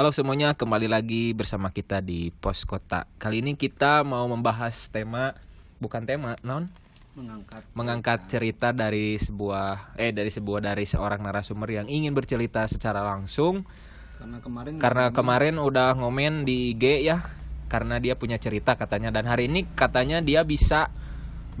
Halo 0.00 0.16
semuanya, 0.16 0.56
kembali 0.56 0.88
lagi 0.88 1.36
bersama 1.36 1.68
kita 1.76 2.00
di 2.00 2.32
Pos 2.32 2.64
Kota. 2.64 3.04
Kali 3.20 3.44
ini 3.44 3.52
kita 3.52 4.00
mau 4.00 4.24
membahas 4.24 4.88
tema 4.88 5.36
bukan 5.76 6.08
tema, 6.08 6.40
non? 6.40 6.72
Mengangkat 7.12 7.68
mengangkat 7.76 8.24
cerita. 8.32 8.72
dari 8.72 9.20
sebuah 9.20 10.00
eh 10.00 10.08
dari 10.08 10.32
sebuah 10.32 10.72
dari 10.72 10.88
seorang 10.88 11.20
narasumber 11.20 11.84
yang 11.84 11.86
ingin 11.92 12.16
bercerita 12.16 12.64
secara 12.64 13.04
langsung. 13.04 13.68
Karena 14.16 14.40
kemarin 14.40 14.80
karena 14.80 15.12
kemarin 15.12 15.60
udah 15.60 15.92
ngomen 15.92 16.48
di 16.48 16.72
IG 16.72 17.04
ya 17.04 17.20
karena 17.68 18.00
dia 18.00 18.16
punya 18.16 18.40
cerita 18.40 18.80
katanya. 18.80 19.12
Dan 19.12 19.28
hari 19.28 19.52
ini 19.52 19.68
katanya 19.76 20.24
dia 20.24 20.48
bisa 20.48 20.88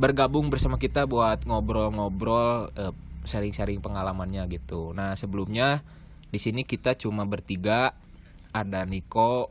bergabung 0.00 0.48
bersama 0.48 0.80
kita 0.80 1.04
buat 1.04 1.44
ngobrol-ngobrol 1.44 2.72
eh, 2.72 2.96
sharing-sharing 3.28 3.84
pengalamannya 3.84 4.48
gitu. 4.48 4.96
Nah, 4.96 5.12
sebelumnya 5.12 5.84
di 6.32 6.40
sini 6.40 6.64
kita 6.64 6.96
cuma 6.96 7.28
bertiga 7.28 8.08
ada 8.50 8.86
Niko 8.86 9.50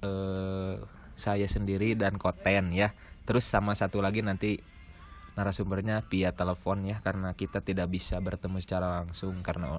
eh 0.00 0.76
saya 1.20 1.44
sendiri 1.44 1.92
dan 1.96 2.16
Koten 2.16 2.72
ya. 2.72 2.96
Terus 3.28 3.44
sama 3.44 3.76
satu 3.76 4.00
lagi 4.00 4.24
nanti 4.24 4.56
narasumbernya 5.36 6.02
via 6.08 6.32
telepon 6.32 6.88
ya 6.88 6.98
karena 7.04 7.36
kita 7.36 7.60
tidak 7.60 7.92
bisa 7.92 8.16
bertemu 8.18 8.58
secara 8.58 9.04
langsung 9.04 9.44
karena 9.44 9.78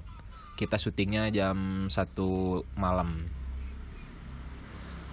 kita 0.54 0.78
syutingnya 0.78 1.28
jam 1.34 1.90
satu 1.90 2.62
malam. 2.78 3.26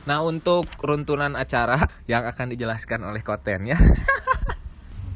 Nah 0.05 0.21
untuk 0.21 0.69
runtunan 0.79 1.33
acara 1.33 1.89
yang 2.11 2.29
akan 2.29 2.53
dijelaskan 2.53 3.01
oleh 3.09 3.25
Koten 3.25 3.65
ya. 3.65 3.77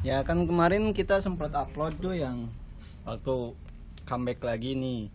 ya 0.04 0.20
kan 0.20 0.44
kemarin 0.44 0.92
kita 0.92 1.16
sempat 1.24 1.56
upload 1.56 1.96
tuh 1.96 2.12
yang 2.12 2.52
waktu 3.08 3.56
comeback 4.04 4.44
lagi 4.44 4.76
nih 4.76 5.08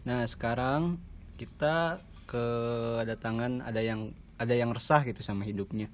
nah 0.00 0.24
sekarang 0.24 0.96
kita 1.36 2.00
kedatangan 2.30 3.66
ada 3.66 3.82
yang 3.82 4.14
ada 4.38 4.54
yang 4.54 4.70
resah 4.70 5.02
gitu 5.02 5.20
sama 5.20 5.42
hidupnya 5.42 5.90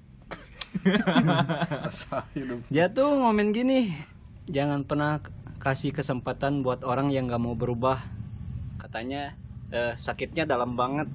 dia 2.73 2.85
tuh 2.93 3.09
ngomen 3.17 3.49
gini 3.49 3.97
jangan 4.45 4.85
pernah 4.85 5.19
kasih 5.57 5.89
kesempatan 5.89 6.61
buat 6.61 6.85
orang 6.85 7.09
yang 7.09 7.25
gak 7.25 7.41
mau 7.41 7.57
berubah 7.57 7.97
katanya 8.77 9.33
eh, 9.73 9.97
sakitnya 9.97 10.45
dalam 10.45 10.77
banget 10.77 11.09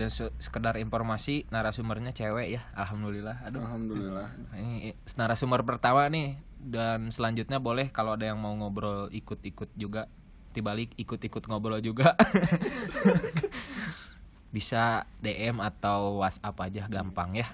Dan 0.00 0.08
se- 0.08 0.32
sekedar 0.40 0.80
informasi 0.80 1.44
narasumbernya 1.52 2.16
cewek 2.16 2.56
ya. 2.56 2.64
Alhamdulillah. 2.72 3.44
Aduh. 3.44 3.60
Alhamdulillah. 3.60 4.32
Ini 4.56 4.96
narasumber 5.12 5.60
pertama 5.60 6.08
nih 6.08 6.40
dan 6.56 7.12
selanjutnya 7.12 7.60
boleh 7.60 7.92
kalau 7.92 8.16
ada 8.16 8.32
yang 8.32 8.40
mau 8.40 8.56
ngobrol 8.56 9.12
ikut-ikut 9.12 9.68
juga 9.76 10.08
dibalik 10.50 10.90
ikut-ikut 10.98 11.46
ngobrol 11.46 11.78
juga. 11.82 12.14
Bisa 14.54 15.06
DM 15.22 15.62
atau 15.62 16.22
WhatsApp 16.22 16.56
aja 16.66 16.82
gampang 16.90 17.38
ya. 17.38 17.46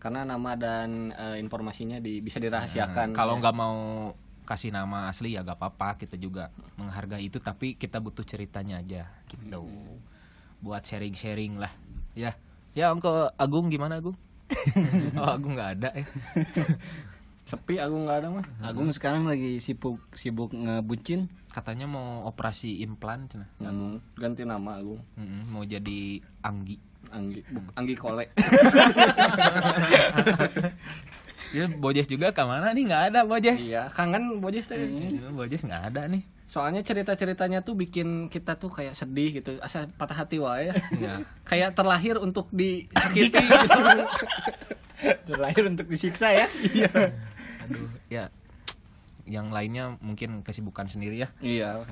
Karena 0.00 0.24
nama 0.24 0.56
dan 0.56 1.12
eh, 1.12 1.36
informasinya 1.42 2.00
di, 2.00 2.22
bisa 2.22 2.38
dirahasiakan. 2.38 3.12
kalau 3.12 3.36
ya. 3.36 3.40
nggak 3.42 3.56
mau 3.58 3.76
kasih 4.48 4.72
nama 4.72 5.12
asli 5.12 5.36
ya 5.36 5.44
gak 5.44 5.60
apa-apa 5.60 6.00
kita 6.00 6.16
juga 6.16 6.48
menghargai 6.80 7.28
itu 7.28 7.36
tapi 7.36 7.76
kita 7.76 8.00
butuh 8.00 8.24
ceritanya 8.24 8.80
aja 8.80 9.04
gitu. 9.28 9.68
Buat 10.64 10.88
sharing-sharing 10.88 11.60
lah 11.60 11.72
ya. 12.16 12.32
Ya 12.72 12.94
Ongko 12.94 13.34
Agung 13.36 13.68
gimana 13.68 14.00
Agung? 14.00 14.16
Oh 15.20 15.28
Agung 15.36 15.52
nggak 15.52 15.70
ada 15.76 15.90
ya 15.92 16.06
sepi 17.48 17.80
aku 17.80 17.96
nggak 17.98 18.18
ada 18.18 18.28
mah. 18.30 18.44
Agung 18.60 18.92
sekarang 18.92 19.24
lagi 19.24 19.56
sibuk 19.56 19.96
sibuk 20.12 20.52
ngebucin 20.52 21.26
katanya 21.48 21.88
mau 21.88 22.28
operasi 22.28 22.84
implan 22.84 23.24
cenah. 23.24 23.48
Hmm, 23.58 24.04
ganti 24.14 24.44
nama 24.44 24.76
aku. 24.76 25.00
Mm-mm, 25.16 25.48
mau 25.48 25.64
jadi 25.64 26.20
Anggi 26.38 26.76
Anggi, 27.08 27.40
Bu- 27.48 27.72
Anggi 27.72 27.94
Kole. 27.96 28.28
ya 31.48 31.64
Bojes 31.66 32.04
juga 32.04 32.28
ke 32.28 32.42
mana 32.44 32.76
nih 32.76 32.84
nggak 32.84 33.02
ada 33.08 33.20
Bojes 33.24 33.64
iya, 33.64 33.88
kangen 33.88 34.36
Bojes 34.38 34.68
teh. 34.68 34.76
Ya, 34.76 35.32
Bojes 35.32 35.64
nggak 35.64 35.88
ada 35.88 36.04
nih 36.04 36.20
Soalnya 36.44 36.80
cerita-ceritanya 36.80 37.60
tuh 37.60 37.76
bikin 37.76 38.28
kita 38.28 38.56
tuh 38.56 38.72
kayak 38.72 38.96
sedih 38.96 39.36
gitu, 39.36 39.60
asa 39.60 39.84
patah 39.86 40.16
hati 40.18 40.40
wae. 40.40 40.72
ya 40.96 41.20
kayak 41.44 41.76
terlahir 41.76 42.16
untuk 42.16 42.48
disakiti 42.48 43.36
gitu. 43.36 44.04
terlahir 45.28 45.64
untuk 45.68 45.84
disiksa 45.86 46.32
ya 46.32 46.48
aduh 47.68 47.90
ya 48.08 48.32
yang 49.28 49.52
lainnya 49.52 50.00
mungkin 50.00 50.40
kesibukan 50.40 50.88
sendiri 50.88 51.20
ya. 51.20 51.28
Iya. 51.44 51.84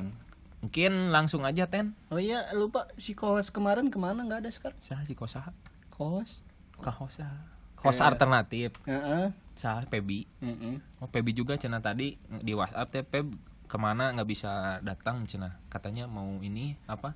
mungkin 0.65 1.13
langsung 1.13 1.45
aja 1.45 1.69
ten. 1.69 1.93
Oh 2.09 2.17
iya 2.17 2.49
lupa 2.57 2.89
si 2.97 3.13
kos 3.13 3.53
kemarin 3.53 3.93
ke 3.93 4.01
mana? 4.01 4.25
Nggak 4.25 4.41
ada 4.43 4.51
sekarang? 4.51 4.79
Sah 4.81 5.05
si 5.05 5.13
kosaha 5.13 5.53
kos 5.93 6.41
kahosa 6.81 7.29
kos 7.77 8.01
alternatif. 8.01 8.73
Heeh. 8.89 9.31
sah 9.57 9.85
Pebi. 9.89 10.25
Mm-mm. 10.41 10.81
oh 11.01 11.09
Pebi 11.13 11.33
juga 11.37 11.61
cina 11.61 11.81
tadi 11.81 12.17
di 12.41 12.53
WhatsApp 12.57 12.89
teh 12.89 13.05
Peb 13.05 13.37
ke 13.69 13.77
mana? 13.77 14.11
Nggak 14.17 14.29
bisa 14.33 14.81
datang 14.81 15.29
cina. 15.29 15.61
Katanya 15.69 16.09
mau 16.09 16.41
ini 16.41 16.75
apa? 16.89 17.13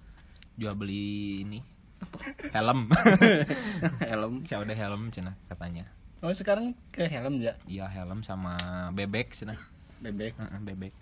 Jual 0.61 0.77
beli 0.77 1.43
ini. 1.49 1.61
Helm. 2.53 2.89
Helm. 4.09 4.45
saya 4.49 4.65
udah 4.65 4.77
helm 4.77 5.13
cina 5.13 5.37
katanya 5.53 5.85
oh 6.21 6.33
sekarang 6.33 6.73
ke 6.91 7.07
helm 7.07 7.41
ya? 7.41 7.57
Iya 7.65 7.87
helm 7.89 8.21
sama 8.21 8.55
bebek 8.91 9.33
cina 9.33 9.57
Bebek. 10.01 10.33
Heeh, 10.33 10.61
bebek. 10.65 10.93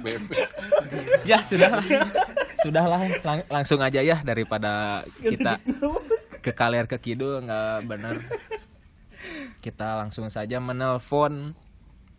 Bebek. 0.00 0.40
ya 1.28 1.44
sudahlah 1.44 1.84
sudahlah 2.56 3.00
Lang- 3.20 3.48
langsung 3.52 3.84
aja 3.84 4.00
ya 4.00 4.24
daripada 4.24 5.04
kita 5.20 5.60
ke 6.40 6.50
kaler 6.50 6.88
ke 6.88 6.96
kidul 6.98 7.44
nggak 7.44 7.84
benar. 7.84 8.16
Kita 9.60 10.00
langsung 10.00 10.26
saja 10.26 10.56
menelpon 10.56 11.52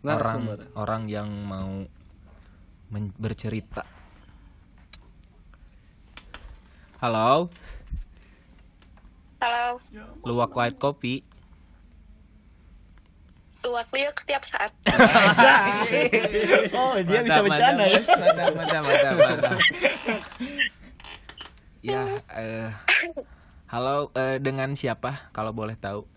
orang 0.00 0.46
Narasumber. 0.46 0.58
orang 0.78 1.02
yang 1.10 1.28
mau 1.42 1.82
men- 2.88 3.16
bercerita. 3.18 3.82
Halo 7.02 7.50
Halo, 9.44 9.76
luwak 10.24 10.56
white 10.56 10.80
kopi 10.80 11.20
luak 13.60 13.92
liuk 13.92 14.16
setiap 14.24 14.40
saat. 14.48 14.72
oh 16.80 16.96
dia 17.04 17.20
bisa 17.20 17.44
bercanda 17.44 17.84
ya 17.84 18.00
mantap 18.00 18.52
mantap 18.56 18.82
mantap 18.88 19.14
mantap 19.20 19.58
ya 21.84 22.02
eh, 22.32 22.72
halo 23.68 24.08
eh, 24.16 24.40
dengan 24.40 24.72
siapa 24.72 25.28
kalau 25.36 25.52
boleh 25.52 25.76
tahu 25.76 26.08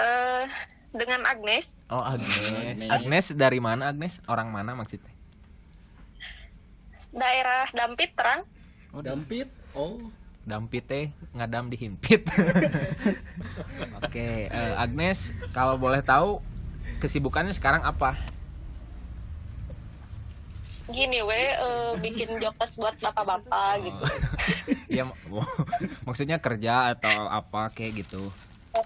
Eh, 0.00 0.44
dengan 0.96 1.28
Agnes, 1.28 1.68
Oh 1.92 2.00
Agnes. 2.00 2.88
Agnes 2.88 3.26
dari 3.36 3.60
mana 3.60 3.92
Agnes? 3.92 4.24
Orang 4.24 4.48
mana 4.48 4.72
maksudnya? 4.72 5.12
daerah 7.12 7.68
Dampit 7.72 8.16
Terang. 8.16 8.48
oh 8.96 9.00
dampit 9.04 9.48
oh 9.76 10.00
Dampit 10.46 10.86
teh 10.86 11.04
ngadam 11.34 11.66
dihimpit. 11.66 12.22
Oke, 13.98 14.46
eh, 14.46 14.74
Agnes 14.78 15.34
kalau 15.50 15.74
boleh 15.74 15.98
tahu 15.98 16.38
kesibukannya 17.02 17.50
sekarang 17.50 17.82
apa? 17.82 18.14
Gini 20.86 21.18
we, 21.18 21.34
eh, 21.50 21.92
bikin 21.98 22.38
jokes 22.38 22.78
buat 22.78 22.94
bapak-bapak 23.02 23.70
gitu. 23.82 24.04
Iya, 24.86 25.02
mak- 25.02 25.18
maksudnya 26.06 26.38
kerja 26.38 26.94
atau 26.94 27.26
apa 27.26 27.74
kayak 27.74 28.06
gitu. 28.06 28.30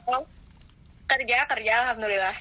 Oh, 0.08 0.24
kerja, 1.04 1.44
kerja, 1.44 1.72
alhamdulillah. 1.84 2.32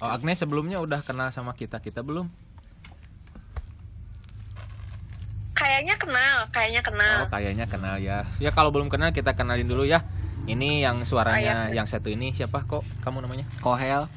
Oh 0.00 0.08
Agnes 0.08 0.40
sebelumnya 0.40 0.80
udah 0.80 1.04
kenal 1.04 1.28
sama 1.28 1.52
kita 1.52 1.76
kita 1.78 2.00
belum? 2.00 2.26
Kayaknya 5.62 5.94
kenal, 5.94 6.36
kayaknya 6.50 6.82
kenal. 6.82 7.18
Oh 7.22 7.30
kayaknya 7.30 7.66
kenal 7.70 7.94
ya. 8.02 8.26
Ya 8.42 8.50
kalau 8.50 8.74
belum 8.74 8.90
kenal 8.90 9.14
kita 9.14 9.38
kenalin 9.38 9.70
dulu 9.70 9.86
ya. 9.86 10.02
Ini 10.42 10.82
yang 10.82 11.06
suaranya 11.06 11.70
yang 11.70 11.86
satu 11.86 12.10
ini 12.10 12.34
siapa 12.34 12.66
kok 12.66 12.82
kamu 13.06 13.22
namanya? 13.22 13.46
Kohel. 13.62 14.10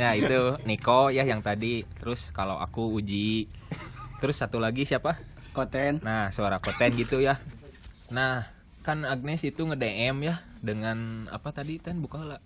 Nah 0.00 0.16
itu 0.20 0.56
Niko 0.64 1.12
ya 1.12 1.20
yang 1.28 1.44
tadi 1.44 1.84
Terus 2.00 2.32
kalau 2.32 2.56
aku 2.56 2.96
Uji 2.96 3.44
Terus 4.24 4.40
satu 4.40 4.56
lagi 4.56 4.88
siapa? 4.88 5.20
koten 5.52 6.00
Nah 6.00 6.30
suara 6.32 6.62
Koten 6.62 6.96
gitu 6.96 7.20
ya 7.20 7.36
Nah 8.08 8.48
kan 8.80 9.04
Agnes 9.04 9.44
itu 9.44 9.66
nge-DM 9.66 10.16
ya 10.24 10.40
Dengan 10.62 11.28
apa 11.28 11.52
tadi 11.52 11.76
Ten 11.76 12.00
buka 12.00 12.24
lah 12.24 12.40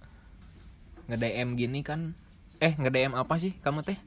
Nge-DM 1.06 1.54
gini 1.54 1.86
kan 1.86 2.18
Eh 2.58 2.74
nge-DM 2.74 3.14
apa 3.14 3.38
sih 3.38 3.54
kamu 3.60 3.84
teh? 3.84 3.98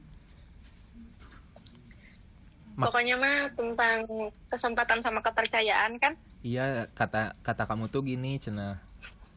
Pokoknya 2.78 3.18
mah 3.18 3.50
tentang 3.58 4.06
kesempatan 4.46 5.02
sama 5.02 5.18
kepercayaan 5.18 5.98
kan. 5.98 6.14
Iya 6.46 6.86
kata 6.94 7.34
kata 7.42 7.66
kamu 7.66 7.90
tuh 7.90 8.06
gini 8.06 8.38
cina 8.38 8.78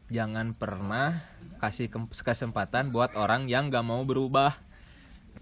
Jangan 0.06 0.54
pernah 0.54 1.18
kasih 1.58 1.90
kesempatan 2.14 2.94
buat 2.94 3.18
orang 3.18 3.50
yang 3.50 3.74
gak 3.74 3.82
mau 3.82 4.06
berubah 4.06 4.54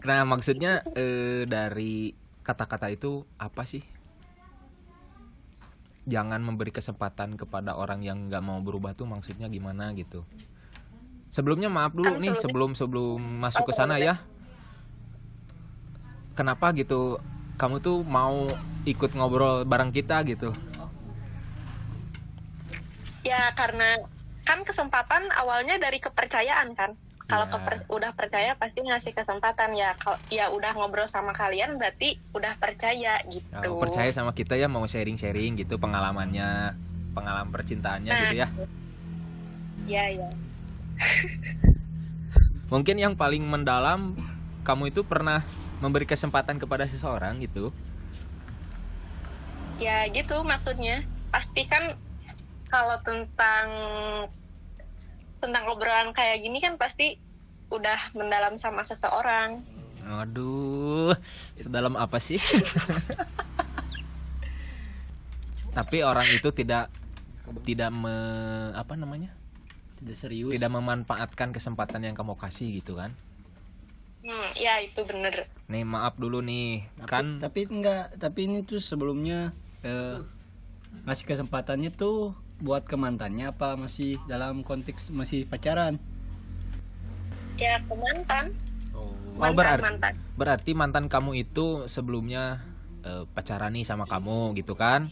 Nah 0.01 0.25
maksudnya 0.25 0.81
eh, 0.97 1.45
dari 1.45 2.17
kata-kata 2.41 2.89
itu 2.89 3.29
apa 3.37 3.69
sih? 3.69 3.85
jangan 6.09 6.41
memberi 6.43 6.75
kesempatan 6.75 7.37
kepada 7.39 7.77
orang 7.79 8.03
yang 8.03 8.27
nggak 8.27 8.43
mau 8.43 8.59
berubah 8.59 8.97
tuh 8.99 9.07
maksudnya 9.07 9.47
gimana 9.47 9.93
gitu. 9.95 10.25
Sebelumnya 11.31 11.71
maaf 11.71 11.95
dulu 11.95 12.19
Kan 12.19 12.23
nih 12.25 12.35
sebelum 12.35 12.75
sebelum 12.75 13.21
masuk 13.39 13.71
ke 13.71 13.73
Oh, 13.73 13.79
sana 13.79 14.03
ya. 14.03 14.19
Kenapa 16.35 16.75
gitu 16.75 17.23
kamu 17.61 17.85
tuh 17.85 18.01
mau 18.09 18.49
ikut 18.89 19.13
ngobrol 19.13 19.69
bareng 19.69 19.93
kita 19.93 20.25
gitu? 20.25 20.57
Ya 23.21 23.53
karena 23.53 24.01
kan 24.49 24.65
kesempatan 24.65 25.29
awalnya 25.37 25.77
dari 25.77 26.01
kepercayaan 26.01 26.73
kan. 26.73 26.97
Kalau 27.29 27.47
Iya. 27.47 27.53
keper- 27.53 27.87
udah 27.93 28.11
percaya 28.17 28.57
pasti 28.57 28.81
ngasih 28.81 29.13
kesempatan 29.13 29.77
ya. 29.77 29.93
Kalau 30.01 30.17
ya 30.33 30.49
udah 30.51 30.73
ngobrol 30.73 31.07
sama 31.07 31.37
kalian 31.37 31.77
berarti 31.77 32.17
udah 32.33 32.57
percaya 32.57 33.21
gitu. 33.29 33.69
Oh, 33.71 33.77
percaya 33.79 34.09
sama 34.11 34.33
kita 34.33 34.57
ya 34.57 34.67
mau 34.67 34.83
sharing-sharing 34.89 35.61
gitu 35.61 35.77
pengalamannya, 35.77 36.75
pengalaman 37.13 37.53
percintaannya 37.53 38.13
gitu 38.25 38.37
ya. 38.41 38.49
Iya 39.85 40.05
ya. 40.25 40.29
Mungkin 42.73 42.97
yang 42.99 43.15
paling 43.15 43.45
mendalam 43.47 44.17
kamu 44.65 44.91
itu 44.91 45.05
pernah 45.05 45.45
memberi 45.81 46.05
kesempatan 46.05 46.61
kepada 46.61 46.85
seseorang 46.85 47.41
gitu. 47.41 47.73
Ya 49.81 50.05
gitu 50.13 50.45
maksudnya. 50.45 51.03
Pasti 51.33 51.65
kan 51.65 51.97
kalau 52.69 53.01
tentang 53.03 53.67
tentang 55.41 55.65
obrolan 55.73 56.13
kayak 56.13 56.45
gini 56.45 56.61
kan 56.61 56.77
pasti 56.77 57.17
udah 57.73 58.13
mendalam 58.13 58.61
sama 58.61 58.85
seseorang. 58.85 59.65
Aduh, 60.05 61.17
sedalam 61.57 61.97
apa 61.97 62.21
sih? 62.21 62.41
Tapi 65.77 66.03
orang 66.03 66.27
itu 66.35 66.51
tidak 66.53 66.93
tidak 67.65 67.91
me, 67.95 68.15
apa 68.75 68.99
namanya? 68.99 69.33
Tidak 70.03 70.17
serius. 70.19 70.51
Tidak 70.53 70.73
memanfaatkan 70.73 71.55
kesempatan 71.55 72.05
yang 72.05 72.17
kamu 72.17 72.35
kasih 72.37 72.81
gitu 72.83 72.99
kan. 72.99 73.13
Hmm, 74.31 74.55
ya 74.55 74.79
itu 74.79 75.03
bener. 75.03 75.51
Nih 75.67 75.83
maaf 75.83 76.15
dulu 76.15 76.39
nih, 76.39 76.87
Tapi, 77.03 77.11
kan 77.11 77.27
tapi 77.43 77.67
enggak, 77.67 78.15
tapi 78.15 78.47
ini 78.47 78.63
tuh 78.63 78.79
sebelumnya 78.79 79.51
eh, 79.83 80.23
ngasih 81.03 81.27
kesempatannya 81.27 81.91
tuh 81.91 82.39
buat 82.63 82.87
ke 82.87 82.95
mantannya 82.95 83.51
apa 83.51 83.75
masih 83.75 84.23
dalam 84.31 84.63
konteks 84.63 85.11
masih 85.11 85.51
pacaran? 85.51 85.99
Ya 87.59 87.83
ke 87.83 87.95
mantan. 87.99 88.55
Oh. 88.95 89.11
Oh, 89.41 89.49
Mantan, 89.49 89.57
berarti, 89.57 89.83
mantan. 89.83 90.15
berarti 90.37 90.71
mantan 90.77 91.07
kamu 91.11 91.31
itu 91.43 91.67
sebelumnya 91.91 92.63
eh, 93.03 93.27
pacaran 93.35 93.75
nih 93.75 93.83
sama 93.83 94.07
kamu 94.07 94.55
gitu 94.63 94.79
kan? 94.79 95.11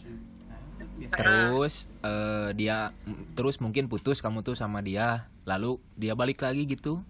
Terus 1.11 1.91
eh, 2.05 2.55
dia 2.55 2.95
terus 3.35 3.59
mungkin 3.59 3.91
putus 3.91 4.23
kamu 4.23 4.47
tuh 4.47 4.55
sama 4.55 4.79
dia, 4.79 5.27
lalu 5.43 5.75
dia 5.99 6.15
balik 6.15 6.39
lagi 6.39 6.63
gitu. 6.63 7.03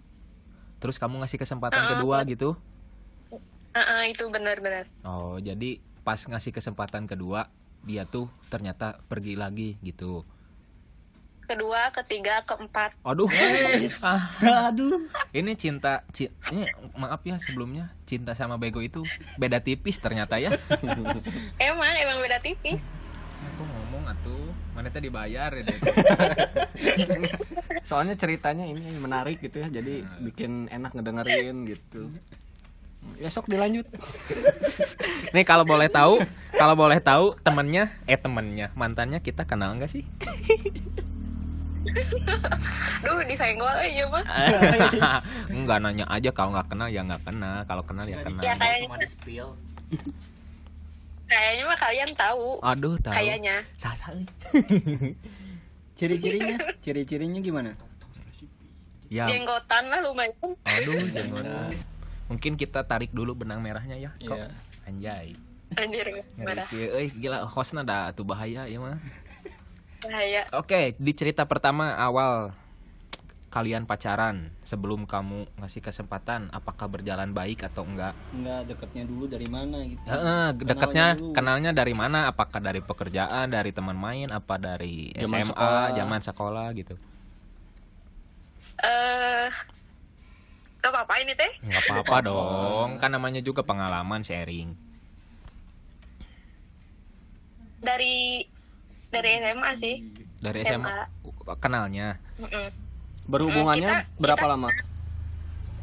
Terus 0.80 0.96
kamu 0.96 1.20
ngasih 1.20 1.38
kesempatan 1.38 1.84
Ah, 1.84 1.88
kedua 1.94 2.24
gitu. 2.24 2.56
Ah, 3.70 4.00
ah, 4.00 4.02
itu 4.02 4.26
benar-benar. 4.26 4.88
Oh, 5.00 5.38
jadi 5.38 5.78
pas 6.02 6.18
ngasih 6.18 6.50
kesempatan 6.50 7.06
kedua, 7.06 7.46
dia 7.80 8.02
tuh 8.02 8.26
ternyata 8.48 8.98
pergi 9.06 9.36
lagi 9.36 9.76
gitu. 9.80 10.24
Kedua, 11.44 11.90
ketiga, 11.92 12.42
keempat. 12.42 12.94
Aduh. 13.02 13.26
Ah, 14.02 14.22
Aduh. 14.70 15.06
ini 15.30 15.52
cinta 15.54 16.06
ci- 16.10 16.30
ini 16.48 16.62
maaf 16.94 17.20
ya 17.22 17.36
sebelumnya 17.36 17.90
cinta 18.04 18.32
sama 18.32 18.54
bego 18.54 18.78
itu 18.78 19.02
beda 19.36 19.58
tipis 19.58 19.98
ternyata 19.98 20.38
ya. 20.38 20.54
Emang, 21.58 21.92
emang 21.92 22.18
beda 22.20 22.38
tipis. 22.38 22.78
Ngomong 23.90 24.06
atuh, 24.06 24.54
mana 24.70 24.86
teh 24.86 25.02
dibayar 25.02 25.50
ya. 25.50 25.66
Soalnya 27.90 28.14
ceritanya 28.14 28.62
ini 28.62 28.86
menarik 29.02 29.42
gitu 29.42 29.58
ya, 29.58 29.66
jadi 29.66 30.06
bikin 30.22 30.70
enak 30.70 30.94
ngedengerin 30.94 31.66
gitu. 31.66 32.06
Ya 33.18 33.34
sok 33.34 33.50
dilanjut. 33.50 33.90
Nih 35.34 35.42
kalau 35.42 35.66
boleh 35.66 35.90
tahu, 35.90 36.22
kalau 36.54 36.78
boleh 36.78 37.02
tahu 37.02 37.34
temennya, 37.42 37.90
eh 38.06 38.14
temennya, 38.14 38.70
mantannya 38.78 39.18
kita 39.18 39.42
kenal 39.42 39.74
nggak 39.74 39.90
sih? 39.90 40.06
Duh, 43.02 43.26
disenggol 43.26 43.74
aja 43.74 44.06
mah. 44.06 44.22
Enggak 45.50 45.82
nanya 45.82 46.06
aja 46.06 46.30
kalau 46.30 46.54
nggak 46.54 46.70
kenal 46.70 46.86
ya 46.86 47.02
nggak 47.02 47.26
kenal, 47.26 47.66
kalau 47.66 47.82
kenal 47.82 48.06
ya 48.06 48.22
kenal. 48.22 48.38
Ya 48.38 48.54
kayaknya, 48.54 48.86
kayaknya 51.30 51.64
mah 51.64 51.78
kalian 51.78 52.10
tahu. 52.12 52.58
Aduh 52.60 52.98
tahu. 52.98 53.14
Kayaknya. 53.14 53.62
Sasali. 53.78 54.26
Ciri-cirinya, 55.98 56.56
ciri-cirinya 56.80 57.38
gimana? 57.38 57.76
Ya, 59.10 59.26
Jenggotan 59.26 59.90
lah 59.90 60.00
lumayan. 60.00 60.32
aduh 60.64 60.96
jangan. 61.14 61.74
Mungkin 62.30 62.54
kita 62.54 62.86
tarik 62.86 63.10
dulu 63.10 63.34
benang 63.34 63.58
merahnya 63.58 63.98
ya. 63.98 64.10
Kok 64.16 64.32
Iya. 64.32 64.48
anjay. 64.86 65.28
Anjir, 65.70 66.02
kieu, 66.66 66.88
euy, 66.90 67.14
gila 67.14 67.46
hostna 67.46 67.86
dah 67.86 68.10
tuh 68.10 68.26
bahaya 68.26 68.66
ya 68.66 68.78
mah. 68.82 68.98
Bahaya. 70.02 70.42
Oke, 70.50 70.98
di 70.98 71.12
cerita 71.14 71.46
pertama 71.46 71.94
awal 71.94 72.50
kalian 73.50 73.82
pacaran 73.82 74.54
sebelum 74.62 75.10
kamu 75.10 75.42
ngasih 75.58 75.82
kesempatan 75.82 76.54
apakah 76.54 76.86
berjalan 76.86 77.34
baik 77.34 77.66
atau 77.66 77.82
enggak? 77.82 78.14
Enggak 78.30 78.70
deketnya 78.70 79.02
dulu 79.02 79.26
dari 79.26 79.48
mana 79.50 79.82
gitu. 79.82 79.98
Heeh, 80.06 80.46
dekatnya 80.54 81.18
dulu. 81.18 81.34
kenalnya 81.34 81.74
dari 81.74 81.90
mana? 81.90 82.30
Apakah 82.30 82.62
dari 82.62 82.78
pekerjaan, 82.78 83.50
dari 83.50 83.74
teman 83.74 83.98
main, 83.98 84.30
apa 84.30 84.54
dari 84.54 85.10
Zaman 85.18 85.42
SMA, 85.42 85.50
sekolah. 85.50 85.86
zaman 85.98 86.20
sekolah 86.22 86.66
gitu? 86.78 86.94
Eh, 88.80 89.46
gak 90.78 90.90
apa-apa 90.94 91.14
ini 91.18 91.34
teh. 91.34 91.52
Enggak 91.66 91.82
apa-apa 91.90 92.16
dong, 92.30 92.88
kan 93.02 93.10
namanya 93.10 93.42
juga 93.42 93.66
pengalaman 93.66 94.22
sharing. 94.22 94.78
Dari 97.82 98.46
dari 99.10 99.30
SMA 99.42 99.70
sih. 99.74 99.96
Dari 100.38 100.62
SMA, 100.62 100.86
SMA. 100.86 101.54
kenalnya. 101.58 102.14
Mm-mm. 102.38 102.89
Berhubungannya 103.30 103.90
Kita- 104.04 104.18
berapa 104.18 104.38
kita- 104.40 104.50
lama? 104.50 104.68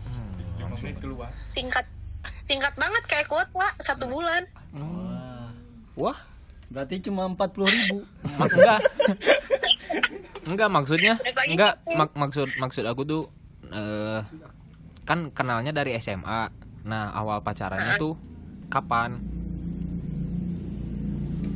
Hmm, 0.03 0.29
langsung. 0.59 0.91
Singkat 1.53 1.85
singkat 2.43 2.73
banget 2.75 3.03
kayak 3.07 3.27
kuota 3.27 3.71
satu 3.79 4.05
bulan. 4.05 4.43
Wah. 4.73 5.47
Wah, 5.97 6.19
Berarti 6.67 6.99
cuma 7.01 7.23
40 7.25 7.63
ribu. 7.65 8.03
mak 8.35 8.51
enggak. 8.51 8.79
enggak 10.45 10.69
maksudnya, 10.69 11.13
enggak 11.45 11.73
mak 11.87 12.11
maksud 12.13 12.51
maksud 12.57 12.83
aku 12.83 13.01
tuh 13.01 13.23
eh 13.65 14.19
kan 15.01 15.31
kenalnya 15.31 15.71
dari 15.71 15.95
SMA. 15.95 16.51
Nah, 16.83 17.11
awal 17.11 17.39
pacarannya 17.39 17.95
tuh 17.97 18.19
kapan? 18.67 19.19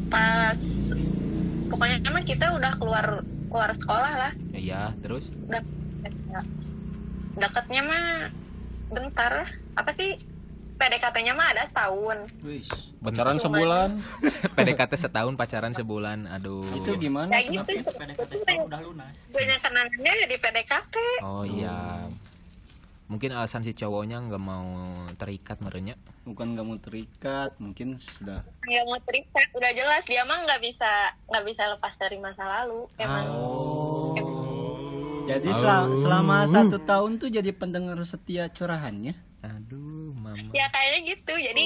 Pas 0.08 0.60
pokoknya 1.68 1.98
emang 2.04 2.24
kita 2.24 2.52
udah 2.52 2.72
keluar 2.76 3.06
keluar 3.48 3.72
sekolah 3.74 4.12
lah. 4.18 4.32
Iya, 4.52 4.96
terus 5.02 5.28
Udah 5.46 5.60
deketnya 7.34 7.82
mah 7.82 8.06
bentar. 8.90 9.48
Apa 9.74 9.92
sih? 9.92 10.18
PDKT-nya 10.76 11.38
mah 11.38 11.54
ada 11.54 11.62
setahun. 11.62 12.26
Wih. 12.42 12.66
Pacaran 13.00 13.38
Cuma- 13.38 13.54
sebulan. 13.54 13.90
PDKT 14.58 14.94
setahun 14.98 15.34
pacaran 15.36 15.74
sebulan. 15.74 16.26
Aduh. 16.32 16.66
Itu 16.74 16.98
gimana? 16.98 17.30
Kayak 17.32 17.62
gitu. 17.62 17.72
Banyak 19.30 19.60
kenangannya 19.62 20.26
di 20.26 20.38
PDKT. 20.38 20.96
Oh 21.22 21.46
iya. 21.46 22.02
Mungkin 23.06 23.30
alasan 23.30 23.62
si 23.62 23.76
cowoknya 23.76 24.24
nggak 24.24 24.40
mau 24.40 24.88
terikat 25.20 25.60
merenya. 25.60 26.00
Bukan 26.24 26.56
nggak 26.56 26.64
mau 26.64 26.80
terikat, 26.80 27.52
mungkin 27.58 28.00
sudah. 28.00 28.40
nggak 28.64 28.86
mau 28.88 28.98
terikat 29.04 29.48
udah 29.52 29.72
jelas 29.76 30.04
dia 30.06 30.24
mah 30.24 30.40
nggak 30.42 30.64
bisa 30.64 30.88
nggak 31.28 31.44
bisa 31.44 31.64
lepas 31.68 31.92
dari 31.94 32.18
masa 32.18 32.42
lalu 32.42 32.88
emang 32.96 33.26
Oh. 33.28 33.81
Jadi 35.22 35.50
sel- 35.52 35.94
selama 35.96 36.44
satu 36.44 36.78
tahun 36.78 37.16
tuh 37.16 37.30
jadi 37.30 37.52
pendengar 37.52 37.98
setia 38.04 38.48
curahannya. 38.48 39.14
Aduh, 39.42 40.14
mama. 40.14 40.50
ya 40.52 40.70
kayaknya 40.70 41.00
gitu 41.12 41.34
jadi 41.34 41.66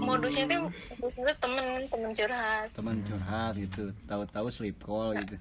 modusnya 0.00 0.44
tuh 0.44 0.60
modusnya 0.92 1.34
temen 1.36 1.66
temen 1.86 2.10
curhat 2.12 2.66
Teman 2.72 2.98
curhat 3.00 3.52
gitu. 3.54 3.94
Tahu-tahu 4.04 4.46
sleep 4.48 4.78
call 4.80 5.14
gitu. 5.16 5.36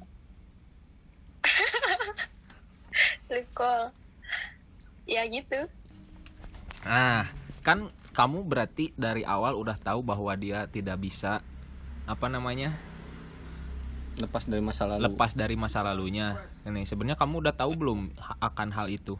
sleep 3.27 3.47
call 3.51 3.89
ya 5.05 5.21
gitu 5.25 5.69
Nah, 6.81 7.25
kan 7.61 7.89
kamu 8.11 8.45
berarti 8.45 8.93
dari 8.93 9.25
awal 9.25 9.57
udah 9.57 9.73
tahu 9.75 9.99
bahwa 9.99 10.29
dia 10.33 10.65
tidak 10.65 10.97
bisa 10.99 11.41
apa 12.05 12.27
namanya 12.27 12.77
Lepas 14.15 14.45
dari 14.45 14.61
masa 14.61 14.85
lalu. 14.85 15.01
lepas 15.03 15.33
dari 15.33 15.55
masa 15.55 15.81
lalunya. 15.81 16.39
Ini 16.65 16.81
sebenarnya 16.83 17.17
kamu 17.17 17.45
udah 17.45 17.53
tahu 17.53 17.71
belum 17.77 17.99
akan 18.41 18.69
hal 18.73 18.89
itu? 18.89 19.15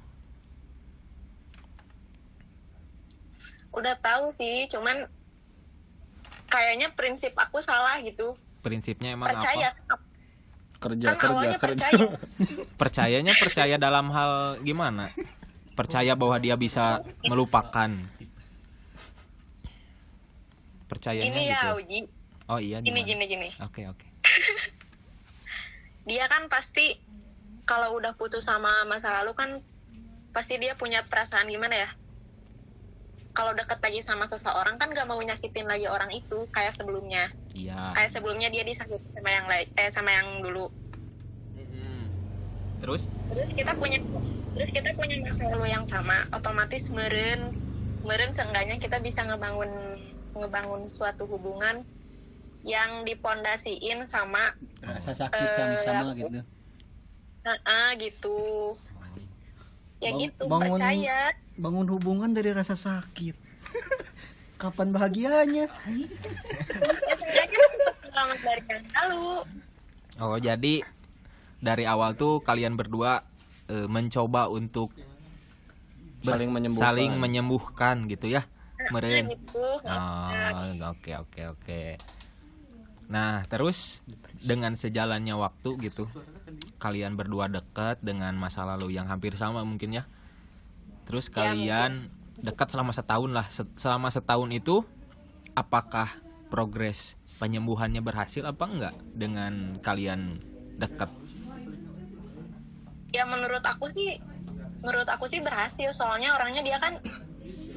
udah 3.75 3.95
tahu 3.99 4.31
sih 4.39 4.65
cuman 4.71 5.05
kayaknya 6.47 6.95
prinsip 6.95 7.35
aku 7.35 7.59
salah 7.59 7.99
gitu. 7.99 8.33
Prinsipnya 8.63 9.13
emang 9.13 9.35
percaya. 9.35 9.75
Apa 9.75 9.95
kerja 10.75 11.07
kan 11.17 11.31
kerja 11.33 11.49
kerja. 11.57 11.57
percaya. 11.59 12.03
Percayanya 12.81 13.33
percaya 13.33 13.75
dalam 13.79 14.11
hal 14.13 14.61
gimana? 14.61 15.09
Percaya 15.73 16.13
bahwa 16.13 16.37
dia 16.37 16.53
bisa 16.55 17.01
melupakan. 17.25 17.89
Percayanya 20.85 21.31
ini 21.33 21.49
ya 21.49 21.59
gitu. 21.59 21.69
Uji. 21.81 21.99
Oh 22.45 22.59
iya 22.61 22.77
gini 22.79 23.01
gimana? 23.01 23.09
gini 23.09 23.23
gini. 23.25 23.49
Oke 23.65 23.81
oke. 23.89 24.07
Dia 26.09 26.29
kan 26.29 26.45
pasti 26.53 27.01
kalau 27.65 27.97
udah 27.97 28.13
putus 28.13 28.45
sama 28.45 28.69
masa 28.85 29.11
lalu 29.11 29.33
kan 29.33 29.49
pasti 30.31 30.55
dia 30.55 30.73
punya 30.73 31.01
perasaan 31.03 31.45
gimana 31.45 31.75
ya? 31.75 31.89
Kalau 33.31 33.51
deket 33.51 33.83
lagi 33.83 33.99
sama 33.99 34.25
seseorang 34.25 34.77
kan 34.77 34.89
gak 34.89 35.03
mau 35.03 35.19
nyakitin 35.19 35.67
lagi 35.67 35.85
orang 35.85 36.07
itu 36.09 36.47
kayak 36.49 36.71
sebelumnya. 36.71 37.27
Iya. 37.51 37.91
Kayak 37.91 38.11
sebelumnya 38.11 38.47
dia 38.47 38.63
disakiti 38.63 39.03
sama 39.11 39.29
yang 39.29 39.45
lain 39.45 39.67
eh 39.75 39.89
sama 39.89 40.09
yang 40.09 40.39
dulu. 40.39 40.71
Mm-mm. 41.51 41.99
terus? 42.79 43.11
Terus 43.27 43.49
kita 43.51 43.71
punya 43.73 43.99
terus 44.55 44.69
kita 44.71 44.89
punya 44.93 45.19
masa 45.19 45.41
lalu 45.49 45.67
yang 45.67 45.83
sama. 45.83 46.23
Otomatis 46.31 46.87
meren 46.89 47.51
meren 48.05 48.31
seenggaknya 48.31 48.77
kita 48.77 49.01
bisa 49.01 49.19
ngebangun 49.21 49.67
ngebangun 50.31 50.87
suatu 50.87 51.25
hubungan 51.25 51.83
yang 52.61 53.03
dipondasiin 53.03 54.03
sama 54.03 54.55
rasa 54.79 55.11
sakit 55.13 55.37
Eh, 55.39 55.53
sama-sama 55.53 56.01
aku- 56.07 56.17
gitu 56.19 56.39
ah 57.45 57.93
gitu. 57.95 58.73
Ya 59.97 60.11
Bang- 60.11 60.19
gitu 60.19 60.43
bangun- 60.45 60.75
percaya. 60.75 61.19
bangun 61.55 61.87
hubungan 61.89 62.31
dari 62.31 62.51
rasa 62.51 62.73
sakit. 62.73 63.35
Kapan 64.57 64.89
bahagianya? 64.89 65.67
Ya 65.67 65.95
seenggaknya 67.15 67.59
untuk 67.61 67.93
pengalaman 68.01 68.37
dari 68.39 68.63
yang 68.65 68.85
lalu 68.89 69.27
oh 70.15 70.39
jadi 70.39 70.75
dari 71.59 71.83
awal 71.83 72.15
tuh 72.15 72.39
kalian 72.39 72.73
berdua 72.73 73.27
eh, 73.67 73.83
mencoba 73.85 74.47
untuk 74.47 74.95
Saling 76.23 76.49
menyembuhkan. 76.49 76.81
saling 76.81 77.11
menyembuhkan 77.15 77.95
gitu 78.07 78.31
ya 78.31 78.47
meren 78.89 79.27
gitu. 79.29 79.59
Oh, 79.59 80.31
oke 80.89 81.11
oke 81.19 81.41
oke. 81.51 81.81
Nah, 83.05 83.45
terus 83.45 84.01
dengan 84.39 84.73
sejalannya 84.73 85.33
waktu 85.33 85.69
gitu, 85.83 86.09
kalian 86.75 87.15
berdua 87.15 87.47
dekat 87.47 87.99
dengan 87.99 88.35
masa 88.35 88.63
lalu 88.63 88.93
yang 88.93 89.07
hampir 89.07 89.33
sama 89.33 89.61
mungkin 89.61 89.95
ya. 89.95 90.03
Terus 91.05 91.27
Ya, 91.27 91.47
kalian 91.47 92.07
dekat 92.37 92.67
selama 92.69 92.91
setahun 92.91 93.31
lah. 93.31 93.47
Se- 93.47 93.69
Selama 93.75 94.09
setahun 94.09 94.49
itu, 94.49 94.83
apakah 95.53 96.11
progres 96.47 97.15
penyembuhannya 97.35 97.99
berhasil 97.99 98.41
apa 98.41 98.63
enggak 98.65 98.95
dengan 99.11 99.77
kalian 99.79 100.39
dekat? 100.75 101.07
ya 103.11 103.23
menurut 103.23 103.63
aku 103.63 103.87
sih 103.87 104.19
menurut 104.83 105.07
aku 105.07 105.23
sih 105.25 105.39
berhasil 105.39 105.87
soalnya 105.95 106.35
orangnya 106.35 106.59
dia 106.59 106.75
kan 106.75 106.99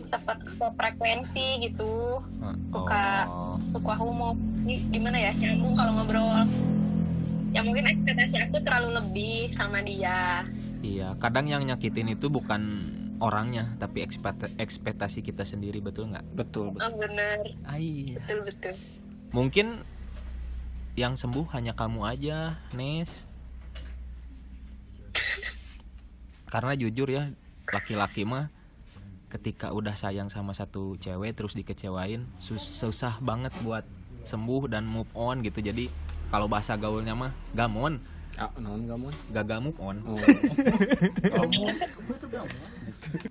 sefrekuensi 0.04 1.62
gitu 1.62 2.18
Oh, 2.42 2.54
Suka. 2.66 3.22
suka 3.70 3.94
homo 3.94 4.34
Gi- 4.66 4.82
gimana 4.90 5.14
ya 5.14 5.30
nyambung 5.30 5.74
kalau 5.74 5.94
ngobrol 5.94 6.42
ya 7.48 7.60
mungkin 7.60 7.84
ekspektasi 7.86 8.36
aku 8.44 8.56
terlalu 8.60 8.88
lebih 8.94 9.36
sama 9.52 9.80
dia 9.80 10.44
Iya, 10.78 11.18
kadang 11.18 11.50
yang 11.50 11.66
nyakitin 11.66 12.14
itu 12.14 12.30
bukan 12.30 12.62
orangnya, 13.18 13.66
tapi 13.76 13.98
ekspekt- 13.98 14.54
ekspektasi 14.54 15.20
kita 15.20 15.42
sendiri 15.42 15.82
betul 15.82 16.06
nggak? 16.06 16.22
betul 16.32 16.70
betul 16.70 16.86
oh, 16.86 16.94
bener 16.96 17.38
Ai. 17.64 18.14
betul 18.14 18.46
betul 18.46 18.74
Mungkin 19.28 19.82
yang 20.94 21.14
sembuh 21.14 21.50
hanya 21.52 21.74
kamu 21.74 22.00
aja, 22.02 22.56
Nes. 22.72 23.28
Karena 26.46 26.72
jujur 26.72 27.06
ya, 27.06 27.28
laki-laki 27.68 28.24
mah 28.24 28.48
ketika 29.28 29.68
udah 29.70 29.92
sayang 29.92 30.26
sama 30.26 30.56
satu 30.56 30.96
cewek 30.96 31.36
terus 31.36 31.52
dikecewain, 31.52 32.24
sus- 32.38 32.72
susah 32.72 33.20
banget 33.20 33.52
buat 33.60 33.84
sembuh 34.22 34.64
dan 34.66 34.88
move 34.88 35.10
on 35.12 35.44
gitu. 35.44 35.60
Jadi 35.60 35.92
kalau 36.28 36.46
bahasa 36.46 36.76
gaulnya 36.76 37.16
mah 37.16 37.32
gamon, 37.56 38.00
ah 38.36 38.52
non 38.60 38.84
kamu 38.84 39.08
gagal 39.32 39.58
move 39.64 39.78
on. 39.80 39.96
oh. 40.04 40.18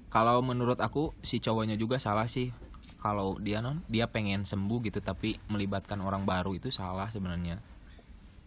Kalau 0.07 0.41
menurut 0.41 0.79
aku 0.81 1.13
si 1.21 1.37
cowoknya 1.37 1.77
juga 1.77 2.01
salah 2.01 2.25
sih. 2.25 2.49
Kalau 2.97 3.35
dia 3.37 3.59
non, 3.59 3.83
dia 3.91 4.07
pengen 4.09 4.47
sembuh 4.47 4.79
gitu 4.87 5.03
tapi 5.03 5.37
melibatkan 5.51 5.99
orang 6.01 6.23
baru 6.23 6.55
itu 6.55 6.71
salah 6.73 7.11
sebenarnya. 7.11 7.59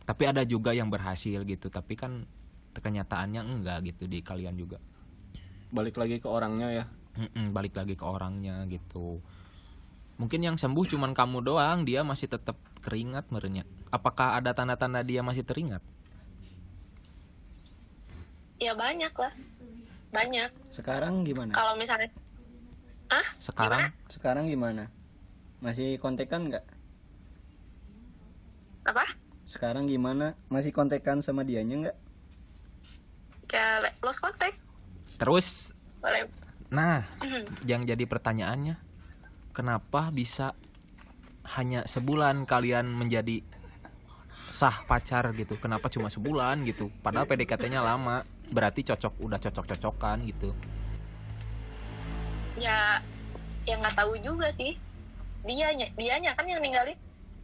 Tapi 0.03 0.23
ada 0.27 0.43
juga 0.43 0.75
yang 0.75 0.91
berhasil 0.91 1.45
gitu, 1.47 1.71
tapi 1.71 1.95
kan 1.95 2.27
kenyataannya 2.75 3.43
enggak 3.45 3.79
gitu 3.95 4.11
di 4.11 4.23
kalian 4.25 4.57
juga. 4.59 4.79
balik 5.71 6.03
lagi 6.03 6.19
ke 6.19 6.27
orangnya 6.27 6.83
ya 6.83 6.85
Mm-mm, 7.15 7.55
balik 7.55 7.79
lagi 7.79 7.95
ke 7.95 8.03
orangnya 8.07 8.67
gitu. 8.67 9.23
Mungkin 10.21 10.45
yang 10.45 10.61
sembuh 10.61 10.85
cuman 10.85 11.17
kamu 11.17 11.41
doang, 11.41 11.89
dia 11.89 12.05
masih 12.05 12.29
tetap 12.29 12.61
keringat 12.85 13.33
merenya. 13.33 13.65
Apakah 13.89 14.37
ada 14.37 14.53
tanda-tanda 14.53 15.01
dia 15.01 15.25
masih 15.25 15.43
teringat? 15.43 15.81
ya 18.61 18.77
banyak 18.77 19.11
lah. 19.17 19.33
Banyak. 20.13 20.51
Sekarang 20.69 21.25
gimana? 21.25 21.57
Kalau 21.57 21.75
misalnya 21.81 22.13
ah 23.11 23.27
Sekarang? 23.41 23.89
Sekarang 24.07 24.45
gimana? 24.47 24.93
Masih 25.65 25.97
kontekan 25.97 26.53
nggak? 26.53 26.65
Apa? 28.85 29.17
Sekarang 29.49 29.89
gimana? 29.89 30.37
Masih 30.53 30.71
kontekan 30.71 31.25
sama 31.25 31.43
dianya 31.43 31.89
nggak? 31.89 31.99
Kayak 33.49 33.97
lost 34.05 34.21
contact. 34.21 34.61
Terus? 35.17 35.73
Boleh. 35.99 36.29
Nah, 36.71 37.03
yang 37.67 37.83
jadi 37.83 38.07
pertanyaannya, 38.07 38.79
kenapa 39.51 40.11
bisa 40.15 40.55
hanya 41.57 41.87
sebulan 41.89 42.47
kalian 42.47 42.91
menjadi 42.91 43.43
sah 44.51 44.83
pacar 44.87 45.31
gitu? 45.39 45.59
Kenapa 45.59 45.87
cuma 45.91 46.11
sebulan 46.11 46.63
gitu? 46.67 46.91
Padahal 47.03 47.27
PDKT-nya 47.27 47.81
lama, 47.83 48.27
berarti 48.51 48.83
cocok, 48.83 49.23
udah 49.23 49.39
cocok-cocokan 49.39 50.27
gitu. 50.27 50.51
ya 52.61 53.01
ya 53.65 53.81
nggak 53.81 53.97
tahu 53.97 54.21
juga 54.21 54.53
sih 54.53 54.77
dia 55.49 55.73
dianya 55.97 56.37
kan 56.37 56.45
yang 56.45 56.61
ninggalin 56.61 56.93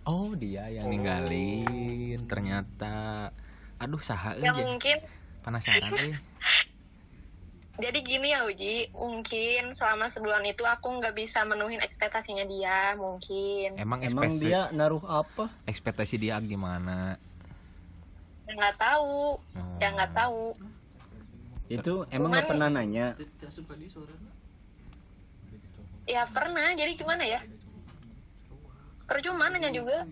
Oh, 0.07 0.39
dia 0.39 0.71
yang 0.71 0.87
ninggalin. 0.87 2.23
Ternyata, 2.31 3.35
aduh 3.75 3.99
saha 3.99 4.39
ya 4.39 4.55
aja. 4.55 4.63
mungkin 4.63 5.03
Penasaran 5.43 5.91
eh. 5.99 6.15
jadi 7.77 7.99
gini 8.01 8.33
ya 8.33 8.49
Uji. 8.49 8.89
Mungkin 8.97 9.77
selama 9.77 10.09
sebulan 10.09 10.45
itu 10.49 10.65
aku 10.65 10.89
nggak 10.97 11.13
bisa 11.13 11.45
menuhin 11.45 11.81
ekspektasinya 11.85 12.45
dia 12.49 12.97
mungkin. 12.97 13.77
Emang, 13.77 14.01
emang 14.01 14.33
dia 14.33 14.73
naruh 14.73 15.05
apa? 15.05 15.53
ekspektasi 15.69 16.17
dia 16.17 16.41
gimana? 16.41 17.21
ya 18.47 18.53
nggak 18.55 18.77
tahu. 18.79 19.37
Oh. 19.37 19.77
ya 19.83 19.89
nggak 19.93 20.13
tahu. 20.15 20.45
Itu 21.67 22.07
emang 22.15 22.31
nggak 22.31 22.49
pernah 22.49 22.69
nanya? 22.71 23.19
Ya 26.07 26.23
pernah. 26.31 26.71
Jadi 26.79 26.93
gimana 26.95 27.25
ya? 27.27 27.41
Percuma 29.07 29.51
nanya 29.51 29.71
juga. 29.75 30.07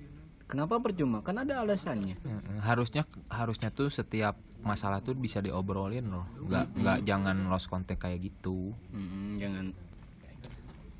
Kenapa 0.51 0.77
percuma? 0.83 1.23
Kan 1.25 1.41
ada 1.41 1.63
alasannya. 1.63 2.19
Harusnya 2.61 3.07
harusnya 3.31 3.71
tuh 3.73 3.89
setiap 3.89 4.37
masalah 4.65 5.05
tuh 5.05 5.13
bisa 5.13 5.45
diobrolin 5.45 6.09
loh. 6.09 6.25
Nggak 6.49 6.67
nggak 6.81 6.99
jangan 7.05 7.37
lost 7.53 7.69
contact 7.69 8.01
kayak 8.01 8.25
gitu. 8.25 8.73
Mm-mm, 8.91 9.37
jangan. 9.37 9.67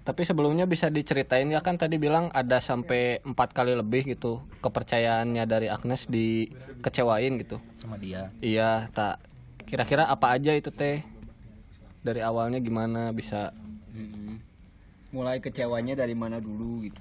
Tapi 0.05 0.21
sebelumnya 0.29 0.69
bisa 0.69 0.93
diceritain 0.93 1.49
ya 1.49 1.65
kan 1.65 1.81
tadi 1.81 1.97
bilang 1.97 2.29
ada 2.37 2.61
sampai 2.61 3.25
empat 3.25 3.57
kali 3.57 3.73
lebih 3.73 4.05
gitu 4.05 4.45
kepercayaannya 4.61 5.49
dari 5.49 5.73
Agnes 5.73 6.05
dikecewain 6.05 7.41
gitu. 7.41 7.57
sama 7.81 7.97
dia. 7.97 8.29
Iya, 8.45 8.93
tak 8.93 9.25
kira-kira 9.65 10.05
apa 10.05 10.37
aja 10.37 10.53
itu 10.53 10.69
teh? 10.69 11.01
Dari 12.05 12.21
awalnya 12.21 12.61
gimana 12.61 13.17
bisa? 13.17 13.57
Mm-mm. 13.97 14.37
mulai 15.15 15.39
kecewanya 15.39 15.95
dari 15.95 16.13
mana 16.13 16.43
dulu 16.43 16.85
gitu? 16.85 17.01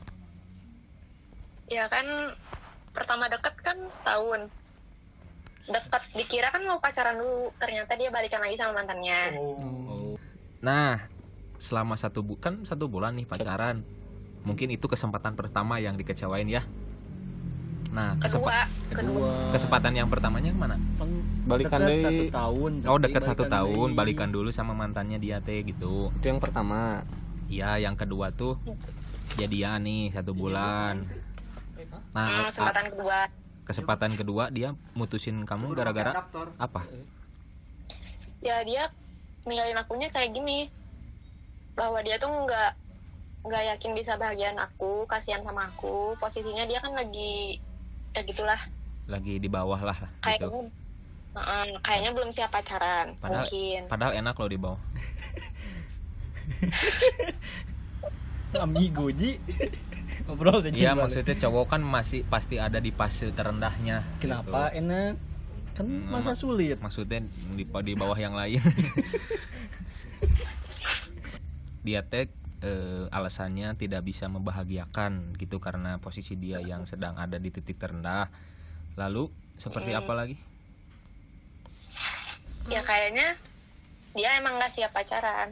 Ya 1.68 1.90
kan 1.90 2.06
pertama 2.94 3.26
deket 3.26 3.58
kan 3.66 3.76
setahun 3.90 4.48
deket. 5.66 6.02
Dikira 6.14 6.48
kan 6.50 6.62
mau 6.62 6.78
pacaran 6.78 7.16
dulu. 7.16 7.52
Ternyata 7.56 7.96
dia 7.96 8.10
balikan 8.10 8.40
lagi 8.40 8.56
sama 8.56 8.76
mantannya. 8.76 9.38
Oh. 9.38 10.16
Nah 10.60 11.08
selama 11.56 11.96
satu 11.96 12.20
bukan 12.20 12.64
satu 12.64 12.88
bulan 12.88 13.16
nih 13.16 13.24
pacaran. 13.24 13.84
Mungkin 14.44 14.70
itu 14.70 14.86
kesempatan 14.86 15.34
pertama 15.34 15.80
yang 15.80 15.96
dikecewain 15.96 16.46
ya. 16.46 16.64
Nah 17.94 18.18
kesempa- 18.18 18.68
kedua 18.90 18.98
kedua. 18.98 19.32
kesempatan 19.54 19.94
yang 19.94 20.10
pertamanya 20.10 20.50
ke 20.50 20.60
mana? 20.60 20.76
Kan 20.98 21.10
Balikan 21.46 21.80
deui. 21.80 22.02
satu 22.02 22.24
tahun 22.28 22.72
oh 22.84 22.98
dekat 22.98 23.24
satu 23.24 23.44
tahun. 23.46 23.88
Deui. 23.92 23.96
balikan 23.96 24.30
dulu 24.30 24.50
sama 24.50 24.74
mantannya 24.74 25.16
dia 25.16 25.40
teh 25.40 25.62
gitu. 25.62 26.12
Itu 26.12 26.26
yang 26.26 26.42
pertama. 26.42 27.06
Iya 27.48 27.78
yang 27.80 27.94
kedua 27.94 28.34
tuh 28.34 28.58
jadian 29.36 29.86
nih 29.86 30.10
satu 30.10 30.34
bulan. 30.34 31.06
Nah 32.12 32.28
Hmm, 32.28 32.46
kesempatan 32.50 32.86
kedua 32.92 33.18
kesempatan 33.64 34.14
kedua 34.14 34.48
dia 34.48 34.76
mutusin 34.94 35.44
kamu 35.44 35.74
gara-gara 35.74 36.24
apa? 36.56 36.82
Ya 38.40 38.60
dia 38.62 38.92
ninggalin 39.44 39.76
akunya 39.76 40.08
kayak 40.08 40.32
gini. 40.32 40.68
Bahwa 41.74 42.00
dia 42.00 42.16
tuh 42.16 42.30
nggak 42.30 42.72
nggak 43.44 43.64
yakin 43.76 43.92
bisa 43.92 44.16
bahagian 44.16 44.56
aku 44.56 45.04
kasihan 45.06 45.42
sama 45.42 45.68
aku. 45.68 46.16
Posisinya 46.16 46.64
dia 46.64 46.80
kan 46.80 46.94
lagi 46.94 47.58
ya 48.12 48.22
gitulah. 48.22 48.60
Lagi 49.08 49.36
di 49.36 49.48
bawah 49.48 49.80
lah 49.80 49.98
kayaknya 50.22 50.48
gitu 50.48 50.72
Heeh, 51.34 51.66
kayaknya 51.82 52.12
belum 52.14 52.30
siap 52.30 52.54
pacaran 52.54 53.18
Padahal- 53.18 53.42
mungkin. 53.50 53.82
padahal 53.90 54.14
enak 54.14 54.38
loh 54.38 54.48
di 54.48 54.60
bawah. 54.62 54.82
Amigo 58.54 59.10
ji 59.10 59.42
ngobrol 60.26 60.62
aja 60.62 60.70
Iya 60.70 60.92
maksudnya 60.94 61.36
cowok 61.38 61.66
kan 61.78 61.82
masih 61.84 62.24
pasti 62.26 62.58
ada 62.58 62.78
di 62.80 62.92
fase 62.94 63.32
terendahnya 63.32 64.04
kenapa? 64.18 64.70
Gitu. 64.72 64.86
enak. 64.86 65.14
Kan 65.74 65.86
Hmm, 65.90 66.06
masa 66.06 66.38
sulit. 66.38 66.78
maksudnya 66.78 67.26
di, 67.58 67.66
di 67.66 67.94
bawah 67.98 68.14
yang 68.18 68.38
lain. 68.38 68.62
Dia 71.84 72.06
teh 72.06 72.30
eh, 72.64 73.06
alasannya 73.12 73.76
tidak 73.76 74.08
bisa 74.08 74.32
membahagiakan 74.32 75.36
gitu 75.36 75.60
karena 75.60 76.00
posisi 76.00 76.40
dia 76.40 76.64
yang 76.64 76.88
sedang 76.88 77.20
ada 77.20 77.36
di 77.36 77.52
titik 77.52 77.76
terendah. 77.76 78.32
Lalu 78.96 79.28
seperti 79.60 79.92
apa 79.92 80.14
lagi? 80.16 80.38
Ya 82.72 82.80
kayaknya 82.86 83.36
dia 84.16 84.40
emang 84.40 84.56
nggak 84.62 84.72
siap 84.72 84.96
pacaran. 84.96 85.52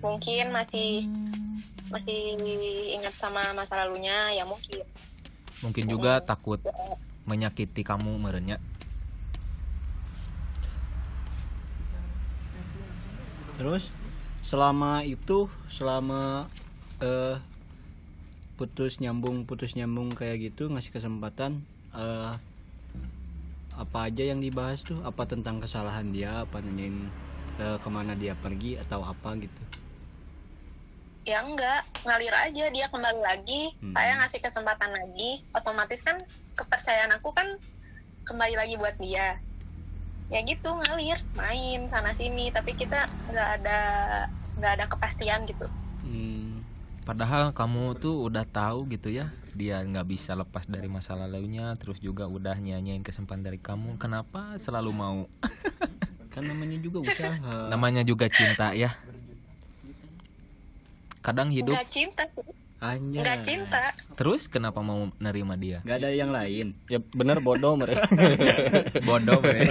Mungkin 0.00 0.54
masih 0.54 1.04
masih 1.88 2.36
ingat 2.92 3.14
sama 3.16 3.40
masa 3.56 3.84
lalunya 3.84 4.32
ya 4.36 4.44
mungkin. 4.44 4.84
Mungkin 5.64 5.84
juga 5.88 6.20
takut 6.22 6.60
menyakiti 7.24 7.82
kamu 7.82 8.20
merenya. 8.20 8.60
Terus 13.58 13.90
selama 14.44 15.02
itu 15.02 15.50
selama 15.66 16.46
eh 17.02 17.36
putus 18.58 18.98
nyambung 18.98 19.46
putus 19.46 19.74
nyambung 19.78 20.14
kayak 20.14 20.50
gitu 20.50 20.70
ngasih 20.70 20.90
kesempatan 20.90 21.62
eh 21.94 22.32
apa 23.78 23.98
aja 24.10 24.26
yang 24.26 24.42
dibahas 24.42 24.82
tuh? 24.82 24.98
Apa 25.06 25.26
tentang 25.26 25.62
kesalahan 25.62 26.10
dia? 26.10 26.42
Apa 26.42 26.58
nanyain 26.58 27.08
eh, 27.62 27.78
ke 27.78 27.88
mana 27.90 28.18
dia 28.18 28.34
pergi? 28.34 28.74
Atau 28.74 29.06
apa 29.06 29.38
gitu 29.38 29.87
ya 31.28 31.44
enggak 31.44 31.84
ngalir 32.08 32.32
aja 32.32 32.64
dia 32.72 32.86
kembali 32.88 33.20
lagi. 33.20 33.76
Hmm. 33.84 33.92
saya 33.92 34.16
ngasih 34.24 34.40
kesempatan 34.40 34.90
lagi. 34.96 35.44
Otomatis 35.52 36.00
kan 36.00 36.16
kepercayaan 36.56 37.12
aku 37.20 37.36
kan 37.36 37.60
kembali 38.24 38.56
lagi 38.56 38.74
buat 38.80 38.96
dia. 38.96 39.36
Ya 40.32 40.40
gitu 40.40 40.72
ngalir 40.72 41.20
main 41.36 41.92
sana 41.92 42.16
sini. 42.16 42.48
Tapi 42.48 42.72
kita 42.72 43.04
nggak 43.28 43.48
ada 43.60 43.80
nggak 44.56 44.72
ada 44.80 44.84
kepastian 44.88 45.44
gitu. 45.44 45.68
Hmm, 46.08 46.64
Padahal 47.04 47.52
kamu 47.52 48.00
tuh 48.00 48.24
udah 48.32 48.48
tahu 48.48 48.88
gitu 48.88 49.12
ya 49.12 49.28
Dia 49.52 49.84
nggak 49.84 50.08
bisa 50.08 50.32
lepas 50.32 50.64
dari 50.64 50.88
masa 50.88 51.12
lalunya 51.12 51.76
Terus 51.76 52.00
juga 52.00 52.24
udah 52.24 52.56
nyanyiin 52.56 53.04
kesempatan 53.04 53.44
dari 53.44 53.60
kamu. 53.60 54.00
Kenapa 54.00 54.56
selalu 54.56 54.90
mau? 54.96 55.20
Kan 56.32 56.48
namanya 56.48 56.80
juga 56.80 57.04
usaha. 57.04 57.68
Namanya 57.68 58.00
juga 58.00 58.32
cinta 58.32 58.72
ya 58.72 58.96
Kadang 61.28 61.52
hidup 61.52 61.76
nggak 61.76 61.92
cinta 61.92 62.24
sih. 62.32 62.56
Anjay. 62.78 63.20
nggak 63.20 63.38
cinta. 63.44 63.82
Terus 64.16 64.48
kenapa 64.48 64.80
mau 64.80 65.12
nerima 65.20 65.60
dia? 65.60 65.84
Nggak 65.84 65.98
ada 66.00 66.10
yang 66.14 66.30
lain. 66.32 66.72
Ya 66.88 67.04
bener 67.04 67.44
bodoh 67.44 67.76
mereka 67.76 68.08
Bodoh 69.08 69.36
bre. 69.44 69.66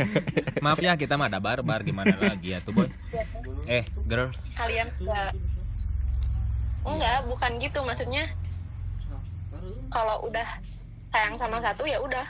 Maaf 0.64 0.82
ya 0.82 0.98
kita 0.98 1.14
mah 1.14 1.30
ada 1.30 1.38
barbar. 1.38 1.86
Gimana 1.86 2.18
lagi 2.18 2.50
ya 2.50 2.58
tuh 2.58 2.74
boy? 2.74 2.90
Eh 3.70 3.86
girls. 4.10 4.42
Kalian 4.58 4.90
nggak 4.98 5.30
enggak 6.82 7.18
bukan 7.30 7.52
gitu. 7.62 7.78
Maksudnya 7.86 8.24
kalau 9.94 10.26
udah 10.26 10.48
sayang 11.14 11.38
sama 11.38 11.62
satu 11.62 11.86
ya 11.86 12.02
udah. 12.02 12.26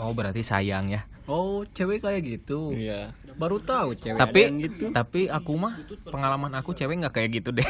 Oh 0.00 0.16
berarti 0.16 0.40
sayang 0.40 0.88
ya 0.88 1.04
oh 1.24 1.64
cewek 1.66 2.00
kayak 2.00 2.22
gitu. 2.22 2.70
Iya. 2.70 3.12
Baru 3.34 3.58
tahu 3.58 3.94
cewek 3.94 4.16
Tapi 4.16 4.40
gitu. 4.60 4.84
Tapi 4.90 5.26
aku 5.26 5.52
mah 5.54 5.74
Pengalaman 6.04 6.52
aku 6.54 6.70
cewek 6.70 7.00
nggak 7.00 7.14
kayak 7.14 7.30
gitu 7.34 7.50
deh. 7.50 7.66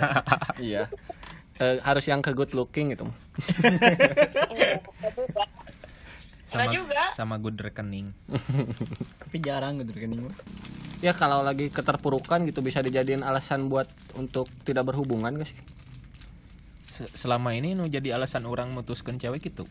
Iya. 0.62 0.86
Eh, 1.56 1.78
harus 1.80 2.02
yang 2.04 2.18
ke 2.18 2.32
good 2.32 2.50
looking 2.52 2.90
gitu 2.90 3.06
sama, 6.48 6.68
juga. 6.68 7.02
sama 7.14 7.34
good 7.38 7.56
rekening 7.56 8.10
tapi 9.22 9.36
jarang 9.38 9.78
kan 9.78 9.88
ini 9.88 10.16
mah. 10.20 10.34
ya 11.00 11.12
kalau 11.12 11.40
lagi 11.40 11.72
keterpurukan 11.72 12.44
gitu 12.44 12.60
bisa 12.60 12.82
dijadiin 12.82 13.22
alasan 13.22 13.68
buat 13.68 13.86
untuk 14.14 14.44
tidak 14.62 14.90
berhubungan 14.90 15.32
gak 15.34 15.48
sih? 15.48 15.58
Se- 16.90 17.08
Selama 17.08 17.54
ini 17.54 17.72
nu 17.72 17.86
jadi 17.86 18.12
alasan 18.12 18.44
orang 18.44 18.68
mutuskan 18.68 19.16
cewek 19.16 19.48
gitu 19.48 19.64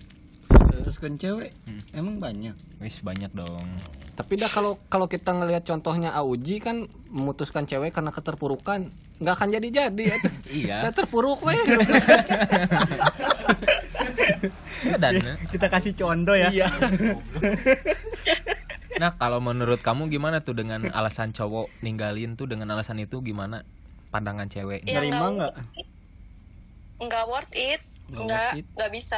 terus 0.92 1.00
kan 1.00 1.16
cewek 1.16 1.56
Hmm. 1.64 1.80
emang 1.96 2.20
banyak. 2.20 2.52
Wis 2.78 3.00
banyak 3.00 3.32
dong. 3.32 3.64
Tapi 4.12 4.36
dah 4.36 4.52
kalau 4.52 4.76
kalau 4.86 5.08
kita 5.08 5.32
ngelihat 5.32 5.64
contohnya 5.64 6.12
Auji 6.12 6.60
kan 6.60 6.84
memutuskan 7.08 7.64
cewek 7.64 7.96
karena 7.96 8.12
keterpurukan 8.12 8.92
nggak 9.18 9.34
akan 9.34 9.50
jadi 9.54 9.68
jadi 9.72 10.04
ya. 10.12 10.18
Iya. 10.52 10.78
Udah 10.84 10.94
terpuruk 10.94 11.40
weh. 11.42 11.56
Dan. 14.94 15.14
Kita 15.48 15.72
kasih 15.72 15.96
contoh 15.96 16.36
ya. 16.36 16.52
Iya. 16.52 16.68
Nah 19.00 19.16
kalau 19.16 19.40
menurut 19.40 19.80
kamu 19.80 20.12
gimana 20.12 20.44
tuh 20.44 20.54
dengan 20.54 20.92
alasan 20.92 21.32
cowok 21.32 21.72
ninggalin 21.80 22.36
tuh 22.36 22.46
dengan 22.46 22.68
alasan 22.70 23.00
itu 23.00 23.24
gimana? 23.24 23.64
Pandangan 24.12 24.52
cewek? 24.52 24.84
Ya, 24.84 25.00
nerima 25.00 25.32
nggak? 25.32 25.54
nggak 27.00 27.24
worth 27.26 27.56
it 27.56 27.80
Nggak 28.12 28.20
nggak 28.20 28.44
worth 28.44 28.60
it. 28.60 28.66
nggak 28.76 28.92
bisa. 28.92 29.18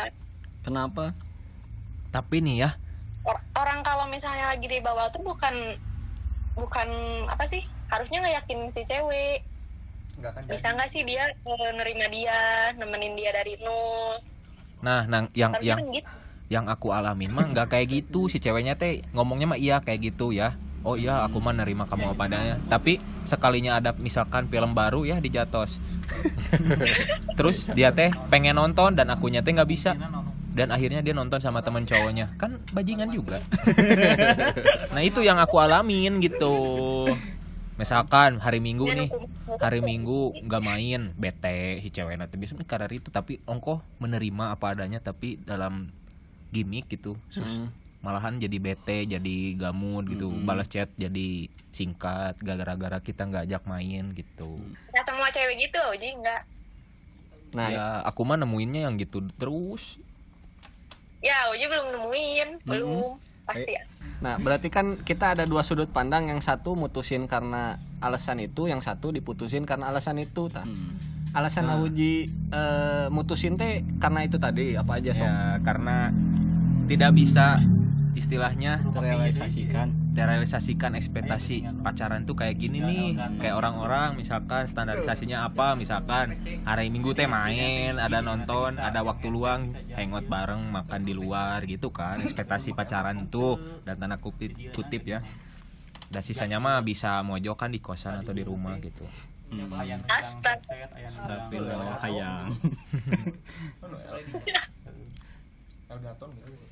Kenapa 0.61 1.17
Tapi 2.13 2.45
nih 2.45 2.55
ya, 2.61 2.69
Or- 3.25 3.41
orang 3.57 3.81
kalau 3.81 4.05
misalnya 4.05 4.53
lagi 4.53 4.69
di 4.69 4.77
bawah 4.79 5.09
tuh 5.09 5.25
bukan 5.25 5.73
bukan 6.53 6.89
apa 7.25 7.49
sih 7.49 7.65
harusnya 7.89 8.21
ngeyakin 8.21 8.69
si 8.69 8.85
cewek 8.85 9.41
bisa 10.45 10.69
nggak 10.69 10.85
sih 10.85 11.01
dia 11.01 11.25
eh, 11.25 11.71
nerima 11.73 12.05
dia 12.13 12.69
nemenin 12.77 13.17
dia 13.17 13.33
dari 13.33 13.57
nol 13.57 14.21
nah, 14.85 15.09
nah 15.09 15.25
yang 15.33 15.57
harusnya 15.57 15.73
yang 15.73 15.79
kan 15.81 15.95
gitu 15.97 16.09
yang 16.53 16.65
aku 16.69 16.93
alamin 16.93 17.33
mah 17.33 17.49
nggak 17.49 17.73
kayak 17.73 17.87
gitu 17.89 18.29
si 18.29 18.37
ceweknya 18.37 18.77
teh 18.77 19.01
ngomongnya 19.15 19.49
mah 19.49 19.59
iya 19.59 19.81
kayak 19.81 20.13
gitu 20.13 20.29
ya. 20.29 20.53
Oh 20.83 20.99
iya 20.99 21.23
aku 21.23 21.39
mah 21.39 21.55
nerima 21.55 21.87
kamu 21.87 22.13
apa 22.13 22.27
adanya. 22.27 22.59
Tapi 22.67 22.99
sekalinya 23.23 23.79
ada 23.79 23.95
misalkan 23.95 24.51
film 24.51 24.75
baru 24.75 25.07
ya 25.07 25.17
di 25.23 25.31
Jatos. 25.31 25.79
Terus 27.39 27.71
dia 27.71 27.95
teh 27.95 28.11
pengen 28.27 28.59
nonton 28.59 28.93
dan 28.93 29.09
akunya 29.09 29.39
teh 29.39 29.55
nggak 29.55 29.65
bisa. 29.71 29.95
Dan 30.53 30.69
akhirnya 30.69 31.01
dia 31.01 31.17
nonton 31.17 31.41
sama 31.41 31.65
temen 31.65 31.81
cowoknya. 31.83 32.29
Kan 32.37 32.61
bajingan 32.69 33.09
juga. 33.09 33.41
nah 34.95 35.01
itu 35.01 35.25
yang 35.25 35.41
aku 35.41 35.57
alamin 35.57 36.21
gitu. 36.21 36.53
Misalkan 37.73 38.37
hari 38.37 38.61
Minggu 38.61 38.85
nih, 38.85 39.09
hari 39.57 39.81
Minggu 39.81 40.29
nggak 40.45 40.61
main, 40.61 41.09
bete 41.17 41.81
si 41.81 41.89
cewek 41.89 42.21
nanti 42.21 42.37
biasanya 42.37 42.69
karena 42.69 42.85
itu 42.85 43.09
tapi 43.09 43.41
ongkoh 43.49 43.81
menerima 43.97 44.53
apa 44.53 44.77
adanya 44.77 45.01
tapi 45.01 45.41
dalam 45.41 45.89
gimmick 46.53 46.85
gitu. 46.85 47.17
Sus, 47.33 47.49
Hmm. 47.49 47.73
malahan 48.05 48.37
jadi 48.37 48.61
bete, 48.61 49.09
jadi 49.09 49.37
gamut 49.57 50.05
gitu, 50.05 50.29
balas 50.45 50.69
chat 50.69 50.85
jadi 50.93 51.49
singkat 51.73 52.37
gara-gara 52.37 53.01
kita 53.01 53.25
nggak 53.25 53.49
ajak 53.49 53.63
main 53.65 54.13
gitu. 54.13 54.61
nggak 54.93 55.05
semua 55.09 55.33
cewek 55.33 55.57
gitu 55.57 55.81
jadi 55.97 56.13
nggak 56.21 56.41
nah 57.53 57.67
ya 57.69 57.85
aku 58.05 58.21
mah 58.21 58.37
nemuinnya 58.37 58.85
yang 58.85 59.01
gitu 59.01 59.25
terus. 59.33 59.97
Ya 61.23 61.49
Uji 61.55 61.65
belum 61.71 61.87
nemuin 61.95 62.49
belum 62.67 63.17
pasti 63.47 63.73
Nah, 64.23 64.39
berarti 64.39 64.71
kan 64.71 65.03
kita 65.03 65.35
ada 65.35 65.43
dua 65.43 65.67
sudut 65.67 65.91
pandang, 65.91 66.31
yang 66.31 66.39
satu 66.39 66.79
mutusin 66.79 67.27
karena 67.27 67.75
alasan 67.99 68.39
itu, 68.39 68.71
yang 68.71 68.79
satu 68.79 69.11
diputusin 69.11 69.67
karena 69.67 69.91
alasan 69.91 70.15
itu. 70.15 70.47
Tah. 70.47 70.63
Hmm. 70.63 70.95
Alasan 71.35 71.67
Auji 71.67 72.31
eh, 72.53 73.07
mutusin 73.11 73.59
teh 73.59 73.83
karena 73.99 74.23
itu 74.23 74.39
tadi 74.39 74.79
apa 74.79 75.01
aja 75.01 75.11
Sob? 75.11 75.27
Ya 75.27 75.59
karena 75.65 76.13
tidak 76.87 77.11
bisa 77.17 77.59
istilahnya 78.13 78.81
terrealisasikan. 78.93 80.13
terrealisasikan 80.13 80.93
ekspektasi 80.93 81.65
pacaran 81.81 82.23
tuh 82.23 82.37
kayak 82.37 82.55
gini 82.61 82.79
nih. 82.79 83.07
kayak 83.41 83.55
orang-orang 83.57 84.13
misalkan 84.13 84.69
standarisasinya 84.69 85.49
apa 85.49 85.73
misalkan 85.73 86.37
hari 86.63 86.93
minggu 86.93 87.17
teh 87.17 87.25
main 87.25 87.97
ada 87.97 88.21
nonton 88.21 88.77
ada 88.77 89.01
waktu 89.01 89.27
luang 89.29 89.73
hangout 89.97 90.29
bareng 90.29 90.69
makan 90.69 91.01
di 91.01 91.13
luar 91.17 91.65
gitu 91.65 91.89
kan 91.89 92.21
ekspektasi 92.21 92.77
pacaran 92.77 93.27
tuh. 93.27 93.57
Dan 93.83 93.99
tanda 93.99 94.17
kutip, 94.21 94.53
kutip 94.71 95.03
ya. 95.03 95.19
Dan 96.13 96.21
sisanya 96.21 96.61
mah 96.61 96.79
bisa 96.85 97.25
mojokan 97.25 97.73
di 97.73 97.81
kosan 97.81 98.21
atau 98.21 98.31
di 98.37 98.45
rumah 98.45 98.77
gitu. 98.77 99.03
Astaga. 100.09 100.89
Tapi 101.25 101.57
hayang 102.05 102.49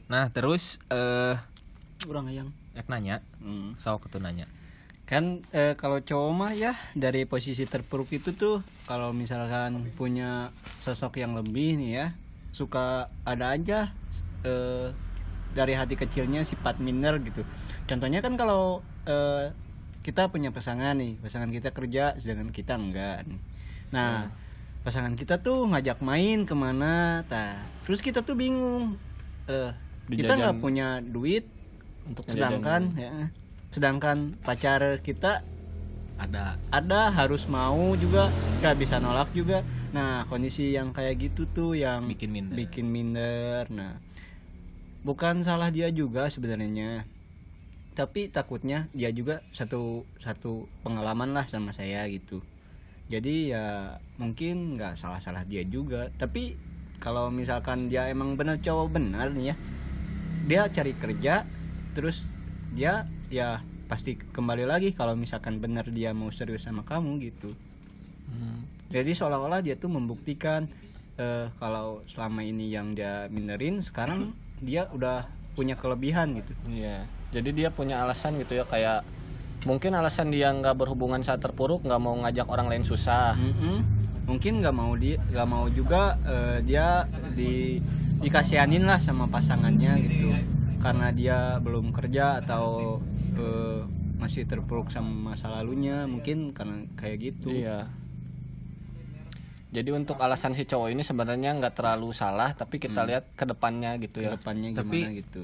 Nah, 0.10 0.27
terus 0.34 0.79
eh 0.89 1.38
Kurang 2.01 2.25
yang. 2.34 2.49
Ek 2.73 2.89
nanya, 2.89 3.21
Hmm. 3.38 3.77
ketu 3.77 4.17
nanya. 4.17 4.49
Kan 5.05 5.43
eh, 5.51 5.75
kalau 5.75 5.99
cowok 5.99 6.31
mah 6.31 6.51
ya 6.55 6.73
dari 6.95 7.27
posisi 7.27 7.67
terpuruk 7.67 8.10
itu 8.15 8.31
tuh 8.31 8.63
kalau 8.88 9.12
misalkan 9.12 9.91
punya 9.93 10.55
sosok 10.79 11.19
yang 11.19 11.36
lebih 11.36 11.75
nih 11.75 11.91
ya 11.99 12.07
suka 12.55 13.12
ada 13.27 13.53
aja 13.53 13.91
eh, 14.47 14.95
dari 15.51 15.75
hati 15.75 15.99
kecilnya 15.99 16.47
sifat 16.47 16.79
minder 16.79 17.19
gitu. 17.21 17.43
Contohnya 17.86 18.23
kan 18.23 18.39
kalau 18.39 18.81
eh, 19.03 19.51
kita 20.01 20.31
punya 20.34 20.49
pasangan 20.49 20.97
nih, 20.97 21.19
pasangan 21.21 21.51
kita 21.51 21.69
kerja 21.75 22.17
sedangkan 22.17 22.49
kita 22.49 22.73
enggak 22.79 23.27
nih. 23.29 23.39
Nah, 23.93 24.31
pasangan 24.81 25.13
kita 25.13 25.43
tuh 25.43 25.69
ngajak 25.69 26.01
main 26.01 26.47
ke 26.47 26.55
mana, 26.57 27.21
tah. 27.29 27.62
Terus 27.86 28.01
kita 28.01 28.25
tuh 28.25 28.34
bingung. 28.34 28.97
Eh, 29.47 29.71
kita 30.12 30.38
nggak 30.38 30.58
punya 30.60 30.99
duit, 30.99 31.47
untuk 32.06 32.25
sedangkan 32.27 32.82
ya, 32.97 33.12
sedangkan 33.71 34.36
pacar 34.41 34.99
kita 35.01 35.45
Ada. 36.21 36.54
Ada 36.69 37.10
harus 37.17 37.49
mau 37.49 37.97
juga 37.97 38.30
nggak 38.62 38.75
bisa 38.77 39.01
nolak 39.01 39.34
juga. 39.34 39.65
Nah 39.89 40.30
kondisi 40.30 40.69
yang 40.69 40.93
kayak 40.93 41.17
gitu 41.17 41.49
tuh 41.49 41.73
yang 41.73 42.06
Bikin 42.06 42.30
minder. 42.30 42.54
bikin 42.54 42.86
minder. 42.93 43.65
Nah 43.73 43.97
bukan 45.01 45.41
salah 45.41 45.73
dia 45.73 45.89
juga 45.89 46.30
sebenarnya. 46.30 47.10
Tapi 47.97 48.30
takutnya 48.30 48.86
dia 48.93 49.10
juga 49.10 49.41
satu 49.49 50.06
satu 50.21 50.69
pengalaman 50.86 51.34
lah 51.34 51.49
sama 51.49 51.73
saya 51.73 52.06
gitu. 52.06 52.45
Jadi 53.10 53.49
ya 53.49 53.97
mungkin 54.21 54.77
nggak 54.77 55.01
salah 55.01 55.17
salah 55.17 55.41
dia 55.41 55.65
juga. 55.65 56.13
Tapi 56.21 56.54
kalau 57.02 57.28
misalkan 57.28 57.90
dia 57.90 58.06
emang 58.08 58.38
bener 58.38 58.62
cowok 58.62 58.88
benar 58.94 59.34
nih 59.34 59.52
ya 59.52 59.56
dia 60.42 60.62
cari 60.70 60.94
kerja 60.94 61.44
terus 61.92 62.30
dia 62.72 63.04
ya 63.28 63.60
pasti 63.86 64.16
kembali 64.16 64.64
lagi 64.64 64.94
kalau 64.94 65.14
misalkan 65.14 65.58
benar 65.58 65.90
dia 65.90 66.14
mau 66.14 66.30
serius 66.30 66.64
sama 66.64 66.86
kamu 66.86 67.20
gitu 67.26 67.52
Hmm. 68.32 68.64
jadi 68.88 69.12
seolah-olah 69.12 69.60
dia 69.60 69.76
tuh 69.76 69.92
membuktikan 69.92 70.64
eh, 71.18 71.52
kalau 71.60 72.00
selama 72.08 72.40
ini 72.40 72.72
yang 72.72 72.96
dia 72.96 73.28
minderin 73.28 73.84
sekarang 73.84 74.32
dia 74.58 74.88
udah 74.88 75.28
punya 75.52 75.76
kelebihan 75.76 76.40
gitu 76.40 76.56
Iya. 76.64 77.04
Jadi 77.32 77.50
dia 77.52 77.76
punya 77.76 78.00
alasan 78.00 78.40
gitu 78.40 78.56
ya 78.56 78.64
kayak 78.64 79.04
mungkin 79.68 80.00
alasan 80.00 80.32
dia 80.32 80.48
nggak 80.48 80.80
berhubungan 80.80 81.20
saat 81.22 81.44
terpuruk 81.44 81.84
nggak 81.84 82.00
mau 82.00 82.16
ngajak 82.24 82.48
orang 82.48 82.72
lain 82.72 82.88
susah. 82.88 83.36
Mm-mm. 83.36 84.01
Mungkin 84.32 84.54
nggak 84.58 84.74
mau 84.74 84.96
dia 84.96 85.20
nggak 85.22 85.46
mau 85.46 85.67
juga 85.67 86.15
eh, 86.24 86.58
dia 86.63 87.04
di 87.32 87.84
dikasihanin 88.17 88.86
lah 88.86 88.98
sama 88.98 89.28
pasangannya 89.28 89.91
gitu 90.00 90.32
karena 90.80 91.12
dia 91.12 91.38
belum 91.60 91.91
kerja 91.91 92.39
atau 92.39 92.98
eh, 93.36 93.84
masih 94.15 94.46
terpuruk 94.46 94.88
sama 94.88 95.34
masa 95.34 95.50
lalunya 95.50 96.06
mungkin 96.06 96.54
karena 96.54 96.88
kayak 96.96 97.17
gitu 97.22 97.52
Iya. 97.52 97.89
Jadi 99.72 99.88
untuk 99.89 100.20
alasan 100.20 100.52
si 100.52 100.67
cowok 100.67 100.91
ini 100.91 101.00
sebenarnya 101.00 101.56
nggak 101.56 101.80
terlalu 101.80 102.12
salah, 102.12 102.52
tapi 102.52 102.76
kita 102.76 103.08
lihat 103.08 103.32
ke 103.32 103.48
depannya 103.48 103.96
gitu 103.98 104.20
ya. 104.20 104.36
ke 104.36 104.36
depannya 104.36 104.70
Tapi- 104.76 105.00
gimana 105.00 105.15
gitu 105.15 105.44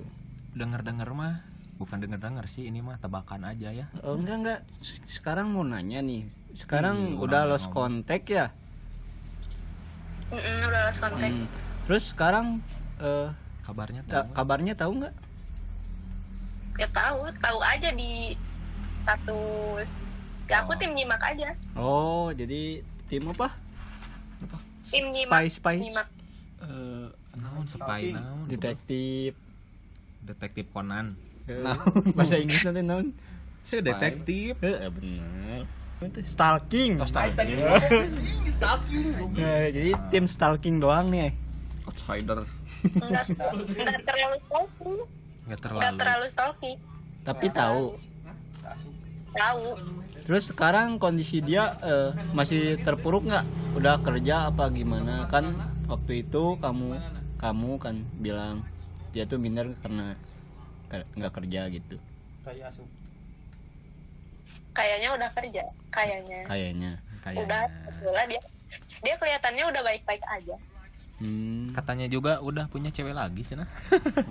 denger-denger 0.51 1.09
mah 1.13 1.33
bukan 1.77 1.97
denger-denger 2.01 2.45
sih 2.49 2.67
ini 2.67 2.81
mah 2.81 2.99
tebakan 2.99 3.45
aja 3.45 3.71
ya. 3.71 3.87
oh 4.03 4.19
enggak 4.19 4.35
enggak 4.35 4.59
sekarang 5.07 5.47
mau 5.47 5.63
nanya 5.63 6.01
nih 6.01 6.27
sekarang 6.51 7.13
Ih, 7.13 7.23
udah 7.23 7.45
lost 7.45 7.69
ngomong. 7.69 8.03
contact 8.03 8.27
ya 10.27 10.33
Mm-mm, 10.33 10.57
udah 10.65 10.81
lost 10.83 10.99
contact. 10.99 11.33
Hmm. 11.33 11.47
terus 11.83 12.03
sekarang 12.07 12.47
eh, 12.97 13.29
Kabarnya 13.61 14.01
tahu 14.01 14.09
ta- 14.09 14.21
nggak? 14.21 14.33
kabarnya 14.33 14.73
tahu 14.73 14.91
nggak 14.97 15.15
Ya 16.77 16.87
tahu, 16.87 17.25
tahu 17.35 17.57
aja 17.59 17.89
di 17.91 18.37
status. 18.97 19.89
Ya 20.45 20.61
aku 20.61 20.71
Oh. 20.71 20.77
tim 20.77 20.93
nyimak 20.93 21.17
aja. 21.19 21.49
oh 21.73 22.29
jadi 22.31 22.79
tim 23.05 23.25
apa 23.25 23.49
Tim 24.85 25.09
nyimak. 25.09 25.41
Spy, 25.41 25.47
spy. 25.49 25.75
Nyimak. 25.81 26.07
Eh, 26.59 27.07
Naon 27.35 27.65
spy 27.65 28.13
naon? 28.13 28.45
detektif 28.45 29.33
Detektif 30.21 30.65
Conan. 30.69 31.17
nah 31.47 31.79
bahasa 32.11 32.35
Inggris 32.35 32.61
nanti 32.61 32.81
naon 32.81 33.09
Si 33.59 33.79
detektif. 33.79 34.55
Eh, 34.57 34.87
benar 34.87 35.63
itu 35.99 36.19
stalking 36.23 36.91
Oh, 36.97 37.07
stalking. 37.07 37.57
Nah, 39.33 39.65
jadi 39.67 39.91
tim 40.07 40.25
stalking 40.25 40.77
doang 40.77 41.07
nih 41.07 41.33
outsider. 41.83 42.45
Enggak, 42.83 43.25
terlalu 44.03 44.37
stalking. 44.39 44.97
Enggak 44.97 45.09
Enggak 45.41 45.59
terlalu. 45.59 45.97
terlalu 45.97 46.25
stalking. 46.29 46.77
tapi 47.23 47.45
tahu 47.49 47.85
Tahu. 49.29 49.65
terus 50.23 50.47
sekarang 50.47 50.95
kondisi 50.95 51.39
dia 51.39 51.75
eh, 51.79 52.09
masih 52.31 52.79
terpuruk 52.79 53.23
nggak 53.23 53.45
udah 53.73 53.99
kerja 53.99 54.47
apa 54.47 54.67
gimana 54.69 55.27
kan 55.27 55.51
waktu 55.85 56.21
itu 56.21 56.55
kamu 56.57 56.95
kamu 57.35 57.71
kan 57.77 57.95
bilang 58.17 58.63
dia 59.11 59.23
tuh 59.23 59.37
minder 59.37 59.75
karena 59.77 60.15
nggak 61.13 61.33
kerja 61.33 61.67
gitu 61.69 61.95
Kayaknya 64.77 65.09
udah 65.17 65.29
kerja. 65.33 65.63
Kayaknya. 65.89 66.39
kayaknya 66.45 66.91
Kayaknya. 67.25 67.43
Udah, 67.49 67.61
sebetulnya 67.89 68.25
dia 68.29 68.41
dia 69.01 69.13
kelihatannya 69.17 69.63
udah 69.73 69.81
baik-baik 69.81 70.23
aja. 70.29 70.55
hmm. 71.17 71.73
Katanya 71.73 72.05
juga 72.05 72.37
udah 72.45 72.69
punya 72.69 72.93
cewek 72.93 73.17
lagi 73.17 73.41
cina. 73.41 73.65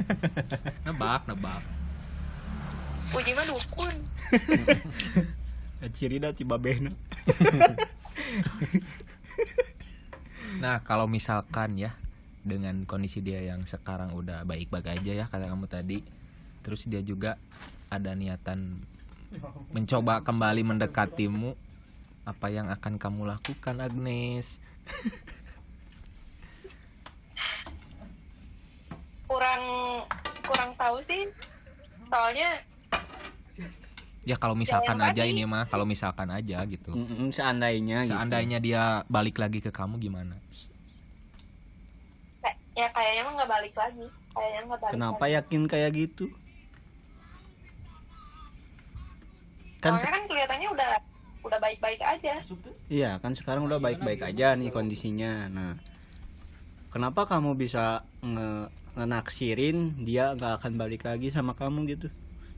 nebak, 0.86 1.26
nebak. 1.26 1.62
Uji 3.10 3.34
mah 3.34 3.46
dukun. 3.50 3.96
ciri 5.94 6.18
dah 6.18 6.34
tiba 6.34 6.58
behna 6.58 6.90
Nah, 10.56 10.80
kalau 10.80 11.04
misalkan 11.04 11.76
ya 11.76 11.92
dengan 12.40 12.88
kondisi 12.88 13.20
dia 13.20 13.44
yang 13.44 13.60
sekarang 13.68 14.16
udah 14.16 14.48
baik-baik 14.48 14.88
aja 14.88 15.12
ya 15.12 15.26
kata 15.28 15.52
kamu 15.52 15.68
tadi, 15.68 16.00
terus 16.64 16.88
dia 16.88 17.04
juga 17.04 17.36
ada 17.92 18.16
niatan 18.16 18.80
mencoba 19.70 20.20
kembali 20.20 20.62
mendekatimu, 20.62 21.52
apa 22.24 22.46
yang 22.48 22.68
akan 22.68 22.96
kamu 22.96 23.22
lakukan 23.28 23.76
Agnes? 23.78 24.58
Kurang 29.26 29.62
kurang 30.42 30.70
tahu 30.74 30.98
sih. 31.02 31.26
Soalnya 32.06 32.62
Ya 34.26 34.34
kalau 34.34 34.58
misalkan 34.58 34.98
aja 34.98 35.22
tadi. 35.22 35.30
ini 35.30 35.46
mah, 35.46 35.70
kalau 35.70 35.86
misalkan 35.86 36.26
aja 36.34 36.58
gitu. 36.66 36.90
Mm-mm, 36.90 37.30
seandainya 37.30 38.02
gitu. 38.02 38.10
Seandainya 38.10 38.58
dia 38.58 38.82
balik 39.06 39.38
lagi 39.38 39.62
ke 39.62 39.70
kamu 39.70 40.02
gimana? 40.02 40.34
kayak- 42.42 42.58
ya 42.74 42.90
kayaknya 42.90 43.22
mah 43.22 43.32
nggak 43.38 43.50
balik 43.50 43.74
lagi. 43.76 44.06
Kayaknya 44.34 44.60
nggak 44.66 44.80
balik. 44.82 44.94
kenapa 44.98 45.24
lagi. 45.24 45.34
yakin 45.38 45.62
kayak 45.64 45.90
gitu 45.94 46.26
kan 49.90 49.98
Soalnya 49.98 50.14
kan 50.18 50.24
kelihatannya 50.26 50.68
udah 50.74 50.90
udah 51.46 51.58
baik-baik 51.62 52.00
aja. 52.02 52.34
Iya 52.90 53.10
kan 53.22 53.32
sekarang 53.38 53.70
udah 53.70 53.78
baik-baik 53.78 54.20
aja 54.26 54.58
nih 54.58 54.74
kondisinya. 54.74 55.46
Nah, 55.46 55.72
kenapa 56.90 57.30
kamu 57.30 57.54
bisa 57.54 58.02
nge 58.20 58.70
ngenaksirin 58.96 60.08
dia 60.08 60.32
nggak 60.34 60.64
akan 60.64 60.72
balik 60.80 61.06
lagi 61.06 61.30
sama 61.30 61.54
kamu 61.54 61.86
gitu? 61.94 62.08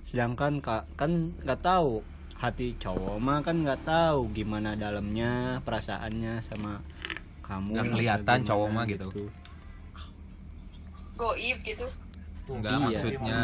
Sedangkan 0.08 0.64
kak 0.64 0.88
kan 0.96 1.36
nggak 1.44 1.60
tahu 1.60 2.00
hati 2.38 2.78
cowok 2.78 3.18
mah 3.18 3.42
kan 3.42 3.66
nggak 3.66 3.82
tahu 3.82 4.30
gimana 4.30 4.78
dalamnya 4.78 5.60
perasaannya 5.66 6.40
sama 6.40 6.80
kamu. 7.44 7.76
Nggak 7.76 7.92
kelihatan 7.92 8.38
cowok 8.46 8.68
mah 8.72 8.84
gitu. 8.88 9.08
Goib 11.18 11.58
gitu. 11.66 11.86
Enggak 12.48 12.72
Iya, 12.72 12.80
maksudnya 12.80 13.40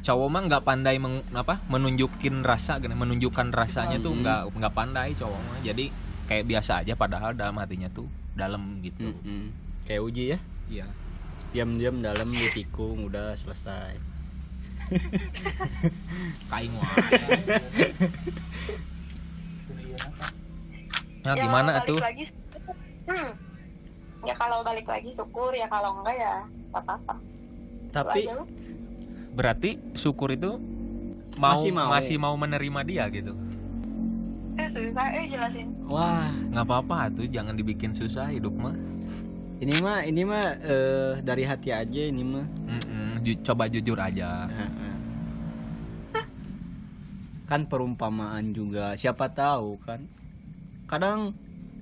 cowok 0.00 0.28
mah 0.32 0.42
nggak 0.48 0.62
pandai 0.64 0.96
meng, 0.96 1.20
apa 1.36 1.60
menunjukin 1.68 2.40
rasa 2.40 2.80
menunjukkan 2.80 3.52
rasanya 3.52 4.00
tuh 4.00 4.16
Hmm. 4.16 4.22
nggak 4.24 4.40
nggak 4.56 4.72
pandai 4.74 5.12
cowok 5.12 5.36
mah. 5.36 5.58
Jadi 5.60 5.92
kayak 6.24 6.44
biasa 6.48 6.80
aja 6.80 6.96
padahal 6.96 7.36
dalam 7.36 7.56
hatinya 7.60 7.88
tuh 7.92 8.08
dalam 8.32 8.80
gitu. 8.80 9.12
Mm-mm. 9.12 9.52
Kayak 9.84 10.00
uji 10.04 10.24
ya, 10.32 10.38
Iya. 10.68 10.86
diam-diam 11.52 12.00
dalam 12.00 12.28
ditikung 12.28 13.08
udah 13.08 13.32
selesai. 13.36 13.96
Kaing 16.52 16.72
wae. 16.72 17.16
Nah, 21.18 21.34
Ya, 21.36 21.42
gimana 21.44 21.70
tuh? 21.84 21.98
Lagi, 22.00 22.24
hmm. 23.04 23.30
Ya 24.24 24.34
kalau 24.34 24.64
balik 24.64 24.88
lagi 24.88 25.10
syukur 25.12 25.52
ya 25.52 25.68
kalau 25.68 26.00
enggak 26.00 26.16
ya 26.16 26.34
nggak 26.72 26.82
apa-apa. 26.84 27.14
Tapi 28.00 28.20
aja. 28.24 28.34
Berarti 29.30 29.70
syukur 29.92 30.30
itu 30.30 30.58
mau 31.34 31.54
Masih 31.54 31.70
masih 31.70 32.16
mau. 32.16 32.34
mau, 32.34 32.40
menerima 32.40 32.80
dia 32.82 33.04
gitu. 33.08 33.34
eh 34.54 34.66
susah 34.66 35.06
eh 35.12 35.24
jelasin. 35.28 35.70
wah 35.84 36.26
nggak 36.50 36.64
apa-apa 36.64 37.14
tuh 37.14 37.26
jangan 37.26 37.54
dibikin 37.54 37.92
susah 37.92 38.26
hidup 38.26 38.50
mah. 38.52 38.74
ini 39.58 39.74
mah 39.76 40.02
ini 40.02 40.22
mah 40.22 40.46
eh, 40.56 41.12
dari 41.20 41.42
hati 41.42 41.70
aja 41.70 42.02
ini 42.04 42.22
mah 42.22 42.42
ju- 43.20 43.38
coba 43.40 43.66
jujur 43.66 43.94
aja 43.96 44.46
Heeh. 44.46 44.94
kan 47.46 47.64
perumpamaan 47.64 48.50
juga 48.50 48.92
siapa 48.92 49.26
tahu 49.28 49.78
kan 49.78 50.04
kadang 50.84 51.32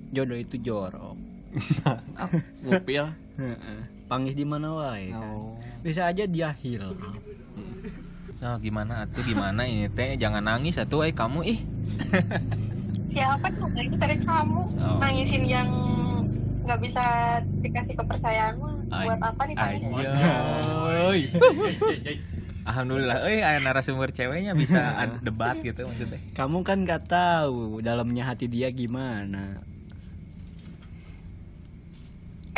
jodoh 0.09 0.37
itu 0.37 0.55
jorok 0.57 1.17
ngupil 2.63 3.09
Heeh. 3.35 3.81
Panggil 4.07 4.33
di 4.33 4.45
mana 4.47 4.71
wae 4.73 5.11
kan. 5.11 5.21
oh. 5.21 5.59
bisa 5.83 6.07
aja 6.07 6.23
dia 6.23 6.55
hilang 6.63 6.95
Nah, 8.37 8.61
gimana 8.61 9.01
atuh 9.01 9.25
gimana 9.25 9.65
ini 9.65 9.89
teh? 9.89 10.13
Jangan 10.13 10.45
nangis 10.45 10.77
atuh 10.77 11.09
eh 11.09 11.09
kamu 11.09 11.41
ih. 11.41 11.59
Siapa 13.17 13.49
tuh? 13.49 13.65
Lagi 13.73 13.97
dari 13.97 14.17
kamu. 14.21 14.61
Oh. 14.77 15.01
nangisin 15.01 15.41
yang 15.41 15.65
nggak 16.61 16.79
bisa 16.85 17.03
dikasih 17.65 17.97
kepercayaan 17.97 18.61
mah. 18.61 18.77
Ay- 18.93 19.09
buat 19.09 19.19
apa 19.25 19.41
ditangis 19.41 19.89
Ay. 19.89 21.21
Alhamdulillah, 22.69 23.25
eh 23.31 23.41
ada 23.41 23.63
narasumber 23.63 24.11
ceweknya 24.11 24.51
bisa 24.51 25.07
debat 25.23 25.55
gitu 25.63 25.87
maksudnya. 25.87 26.19
kamu 26.35 26.67
kan 26.67 26.83
gak 26.83 27.07
tahu 27.07 27.79
dalamnya 27.79 28.27
hati 28.27 28.51
dia 28.51 28.67
gimana. 28.75 29.63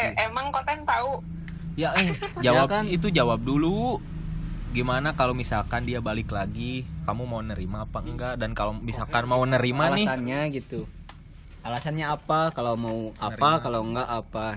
Eh, 0.01 0.11
emang 0.17 0.49
kok 0.49 0.65
kan 0.65 0.81
tahu 0.81 1.21
Ya 1.79 1.95
eh 1.95 2.11
jawab 2.45 2.67
Ya 2.67 2.73
kan? 2.75 2.83
itu 2.91 3.07
jawab 3.07 3.39
dulu. 3.39 4.03
Gimana 4.69 5.15
kalau 5.15 5.31
misalkan 5.31 5.87
dia 5.87 5.97
balik 5.97 6.29
lagi, 6.29 6.83
kamu 7.07 7.23
mau 7.23 7.39
nerima 7.39 7.87
apa 7.87 8.03
enggak? 8.03 8.35
Dan 8.35 8.51
kalau 8.51 8.75
misalkan 8.75 9.25
mau 9.25 9.41
nerima 9.41 9.95
nih, 9.95 10.03
alasannya 10.05 10.39
gitu 10.53 10.83
alasannya 11.59 12.07
apa 12.07 12.55
kalau 12.55 12.79
mau 12.79 12.99
apa 13.19 13.35
Nerima. 13.35 13.59
kalau 13.59 13.81
enggak 13.83 14.07
apa 14.07 14.47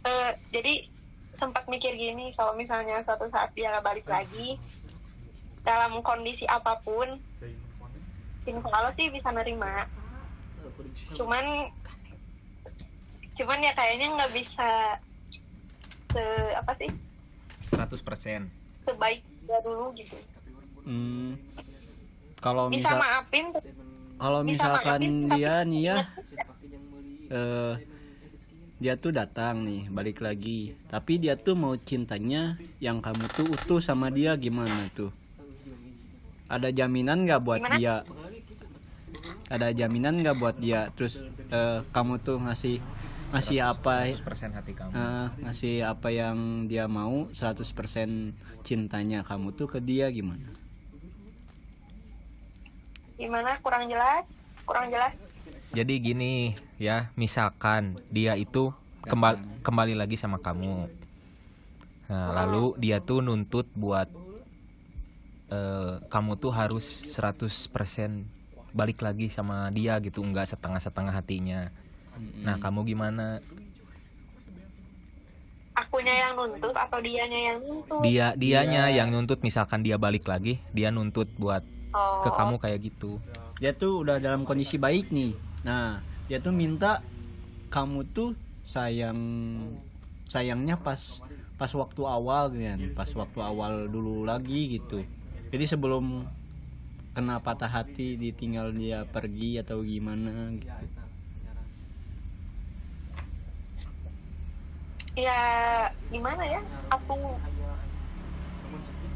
Eh, 0.00 0.30
jadi 0.48 0.88
sempat 1.34 1.68
mikir 1.68 1.92
gini 1.92 2.32
kalau 2.32 2.56
misalnya 2.56 3.04
suatu 3.04 3.28
saat 3.28 3.52
dia 3.52 3.76
balik 3.80 4.08
lagi 4.08 4.56
dalam 5.60 6.00
kondisi 6.00 6.48
apa 6.48 6.80
pun 6.80 7.20
insya 8.46 8.70
Allah 8.72 8.92
sih 8.92 9.12
bisa 9.12 9.28
nerima 9.28 9.84
cuman 11.12 11.68
cuman 13.40 13.64
ya 13.64 13.72
kayaknya 13.72 14.06
nggak 14.20 14.32
bisa 14.36 14.68
se 16.12 16.24
apa 16.52 16.72
sih? 16.76 16.90
100%. 17.64 18.44
sebaik 18.84 19.22
dulu 19.64 19.92
gitu. 19.96 20.16
Hmm, 20.84 21.40
kalau 22.40 22.68
bisa 22.68 22.92
misal 22.92 22.96
maafin 23.00 23.46
kalau 24.20 24.40
misalkan 24.44 25.00
maafin, 25.00 25.28
tapi 25.28 25.36
dia 25.36 25.54
nih 25.64 25.80
ya 25.80 25.96
eh 27.30 27.74
dia 28.80 28.96
tuh 28.96 29.12
datang 29.12 29.60
nih 29.64 29.92
balik 29.92 30.24
lagi. 30.24 30.72
Tapi 30.88 31.20
dia 31.20 31.36
tuh 31.36 31.52
mau 31.52 31.76
cintanya 31.76 32.56
yang 32.80 33.04
kamu 33.04 33.28
tuh 33.36 33.46
utuh 33.52 33.80
sama 33.80 34.08
dia 34.08 34.32
gimana 34.40 34.88
tuh? 34.96 35.12
Ada 36.48 36.72
jaminan 36.72 37.28
nggak 37.28 37.40
buat 37.44 37.60
Gimana? 37.60 37.76
dia? 37.76 37.96
Ada 39.52 39.76
jaminan 39.76 40.24
nggak 40.24 40.36
buat 40.40 40.56
dia? 40.56 40.88
Terus 40.96 41.28
eh, 41.52 41.84
kamu 41.92 42.24
tuh 42.24 42.40
ngasih 42.40 42.80
ngasih 43.30 43.58
apa 43.62 44.10
100% 44.10 44.58
hati 44.58 44.72
kamu. 44.74 44.92
eh, 44.92 45.28
ngasih 45.46 45.74
apa 45.86 46.08
yang 46.10 46.66
dia 46.66 46.90
mau 46.90 47.30
100% 47.30 48.34
cintanya 48.66 49.22
kamu 49.22 49.54
tuh 49.54 49.70
ke 49.70 49.78
dia 49.78 50.10
gimana? 50.10 50.50
Gimana? 53.14 53.60
Kurang 53.62 53.86
jelas? 53.86 54.26
Kurang 54.66 54.90
jelas? 54.90 55.14
Jadi 55.70 55.94
gini 56.02 56.58
ya, 56.82 57.14
misalkan 57.14 58.02
dia 58.10 58.34
itu 58.34 58.74
kembali 59.06 59.62
kembali 59.62 59.94
lagi 59.94 60.18
sama 60.18 60.42
kamu. 60.42 60.90
Nah, 62.10 62.30
lalu 62.42 62.74
dia 62.82 62.98
tuh 62.98 63.22
nuntut 63.22 63.70
buat 63.78 64.10
eh, 65.54 65.94
kamu 66.10 66.32
tuh 66.42 66.50
harus 66.50 67.06
100% 67.06 67.46
balik 68.74 69.02
lagi 69.02 69.30
sama 69.30 69.70
dia 69.70 69.98
gitu, 70.02 70.22
enggak 70.22 70.50
setengah-setengah 70.50 71.14
hatinya. 71.14 71.70
Nah, 72.40 72.56
kamu 72.56 72.86
gimana? 72.88 73.40
akunya 75.80 76.14
yang 76.28 76.32
nuntut 76.36 76.76
atau 76.76 76.98
dianya 77.00 77.40
yang 77.52 77.58
nuntut? 77.64 78.00
Dia 78.04 78.36
dianya 78.36 78.92
yang 78.92 79.08
nuntut 79.08 79.40
misalkan 79.40 79.80
dia 79.80 79.96
balik 79.96 80.28
lagi, 80.28 80.60
dia 80.70 80.92
nuntut 80.92 81.26
buat 81.40 81.64
oh, 81.96 82.22
ke 82.22 82.30
kamu 82.30 82.54
kayak 82.60 82.80
gitu. 82.84 83.18
dia 83.60 83.76
tuh 83.76 84.00
udah 84.00 84.16
dalam 84.16 84.48
kondisi 84.48 84.80
baik 84.80 85.12
nih. 85.12 85.36
Nah 85.68 86.00
dia 86.30 86.40
tuh 86.40 86.54
minta 86.54 87.04
kamu 87.68 88.08
tuh 88.08 88.32
sayang 88.64 89.18
sayangnya 90.32 90.80
pas 90.80 91.20
pas 91.60 91.68
waktu 91.76 92.00
awal 92.06 92.48
kan 92.56 92.80
pas 92.96 93.10
waktu 93.12 93.40
awal 93.44 93.84
dulu 93.90 94.24
lagi 94.24 94.80
gitu. 94.80 95.04
Jadi 95.52 95.64
sebelum 95.68 96.24
kena 97.12 97.42
patah 97.42 97.68
hati 97.68 98.16
ditinggal 98.16 98.72
dia 98.72 99.04
pergi 99.04 99.60
atau 99.60 99.82
gimana 99.82 100.54
gitu 100.56 100.99
ya 105.20 105.40
gimana 106.08 106.42
ya? 106.44 106.60
Aku 106.90 107.14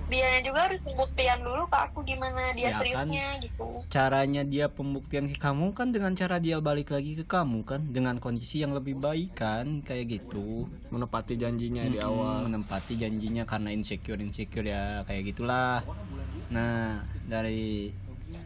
dianya 0.05 0.45
juga 0.45 0.69
harus 0.69 0.81
pembuktian 0.85 1.40
dulu 1.40 1.64
ke 1.64 1.79
aku 1.81 1.99
gimana 2.05 2.53
dia 2.53 2.69
Ya 2.69 2.77
kan? 2.77 2.79
seriusnya 2.85 3.27
gitu. 3.40 3.67
Caranya 3.88 4.43
dia 4.45 4.69
pembuktian 4.69 5.27
ke 5.33 5.37
kamu 5.40 5.73
kan 5.73 5.97
dengan 5.97 6.12
cara 6.12 6.37
dia 6.37 6.61
balik 6.61 6.93
lagi 6.93 7.17
ke 7.17 7.25
kamu 7.25 7.64
kan. 7.64 7.81
Dengan 7.88 8.21
kondisi 8.21 8.61
yang 8.61 8.77
lebih 8.77 9.01
baik 9.01 9.33
kan 9.33 9.81
kayak 9.81 10.21
gitu. 10.21 10.69
Menepati 10.93 11.40
janjinya 11.40 11.88
di 11.88 11.99
Mm-mm, 11.99 12.05
awal. 12.05 12.37
menempati 12.47 13.01
janjinya 13.01 13.49
karena 13.49 13.73
insecure 13.73 14.21
insecure 14.21 14.69
ya 14.69 15.03
kayak 15.09 15.33
gitulah. 15.33 15.81
Nah 16.53 17.01
dari 17.25 17.88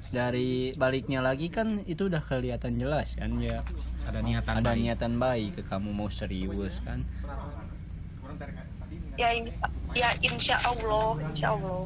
dari 0.09 0.73
baliknya 0.73 1.21
lagi 1.21 1.53
kan 1.53 1.85
itu 1.85 2.09
udah 2.09 2.25
kelihatan 2.25 2.81
jelas 2.81 3.13
kan 3.17 3.37
ya. 3.41 3.61
Ada 4.09 4.25
niatan 4.25 4.55
ada 4.61 4.73
baik. 4.73 4.81
niatan 4.81 5.13
baik 5.21 5.51
ke 5.61 5.63
kamu 5.69 5.91
mau 5.93 6.09
serius 6.09 6.81
kan. 6.81 7.05
Ya 9.19 9.35
ini 9.35 9.53
ya 9.93 10.15
insya 10.25 10.57
Allah 10.65 11.19
insya 11.29 11.53
Allah. 11.53 11.85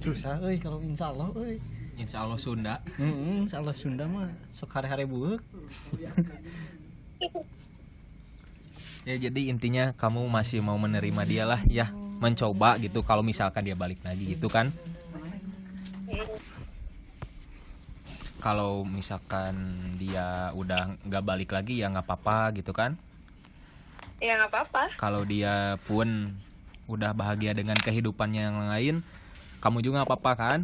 Susah 0.00 0.40
euy 0.40 0.56
kalau 0.56 0.80
insya 0.80 1.12
Allah 1.12 1.28
euy 1.36 1.60
Insya 2.00 2.24
Allah 2.24 2.40
Sunda. 2.40 2.74
Heeh, 2.96 3.44
insya 3.44 3.60
Allah 3.60 3.76
Sunda 3.76 4.08
mah 4.08 4.32
sok 4.56 4.72
hari-hari 4.72 5.04
buek 5.04 5.44
Ya 9.04 9.20
jadi 9.20 9.52
intinya 9.52 9.92
kamu 9.92 10.24
masih 10.32 10.64
mau 10.64 10.80
menerima 10.80 11.22
dia 11.28 11.44
lah 11.44 11.60
ya. 11.68 11.92
Mencoba 12.20 12.80
gitu 12.80 13.04
kalau 13.04 13.20
misalkan 13.20 13.68
dia 13.68 13.76
balik 13.76 14.00
lagi 14.00 14.36
gitu 14.36 14.48
kan 14.48 14.72
kalau 18.40 18.82
misalkan 18.88 19.54
dia 20.00 20.50
udah 20.56 20.96
nggak 21.04 21.24
balik 21.24 21.50
lagi 21.52 21.84
ya 21.84 21.92
nggak 21.92 22.08
apa-apa 22.08 22.56
gitu 22.56 22.72
kan? 22.72 22.96
Ya 24.18 24.40
nggak 24.40 24.50
apa-apa. 24.50 24.84
Kalau 24.96 25.22
dia 25.28 25.76
pun 25.84 26.34
udah 26.88 27.14
bahagia 27.14 27.54
dengan 27.54 27.78
kehidupannya 27.78 28.42
yang 28.42 28.58
lain 28.66 28.96
kamu 29.60 29.84
juga 29.84 30.02
nggak 30.02 30.10
apa-apa 30.10 30.32
kan? 30.34 30.60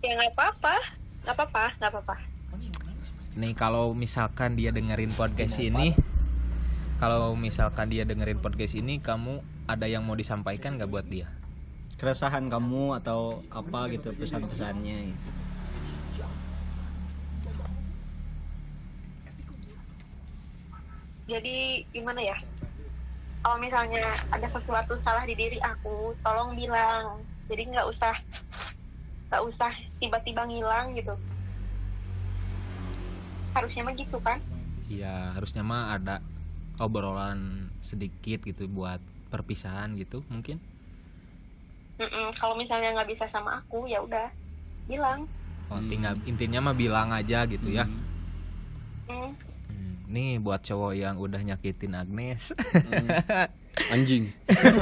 Ya 0.00 0.14
nggak 0.16 0.32
apa-apa. 0.38 0.74
Nggak 1.26 1.34
apa-apa 1.34 1.64
nggak 1.82 1.90
apa-apa. 1.90 2.16
Nih 3.34 3.52
kalau 3.58 3.92
misalkan 3.92 4.54
dia 4.54 4.70
dengerin 4.70 5.10
podcast 5.12 5.58
ini 5.58 5.92
kalau 7.02 7.34
misalkan 7.34 7.90
dia 7.90 8.06
dengerin 8.06 8.38
podcast 8.38 8.78
ini 8.78 9.02
kamu 9.02 9.42
ada 9.66 9.90
yang 9.90 10.06
mau 10.06 10.14
disampaikan 10.14 10.78
nggak 10.78 10.88
buat 10.88 11.06
dia? 11.10 11.26
Keresahan 11.98 12.46
kamu 12.46 13.02
atau 13.02 13.42
apa 13.50 13.90
gitu 13.90 14.14
pesan-pesannya 14.14 15.10
gitu. 15.10 15.43
Jadi 21.24 21.84
gimana 21.92 22.20
ya 22.20 22.36
kalau 23.44 23.60
misalnya 23.60 24.04
ada 24.32 24.48
sesuatu 24.48 24.96
salah 24.96 25.24
di 25.24 25.36
diri 25.36 25.60
aku 25.60 26.16
tolong 26.20 26.56
bilang 26.56 27.20
jadi 27.48 27.68
nggak 27.68 27.86
usah 27.88 28.14
nggak 29.28 29.42
usah 29.44 29.72
tiba-tiba 30.00 30.44
ngilang 30.44 30.92
gitu 30.96 31.16
harusnya 33.54 33.82
mah 33.86 33.94
gitu 33.96 34.18
kan 34.20 34.38
ya 34.90 35.32
harusnya 35.32 35.64
mah 35.64 35.96
ada 35.96 36.20
obrolan 36.76 37.70
sedikit 37.80 38.44
gitu 38.44 38.68
buat 38.68 39.00
perpisahan 39.32 39.96
gitu 39.96 40.20
mungkin 40.28 40.60
kalau 42.36 42.58
misalnya 42.58 42.92
nggak 42.98 43.10
bisa 43.14 43.24
sama 43.30 43.62
aku 43.62 43.86
ya 43.88 44.02
udah 44.02 44.28
bilang 44.84 45.24
oh, 45.72 45.80
Hmm. 45.80 45.88
tinggal 45.88 46.12
intinya 46.28 46.60
mah 46.70 46.76
bilang 46.76 47.08
aja 47.14 47.48
gitu 47.48 47.72
ya 47.72 47.88
Hmm. 47.88 48.02
Mm, 49.08 49.14
Hmm. 49.32 49.53
Nih 50.04 50.36
buat 50.36 50.60
cowok 50.60 50.92
yang 50.94 51.16
udah 51.16 51.40
nyakitin 51.40 51.94
Agnes 51.94 52.52
Anjing. 53.90 54.30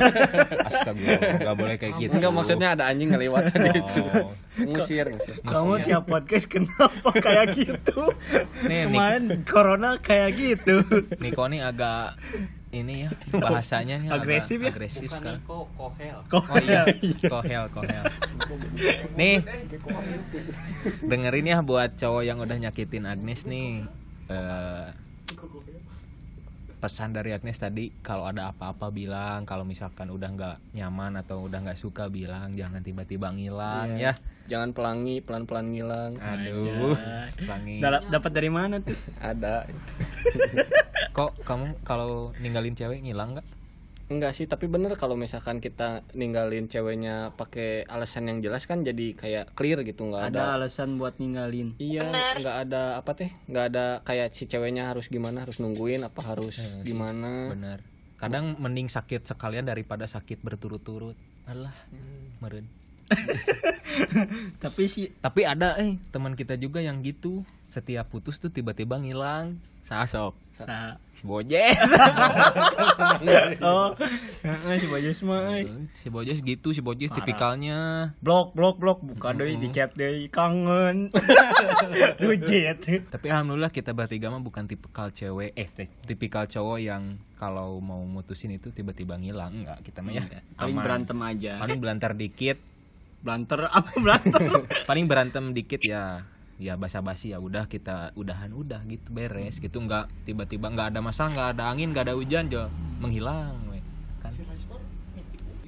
Astagfirullah 0.69 1.41
nggak 1.41 1.57
boleh 1.57 1.77
kayak 1.81 1.95
gitu 1.97 2.13
Enggak 2.13 2.29
maksudnya 2.29 2.77
ada 2.77 2.85
anjing 2.87 3.09
ngelewat 3.09 3.49
tadi 3.49 3.73
itu. 3.73 4.03
Oh. 4.21 4.29
Ngusir, 4.53 5.09
ngusir. 5.09 5.41
Kamu 5.41 5.81
tiap 5.81 6.05
podcast 6.05 6.45
kenapa 6.45 7.09
kayak 7.17 7.57
gitu? 7.57 8.13
Nih, 8.69 8.85
Nik- 8.85 8.93
Kemarin 8.93 9.25
corona 9.49 9.97
kayak 9.97 10.37
gitu. 10.37 10.85
Niko 11.19 11.49
nih 11.49 11.65
agak 11.65 12.21
ini 12.73 13.05
ya 13.05 13.11
bahasanya 13.33 13.97
nih 13.97 14.09
agak 14.09 14.25
Agresif 14.25 14.59
ya? 14.61 14.69
agresif 14.69 15.09
sekarang 15.09 15.41
kohel. 15.45 16.19
Kok 16.29 16.45
Oh 16.49 16.57
iya, 16.61 16.83
kohel, 17.29 17.65
kohel. 17.69 18.05
Nih, 19.13 19.41
dengerin 21.01 21.49
ya 21.49 21.59
buat 21.61 21.97
cowok 21.97 22.23
yang 22.25 22.41
udah 22.41 22.61
nyakitin 22.61 23.05
Agnes 23.05 23.45
nih. 23.45 23.89
Eh, 24.29 24.87
pesan 26.79 27.15
dari 27.15 27.31
Agnes 27.31 27.55
tadi 27.55 27.95
kalau 28.03 28.27
ada 28.27 28.51
apa-apa 28.51 28.91
bilang, 28.91 29.47
kalau 29.47 29.63
misalkan 29.63 30.11
udah 30.11 30.29
nggak 30.29 30.57
nyaman 30.75 31.15
atau 31.17 31.47
udah 31.47 31.63
nggak 31.63 31.79
suka 31.79 32.11
bilang, 32.11 32.51
jangan 32.53 32.83
tiba-tiba 32.83 33.31
ngilang 33.31 33.95
Iya. 33.95 34.19
ya. 34.19 34.31
Jangan 34.43 34.75
pelangi, 34.75 35.23
pelan-pelan 35.23 35.71
ngilang. 35.71 36.13
Aduh, 36.19 36.99
pelangi. 37.39 37.79
Dap- 37.79 38.11
dapat 38.11 38.31
dari 38.35 38.51
mana 38.51 38.83
tuh? 38.83 38.99
Ada. 39.23 39.71
Kok 41.17 41.47
kamu 41.47 41.79
kalau 41.83 42.35
ninggalin 42.43 42.75
cewek 42.75 42.99
ngilang 43.01 43.39
nggak? 43.39 43.47
Enggak 44.11 44.35
sih, 44.35 44.45
tapi 44.45 44.67
bener 44.67 44.99
kalau 44.99 45.15
misalkan 45.15 45.63
kita 45.63 46.03
ninggalin 46.13 46.67
ceweknya 46.67 47.31
pakai 47.39 47.87
alasan 47.87 48.29
yang 48.29 48.39
jelas 48.43 48.67
kan 48.67 48.83
jadi 48.83 49.15
kayak 49.15 49.55
clear 49.55 49.81
gitu, 49.87 50.05
nggak 50.05 50.35
ada. 50.35 50.39
Ada 50.39 50.45
alasan 50.59 50.99
buat 50.99 51.17
ninggalin. 51.23 51.79
Iya, 51.79 52.11
Bener. 52.11 52.35
nggak 52.43 52.57
ada 52.69 52.83
apa 52.99 53.13
teh, 53.15 53.31
nggak 53.47 53.65
ada 53.73 53.87
kayak 54.03 54.35
si 54.35 54.45
ceweknya 54.45 54.91
harus 54.91 55.07
gimana, 55.07 55.47
harus 55.47 55.63
nungguin 55.63 56.03
apa 56.03 56.21
harus 56.21 56.59
Eh, 56.59 56.67
sih, 56.83 56.93
gimana. 56.93 57.55
Bener. 57.55 57.79
Kadang 58.19 58.59
mending 58.59 58.87
sakit 58.87 59.27
sekalian 59.27 59.67
daripada 59.67 60.07
sakit 60.07 60.43
berturut-turut. 60.43 61.17
Alah, 61.47 61.75
meren. 62.39 62.82
Tapi 64.63 64.83
sih 64.89 65.13
Tapi 65.21 65.45
ada 65.45 65.77
eh 65.79 65.97
teman 66.11 66.37
kita 66.37 66.57
juga 66.57 66.81
yang 66.81 67.01
gitu. 67.01 67.45
Setiap 67.69 68.13
putus 68.13 68.37
tuh 68.37 68.53
tiba-tiba 68.53 69.01
ngilang. 69.01 69.57
Sasok. 69.83 70.37
sa 70.63 70.97
Si 71.23 71.31
Bojes. 71.31 71.79
Oh, 73.63 73.95
si 74.75 74.87
Bajas 74.91 75.23
mah 75.23 75.55
euy. 75.55 75.71
si 75.95 76.11
Bojes 76.11 76.43
gitu, 76.43 76.75
si 76.75 76.83
Bojes 76.83 77.15
tipikalnya. 77.15 78.11
Blok 78.19 78.59
blok 78.59 78.83
blok 78.83 78.99
buka 79.07 79.31
deui 79.31 79.55
di 79.55 79.71
chat 79.71 79.95
deui 79.95 80.27
kangen. 80.27 81.15
Rujit. 82.23 83.07
Tapi 83.07 83.27
alhamdulillah 83.31 83.71
kita 83.71 83.95
bertiga 83.95 84.35
mah 84.35 84.43
bukan 84.43 84.67
tipikal 84.67 85.15
cewek, 85.15 85.55
eh 85.55 85.71
tipikal 86.03 86.51
cowok 86.51 86.79
yang 86.83 87.23
kalau 87.39 87.79
mau 87.79 88.03
mutusin 88.03 88.59
itu 88.59 88.75
tiba-tiba 88.75 89.15
ngilang. 89.15 89.63
Enggak, 89.63 89.79
kita 89.87 90.03
mah 90.03 90.11
ya. 90.19 90.43
Paling 90.59 90.75
aman. 90.75 90.83
berantem 90.83 91.19
aja. 91.23 91.53
Paling 91.63 91.79
belantar 91.79 92.13
dikit, 92.19 92.59
Blanter 93.23 93.71
apa 93.79 93.93
berantem? 94.03 94.43
paling 94.87 95.07
berantem 95.07 95.45
dikit 95.55 95.83
ya 95.83 96.27
ya 96.63 96.79
basa-basi 96.79 97.35
ya 97.35 97.43
udah 97.43 97.67
kita 97.67 98.15
udahan 98.15 98.55
udah 98.55 98.87
gitu 98.87 99.11
beres 99.11 99.59
gitu 99.59 99.83
nggak 99.83 100.07
tiba-tiba 100.23 100.71
nggak 100.71 100.95
ada 100.95 101.01
masalah 101.03 101.31
nggak 101.35 101.49
ada 101.59 101.65
angin 101.75 101.91
nggak 101.91 102.07
ada 102.07 102.15
hujan 102.15 102.47
jo 102.47 102.71
menghilang 103.03 103.59
we. 103.67 103.83
kan 104.23 104.31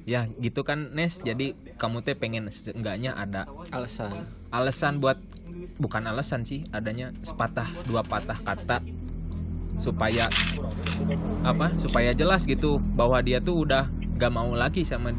ya 0.07 0.23
gitu 0.39 0.63
kan 0.63 0.95
Nes 0.95 1.19
jadi 1.19 1.51
kamu 1.75 1.99
teh 1.99 2.15
pengen 2.15 2.47
seenggaknya 2.47 3.11
ada 3.11 3.43
Alasan. 3.75 4.23
alasan 4.55 5.03
buat 5.03 5.19
bukan 5.81 6.07
alasan 6.07 6.47
sih 6.47 6.63
adanya 6.71 7.11
sepatah 7.27 7.67
dua 7.83 7.99
patah 7.99 8.39
kata 8.39 8.79
supaya 9.75 10.31
apa 11.43 11.75
supaya 11.75 12.15
jelas 12.15 12.47
gitu 12.47 12.79
bahwa 12.95 13.19
dia 13.19 13.43
tuh 13.43 13.67
udah 13.67 13.91
gak 14.15 14.31
mau 14.31 14.55
lagi 14.55 14.87
sama 14.87 15.11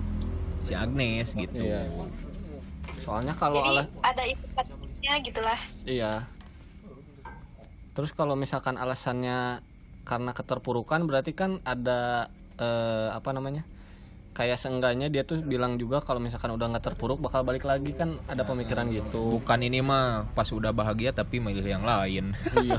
si 0.65 0.73
Agnes 0.73 1.37
gitu 1.37 1.61
Iya. 1.61 1.85
Soalnya 3.07 3.33
kalau 3.33 3.63
alas 3.63 3.87
ada 4.03 4.23
ikutnya 4.27 5.13
gitulah. 5.23 5.61
iya. 5.87 6.27
Terus 7.95 8.13
kalau 8.13 8.35
misalkan 8.35 8.77
alasannya 8.77 9.63
karena 10.03 10.31
keterpurukan 10.31 11.07
berarti 11.07 11.33
kan 11.33 11.63
ada 11.63 12.29
eh, 12.57 13.09
apa 13.09 13.31
namanya? 13.31 13.65
Kayak 14.37 14.61
seenggaknya 14.61 15.09
dia 15.09 15.25
tuh 15.25 15.41
bilang 15.41 15.81
juga 15.81 16.05
kalau 16.05 16.21
misalkan 16.21 16.53
udah 16.53 16.69
nggak 16.69 16.93
terpuruk 16.93 17.25
bakal 17.25 17.41
balik 17.41 17.65
lagi 17.65 17.97
kan 17.97 18.21
ada 18.29 18.45
pemikiran 18.45 18.85
gitu. 18.93 19.33
bukan 19.33 19.65
ini 19.65 19.81
mah 19.81 20.29
pas 20.37 20.45
udah 20.53 20.77
bahagia 20.77 21.09
tapi 21.09 21.41
milih 21.41 21.65
yang 21.65 21.81
lain 21.81 22.37
Iya. 22.53 22.77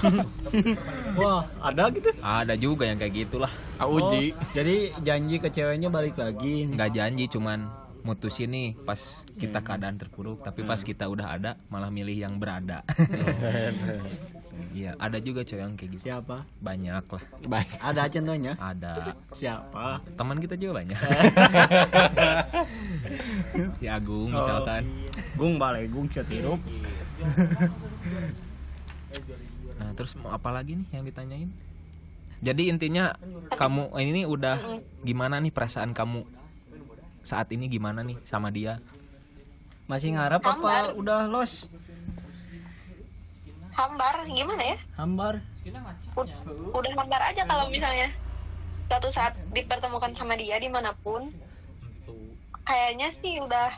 Wah, 1.18 1.50
ada 1.58 1.90
gitu. 1.90 2.14
ada 2.22 2.54
juga 2.54 2.86
yang 2.86 3.02
kayak 3.02 3.26
gitulah 3.26 3.50
Auji. 3.82 4.38
Oh, 4.38 4.46
jadi 4.54 4.94
janji 5.02 5.42
ke 5.42 5.50
ceweknya 5.50 5.90
balik 5.90 6.22
lagi. 6.22 6.70
nggak 6.70 6.94
janji 6.94 7.26
cuman 7.26 7.66
mutusin 8.08 8.48
nih 8.48 8.80
pas 8.88 9.28
kita 9.36 9.60
keadaan 9.60 10.00
terpuruk 10.00 10.40
tapi 10.40 10.64
pas 10.64 10.80
kita 10.80 11.12
udah 11.12 11.36
ada 11.36 11.60
malah 11.68 11.92
milih 11.92 12.16
yang 12.16 12.40
berada. 12.40 12.88
Iya 14.74 14.98
ada 14.98 15.22
juga 15.22 15.46
cowok 15.46 15.62
yang 15.62 15.78
kayak 15.78 15.92
gitu. 15.98 16.04
Siapa? 16.10 16.42
banyak 16.62 17.06
lah. 17.06 17.24
Baik. 17.46 17.70
Ada 17.78 18.10
contohnya? 18.10 18.54
ada. 18.58 19.14
Siapa? 19.34 20.02
teman 20.18 20.42
kita 20.42 20.58
juga 20.58 20.82
banyak. 20.82 20.98
Si 23.78 23.86
Agung 23.86 24.34
misalkan. 24.34 24.90
Gung 25.38 25.62
balai 25.62 25.86
gung 25.86 26.10
setirup. 26.10 26.58
nah 29.78 29.94
terus 29.94 30.18
mau 30.18 30.34
apa 30.34 30.50
lagi 30.50 30.74
nih 30.78 30.88
yang 30.90 31.06
ditanyain? 31.06 31.50
Jadi 32.42 32.70
intinya 32.70 33.18
kamu 33.58 33.98
ini 33.98 34.30
udah 34.30 34.62
gimana 35.02 35.42
nih 35.42 35.54
perasaan 35.54 35.94
kamu 35.94 36.37
saat 37.28 37.52
ini 37.52 37.68
gimana 37.68 38.00
nih 38.00 38.16
sama 38.24 38.48
dia 38.48 38.80
Masih 39.88 40.16
ngarap 40.16 40.44
apa 40.44 40.92
udah 40.96 41.28
los? 41.32 41.72
Hambar 43.72 44.28
gimana 44.28 44.76
ya? 44.76 44.78
Hambar. 45.00 45.40
Ud- 46.16 46.36
udah 46.76 46.92
hambar 46.98 47.22
aja 47.24 47.48
kalau 47.48 47.72
misalnya 47.72 48.12
suatu 48.88 49.08
saat 49.12 49.36
dipertemukan 49.56 50.12
sama 50.12 50.36
dia 50.36 50.60
di 50.60 50.68
mana 50.68 50.92
pun 51.04 51.32
kayaknya 52.68 53.16
sih 53.24 53.40
udah 53.40 53.72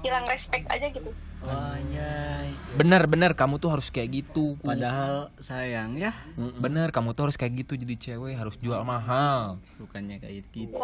hilang 0.00 0.24
respect 0.24 0.64
aja 0.72 0.88
gitu 0.88 1.12
Anjay. 1.48 2.48
bener-bener 2.74 3.38
kamu 3.38 3.62
tuh 3.62 3.70
harus 3.70 3.86
kayak 3.94 4.10
gitu 4.10 4.58
Padahal 4.58 5.30
sayang 5.38 5.94
ya, 5.94 6.10
bener 6.58 6.90
kamu 6.90 7.14
tuh 7.14 7.30
harus 7.30 7.38
kayak 7.38 7.62
gitu 7.62 7.78
jadi 7.78 7.94
cewek 7.94 8.34
harus 8.34 8.58
jual 8.58 8.82
mahal. 8.82 9.62
Bukannya 9.78 10.18
kayak 10.18 10.42
gitu. 10.50 10.74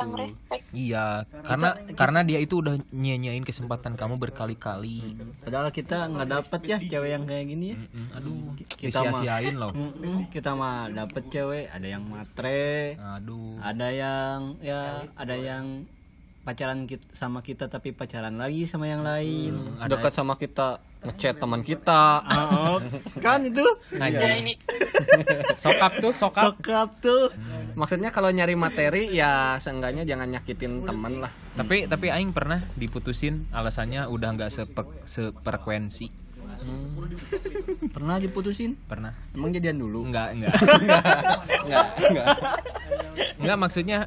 iya 0.71 1.27
karena 1.43 1.75
karena 1.99 2.21
dia 2.23 2.39
itu 2.39 2.63
udah 2.63 2.79
nyanyain 2.95 3.43
kesempatan 3.43 3.99
kamu 3.99 4.23
berkali-kali. 4.23 5.19
Padahal 5.43 5.75
kita 5.75 6.07
nggak 6.07 6.29
dapet 6.31 6.61
ya 6.63 6.79
cewek 6.79 7.11
yang 7.11 7.25
kayak 7.27 7.45
gini 7.51 7.67
ya. 7.75 7.77
Aduh 8.23 8.55
Kita 8.55 9.03
disia-siain 9.03 9.59
loh. 9.59 9.75
Kita 10.31 10.55
mah 10.55 10.95
dapet 10.95 11.27
cewek, 11.27 11.75
ada 11.75 11.87
yang 11.91 12.07
matre, 12.07 12.95
aduh. 12.97 13.59
ada 13.59 13.89
yang 13.91 14.61
ya 14.63 15.11
ada 15.19 15.35
yang 15.35 15.91
pacaran 16.41 16.85
kit- 16.85 17.05
sama 17.11 17.41
kita 17.41 17.67
tapi 17.67 17.91
pacaran 17.91 18.35
lagi 18.35 18.65
sama 18.65 18.85
yang 18.85 19.01
lain. 19.01 19.77
ada 19.77 19.93
Dekat 19.93 20.13
sama 20.13 20.35
kita 20.35 20.81
ngechat 21.01 21.37
teman 21.37 21.61
kita. 21.61 22.21
Oh, 22.27 22.77
kan 23.19 23.41
itu 23.43 23.65
ya 23.91 24.01
Anjing. 24.03 24.37
ini 24.43 24.55
sokap 25.55 25.97
tuh 25.99 26.13
sokap 26.13 26.57
sokap 26.57 26.89
tuh. 26.99 27.33
Maksudnya 27.73 28.09
kalau 28.09 28.29
nyari 28.29 28.53
materi 28.53 29.09
ya 29.11 29.57
seenggaknya 29.57 30.05
jangan 30.05 30.29
nyakitin 30.31 30.83
temen 30.83 31.21
lah. 31.21 31.33
tapi 31.53 31.85
tapi 31.85 32.09
aing 32.09 32.31
pernah 32.31 32.63
diputusin 32.75 33.49
alasannya 33.51 34.07
udah 34.07 34.29
nggak 34.31 34.51
sepe- 34.51 35.03
sefrekuensi 35.05 36.09
Pernah 37.91 38.17
diputusin? 38.17 38.77
pernah 38.83 39.17
Emang 39.33 39.49
jadian 39.51 39.77
dulu? 39.77 40.05
enggak 40.05 40.33
enggak 40.33 40.53
Enggak, 40.79 41.85
enggak. 42.07 42.27
enggak 43.37 43.57
maksudnya 43.57 43.99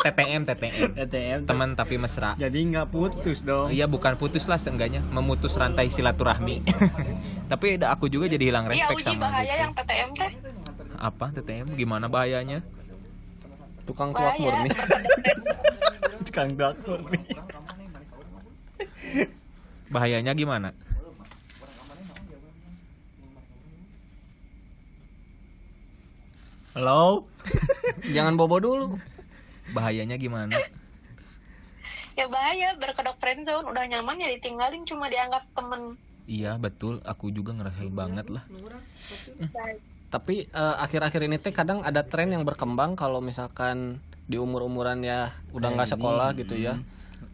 TTM 0.00 0.40
TTM 0.44 0.90
TTM. 0.94 1.40
teman 1.48 1.72
tapi 1.72 1.96
mesra 1.96 2.36
Jadi 2.36 2.58
nggak 2.72 2.86
putus 2.92 3.40
dong. 3.42 3.72
Iya 3.72 3.88
bukan 3.88 4.14
putus 4.20 4.46
lah 4.46 4.60
seenggaknya 4.60 5.00
memutus 5.00 5.56
rantai 5.56 5.88
silaturahmi. 5.88 6.62
Tapi 7.52 7.78
ada 7.78 7.94
aku 7.94 8.10
juga 8.10 8.26
jadi 8.26 8.50
hilang 8.50 8.66
iya 8.68 8.90
respect 8.90 8.98
uji 9.02 9.06
sama 9.06 9.30
bahaya 9.30 9.46
gitu. 9.46 9.62
yang 9.62 9.72
PTM 9.72 10.08
teh 10.14 10.30
Apa 10.96 11.26
TTM? 11.34 11.66
Gimana 11.78 12.06
bahayanya? 12.10 12.58
Tukang 13.86 14.10
tuak 14.10 14.34
bahaya 14.34 14.42
murni. 14.42 14.70
Tukang 16.26 16.50
dakur 16.58 17.00
nih. 17.06 17.22
Bahayanya 19.86 20.32
gimana? 20.34 20.74
Halo. 26.76 27.24
Jangan 28.14 28.36
bobo 28.36 28.60
dulu. 28.60 28.86
Bahayanya 29.74 30.16
gimana? 30.18 30.54
ya 32.18 32.26
bahaya. 32.28 32.74
Berkedok 32.78 33.16
friendzone 33.18 33.66
udah 33.66 33.84
nyaman 33.86 34.20
ya 34.20 34.28
ditinggalin. 34.34 34.82
Cuma 34.86 35.10
dianggap 35.10 35.46
temen. 35.54 35.96
Iya 36.26 36.58
betul, 36.58 36.98
aku 37.06 37.30
juga 37.30 37.54
ngerasain 37.54 37.94
banget 37.94 38.26
lah. 38.34 38.42
tapi 40.06 40.46
eh, 40.46 40.76
akhir-akhir 40.82 41.20
ini 41.22 41.36
teh 41.38 41.50
kadang 41.54 41.82
ada 41.82 42.02
tren 42.02 42.30
yang 42.30 42.46
berkembang 42.46 42.94
kalau 42.94 43.18
misalkan 43.22 43.98
di 44.26 44.38
umur-umuran 44.38 45.02
ya 45.02 45.34
udah 45.54 45.70
nggak 45.70 45.90
sekolah 45.94 46.34
gitu 46.34 46.58
ya. 46.58 46.82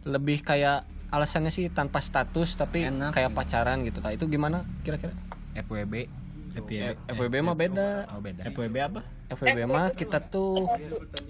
Lebih 0.05 0.45
kayak 0.45 0.85
alasannya 1.09 1.49
sih 1.49 1.69
tanpa 1.73 2.01
status 2.01 2.53
tapi 2.53 2.85
Enak. 2.85 3.17
kayak 3.17 3.33
pacaran 3.33 3.81
gitu. 3.81 3.97
Nah 4.01 4.13
itu 4.13 4.25
gimana 4.29 4.61
kira-kira? 4.85 5.13
FWB 5.57 6.09
FWB, 6.53 6.71
FWB 7.09 7.35
mah 7.41 7.55
beda. 7.57 7.89
Oh 8.13 8.21
beda. 8.21 8.41
FWB 8.45 8.75
apa? 8.77 9.01
FWB 9.33 9.59
mah 9.65 9.91
kita 9.91 10.17
tuh 10.19 10.69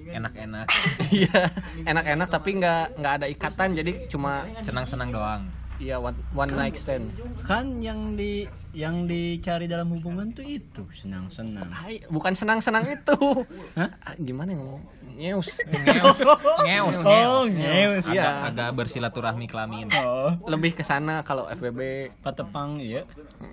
enak-enak. 0.08 0.68
Iya 1.14 1.50
enak-enak 1.84 2.28
tapi 2.28 2.50
nggak 2.58 2.86
nggak 2.98 3.14
ada 3.22 3.28
ikatan 3.28 3.70
jadi 3.74 3.92
cuma 4.08 4.46
senang-senang 4.62 5.10
doang. 5.10 5.44
Iya 5.82 5.98
one, 5.98 6.16
one 6.32 6.54
night 6.54 6.78
stand. 6.78 7.10
Kan 7.44 7.82
yang 7.82 8.14
di 8.14 8.46
yang 8.72 9.04
dicari 9.04 9.66
dalam 9.66 9.90
hubungan 9.92 10.30
tuh 10.30 10.46
itu 10.46 10.86
senang-senang. 10.94 11.66
Hai, 11.74 12.06
bukan 12.08 12.38
senang-senang 12.38 12.86
itu. 12.88 13.18
Hah? 13.78 13.90
Ah, 14.06 14.16
gimana 14.16 14.54
ya 14.54 14.58
ngomong? 14.62 14.84
Nyeus 15.14 15.50
ngeus. 15.74 16.20
Ngeus. 16.62 16.98
Oh, 17.04 17.44
ngeus 17.46 17.58
ngeus. 17.58 18.06
agak, 18.06 18.16
Iya. 18.16 18.30
agak 18.54 18.70
bersilaturahmi 18.78 19.46
kelamin. 19.50 19.90
Oh, 19.98 20.38
lebih 20.46 20.78
ke 20.78 20.86
sana 20.86 21.26
kalau 21.26 21.50
FWB 21.50 22.14
patepang 22.22 22.78
iya. 22.78 23.04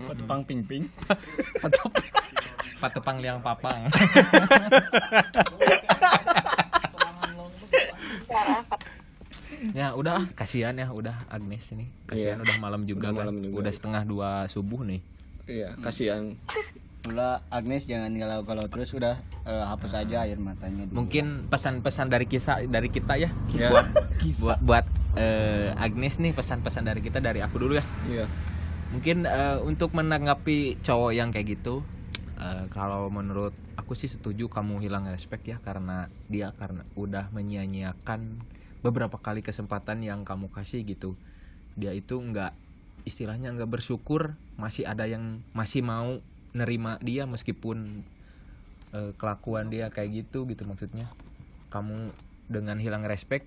Patepang 0.06 0.44
ping-ping. 0.44 0.86
atau 1.64 1.88
patepang 2.80 3.20
liang 3.20 3.38
papang 3.38 3.86
ya 9.72 9.92
udah 9.92 10.14
ah, 10.16 10.26
kasihan 10.32 10.72
ya 10.72 10.88
udah 10.88 11.28
Agnes 11.28 11.68
ini 11.70 11.86
kasihan 12.06 12.40
Iya. 12.40 12.44
udah 12.44 12.56
malam 12.58 12.82
juga 12.84 13.06
Udah 13.06 13.12
kan 13.14 13.24
malam 13.28 13.36
juga. 13.40 13.56
udah 13.60 13.72
setengah 13.72 14.02
dua 14.04 14.30
subuh 14.46 14.82
nih 14.82 15.00
iya 15.46 15.76
kasihan 15.78 16.34
Udah 17.02 17.40
Agnes 17.48 17.84
jangan 17.84 18.12
galau-galau 18.12 18.68
terus 18.68 18.92
udah 18.92 19.16
eh, 19.42 19.64
hapus 19.64 19.96
aja 19.96 20.20
air 20.22 20.36
matanya. 20.36 20.84
dulu. 20.84 21.00
mungkin 21.00 21.48
pesan-pesan 21.48 22.08
dari 22.08 22.24
kisah 22.24 22.60
dari 22.62 22.88
kita 22.88 23.16
ya 23.16 23.32
Ya. 23.50 23.68
buat 23.70 23.86
buat 24.38 24.58
buat 24.60 24.84
eh, 25.16 25.72
Agnes 25.76 26.16
nih 26.18 26.32
pesan-pesan 26.32 26.84
dari 26.84 27.00
kita 27.00 27.18
dari 27.18 27.40
aku 27.40 27.56
dulu 27.58 27.74
ya 27.74 27.84
iya 28.06 28.24
mungkin 28.90 29.24
eh, 29.24 29.58
untuk 29.60 29.92
menanggapi 29.92 30.80
cowok 30.80 31.12
yang 31.12 31.28
kayak 31.30 31.54
gitu 31.54 31.80
eh, 32.40 32.66
kalau 32.72 33.12
menurut 33.12 33.52
aku 33.76 33.92
sih 33.92 34.08
setuju 34.08 34.48
kamu 34.48 34.80
hilang 34.80 35.04
respect 35.06 35.44
ya 35.44 35.60
karena 35.60 36.08
dia 36.26 36.56
karena 36.56 36.82
udah 36.96 37.28
menyia-nyiakan 37.30 38.40
beberapa 38.80 39.20
kali 39.20 39.44
kesempatan 39.44 40.00
yang 40.00 40.24
kamu 40.24 40.48
kasih 40.48 40.82
gitu. 40.88 41.14
Dia 41.76 41.92
itu 41.92 42.16
nggak 42.16 42.56
istilahnya 43.04 43.52
nggak 43.52 43.70
bersyukur 43.70 44.36
masih 44.56 44.84
ada 44.84 45.04
yang 45.08 45.40
masih 45.52 45.84
mau 45.84 46.20
nerima 46.56 46.96
dia 47.04 47.28
meskipun 47.28 48.02
eh, 48.96 49.12
kelakuan 49.20 49.68
dia 49.68 49.92
kayak 49.92 50.24
gitu 50.26 50.48
gitu 50.48 50.64
maksudnya. 50.64 51.12
Kamu 51.68 52.10
dengan 52.50 52.82
hilang 52.82 53.06
respect 53.06 53.46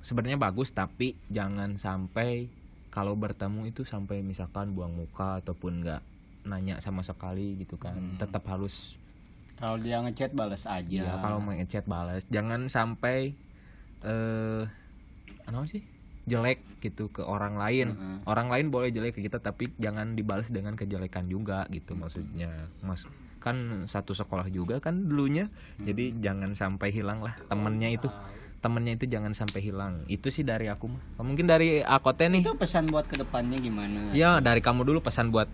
sebenarnya 0.00 0.40
bagus 0.40 0.72
tapi 0.72 1.16
jangan 1.28 1.76
sampai 1.76 2.48
kalau 2.90 3.14
bertemu 3.14 3.70
itu 3.70 3.86
sampai 3.86 4.24
misalkan 4.24 4.74
buang 4.74 4.96
muka 4.96 5.38
ataupun 5.44 5.84
nggak 5.84 6.02
nanya 6.44 6.80
sama 6.80 7.04
sekali 7.04 7.60
gitu 7.60 7.76
kan. 7.76 7.96
Hmm. 7.96 8.16
tetap 8.16 8.44
harus 8.48 8.96
Kalau 9.60 9.76
dia 9.76 10.00
ngechat 10.00 10.32
balas 10.32 10.64
aja. 10.64 11.04
ya 11.04 11.14
kalau 11.20 11.36
mau 11.36 11.52
ngechat 11.52 11.84
balas 11.84 12.24
jangan 12.32 12.72
sampai 12.72 13.36
eh 14.00 14.64
apa 15.44 15.66
sih? 15.66 15.84
Jelek 16.24 16.62
gitu 16.80 17.12
ke 17.12 17.20
orang 17.20 17.60
lain. 17.60 17.92
Heeh. 17.92 18.18
orang 18.24 18.48
lain 18.48 18.66
boleh 18.72 18.88
jelek 18.88 19.18
ke 19.18 19.20
kita 19.26 19.36
tapi 19.42 19.68
jangan 19.76 20.16
dibalas 20.16 20.48
dengan 20.48 20.76
kejelekan 20.80 21.28
juga 21.28 21.68
gitu 21.68 21.92
maksudnya. 21.92 22.70
Mas 22.80 23.04
kan 23.40 23.88
satu 23.88 24.12
sekolah 24.12 24.52
juga 24.52 24.84
kan 24.84 25.08
dulunya 25.08 25.48
jadi 25.80 26.12
jangan 26.20 26.52
sampai 26.52 26.92
hilang 26.92 27.24
lah 27.24 27.36
temennya 27.48 27.88
itu. 27.92 28.08
Temennya 28.60 29.00
itu 29.00 29.08
jangan 29.08 29.32
sampai 29.32 29.64
hilang. 29.64 30.04
Itu 30.04 30.28
sih 30.28 30.44
dari 30.44 30.68
aku 30.68 30.92
mah 30.92 31.24
mungkin 31.24 31.48
dari 31.48 31.80
akote 31.80 32.28
nih. 32.28 32.44
Itu 32.44 32.56
pesan 32.60 32.92
buat 32.92 33.08
ke 33.08 33.16
depannya 33.16 33.56
gimana? 33.56 34.12
ya 34.12 34.36
dari 34.44 34.60
kamu 34.60 34.84
dulu 34.84 35.00
pesan 35.00 35.32
buat 35.32 35.48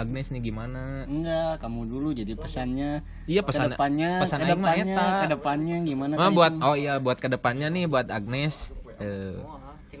Agnes 0.00 0.32
nih 0.32 0.40
gimana? 0.40 1.04
Enggak, 1.04 1.60
kamu 1.60 1.80
dulu 1.84 2.08
jadi 2.16 2.32
pesannya. 2.32 3.04
iya 3.28 3.44
pesan 3.44 3.72
ke 3.72 3.76
depannya, 3.76 4.10
pesan 4.24 4.38
ke 4.40 4.46
depannya, 4.48 4.96
ke 4.96 5.28
depannya 5.28 5.76
gimana? 5.84 6.12
Ah, 6.16 6.28
tadi? 6.28 6.36
buat 6.40 6.52
oh 6.64 6.76
iya 6.76 6.94
buat 6.96 7.18
ke 7.20 7.28
depannya 7.28 7.68
nih 7.68 7.84
buat 7.84 8.08
Agnes. 8.08 8.72
Eh, 8.96 9.36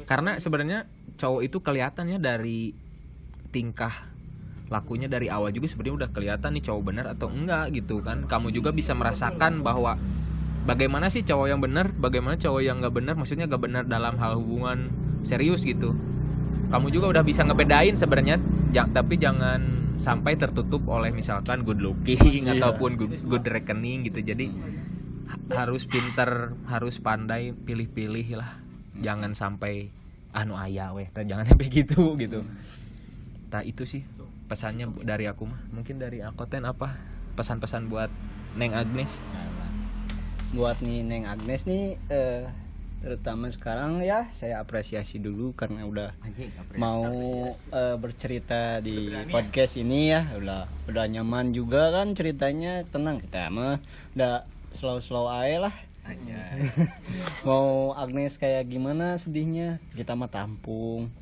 karena 0.08 0.40
sebenarnya 0.40 0.88
cowok 1.20 1.40
itu 1.44 1.58
kelihatannya 1.60 2.18
dari 2.18 2.72
tingkah 3.52 3.92
lakunya 4.70 5.10
dari 5.10 5.26
awal 5.26 5.50
juga 5.50 5.66
sebenarnya 5.66 6.06
udah 6.06 6.10
kelihatan 6.14 6.50
nih 6.54 6.62
cowok 6.62 6.82
bener 6.86 7.06
atau 7.10 7.28
enggak 7.28 7.74
gitu 7.74 8.00
kan. 8.00 8.24
Kamu 8.24 8.54
juga 8.54 8.70
bisa 8.70 8.94
merasakan 8.94 9.66
bahwa 9.66 9.98
bagaimana 10.64 11.10
sih 11.10 11.26
cowok 11.26 11.46
yang 11.50 11.60
bener 11.60 11.90
bagaimana 11.90 12.38
cowok 12.38 12.62
yang 12.62 12.78
nggak 12.78 12.94
bener 12.94 13.14
maksudnya 13.18 13.50
nggak 13.50 13.62
bener 13.62 13.84
dalam 13.90 14.14
hal 14.16 14.38
hubungan 14.38 14.88
serius 15.26 15.66
gitu. 15.66 15.92
Kamu 16.70 16.86
juga 16.94 17.10
udah 17.10 17.26
bisa 17.26 17.42
ngebedain 17.42 17.98
sebenarnya 17.98 18.38
tapi 18.94 19.18
jangan 19.18 19.79
sampai 20.00 20.32
tertutup 20.34 20.88
oleh 20.88 21.12
misalkan 21.12 21.60
good 21.60 21.78
looking 21.78 22.48
Iya. 22.48 22.56
ataupun 22.56 22.96
good, 22.96 23.20
good 23.22 23.44
reckoning 23.44 24.00
gitu. 24.02 24.24
Jadi 24.24 24.48
ha- 25.28 25.60
harus 25.60 25.84
pinter 25.84 26.56
harus 26.64 26.96
pandai 26.96 27.52
pilih-pilih 27.52 28.40
lah. 28.40 28.56
Jangan 28.96 29.36
sampai 29.36 29.92
anu 30.32 30.56
ayah 30.56 30.96
weh. 30.96 31.12
Tah, 31.12 31.20
jangan 31.20 31.44
sampai 31.44 31.68
gitu 31.68 32.16
gitu. 32.16 32.40
Nah 33.50 33.60
itu 33.60 33.84
sih 33.84 34.00
pesannya 34.46 34.88
dari 35.02 35.28
aku 35.28 35.44
mah. 35.44 35.60
Mungkin 35.68 36.00
dari 36.00 36.24
akoten 36.24 36.64
apa 36.64 36.96
pesan-pesan 37.36 37.86
buat 37.86 38.08
Neng 38.56 38.72
Agnes? 38.72 39.20
Buat 40.50 40.80
nih 40.80 41.04
Neng 41.04 41.24
Agnes 41.24 41.62
nih 41.62 41.94
eh, 42.08 42.48
terutama 43.00 43.48
sekarang 43.48 44.04
ya 44.04 44.28
saya 44.30 44.60
apresiasi 44.60 45.16
dulu 45.16 45.56
karena 45.56 45.88
udah 45.88 46.12
mau 46.76 47.08
eh, 47.52 47.96
bercerita 47.96 48.84
di 48.84 49.08
podcast 49.32 49.80
ini 49.80 50.12
ya. 50.12 50.28
Udah 50.36 50.68
udah 50.86 51.04
nyaman 51.08 51.56
juga 51.56 51.90
kan 51.90 52.12
ceritanya. 52.12 52.84
Tenang 52.88 53.24
kita 53.24 53.48
mah 53.48 53.80
udah 54.12 54.44
slow 54.70 55.00
slow 55.00 55.26
aja 55.32 55.68
lah. 55.68 55.74
Mau 57.46 57.94
Agnes 57.94 58.34
kayak 58.34 58.66
gimana 58.66 59.14
sedihnya? 59.14 59.78
Kita 59.94 60.18
mah 60.18 60.26
tampung. 60.26 61.12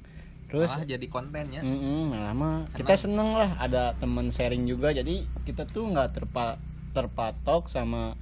Terus 0.48 0.72
Malah 0.72 0.88
jadi 0.88 1.06
kontennya 1.12 1.60
Mm-mm, 1.60 2.08
nah, 2.08 2.32
mah 2.32 2.64
kita 2.72 2.96
seneng 2.96 3.36
lah. 3.36 3.52
Ada 3.60 3.92
teman 4.00 4.32
sharing 4.32 4.64
juga 4.64 4.96
jadi 4.96 5.28
kita 5.44 5.68
tuh 5.68 5.92
nggak 5.92 6.16
terpa 6.16 6.56
terpatok 6.96 7.68
sama 7.68 8.16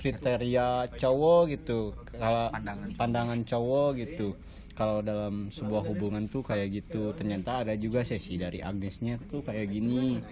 kriteria 0.00 0.88
cowok 0.96 1.42
gitu. 1.52 1.92
Kalau 2.16 2.48
Pandangan. 2.48 2.88
pandangan 2.96 3.40
cowok 3.44 3.88
gitu. 4.00 4.28
Kalau 4.72 5.04
dalam 5.04 5.52
sebuah 5.52 5.84
hubungan 5.92 6.24
tuh 6.32 6.40
kayak 6.40 6.72
gitu. 6.80 7.12
Ternyata 7.12 7.68
ada 7.68 7.76
juga 7.76 8.00
sesi 8.00 8.40
dari 8.40 8.64
Agnesnya 8.64 9.20
tuh 9.28 9.44
kayak 9.44 9.68
gini. 9.68 10.24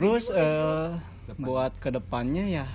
Terus 0.00 0.32
eh, 0.32 0.96
buat 1.36 1.76
ke 1.76 1.92
depannya 1.92 2.48
ya 2.48 2.66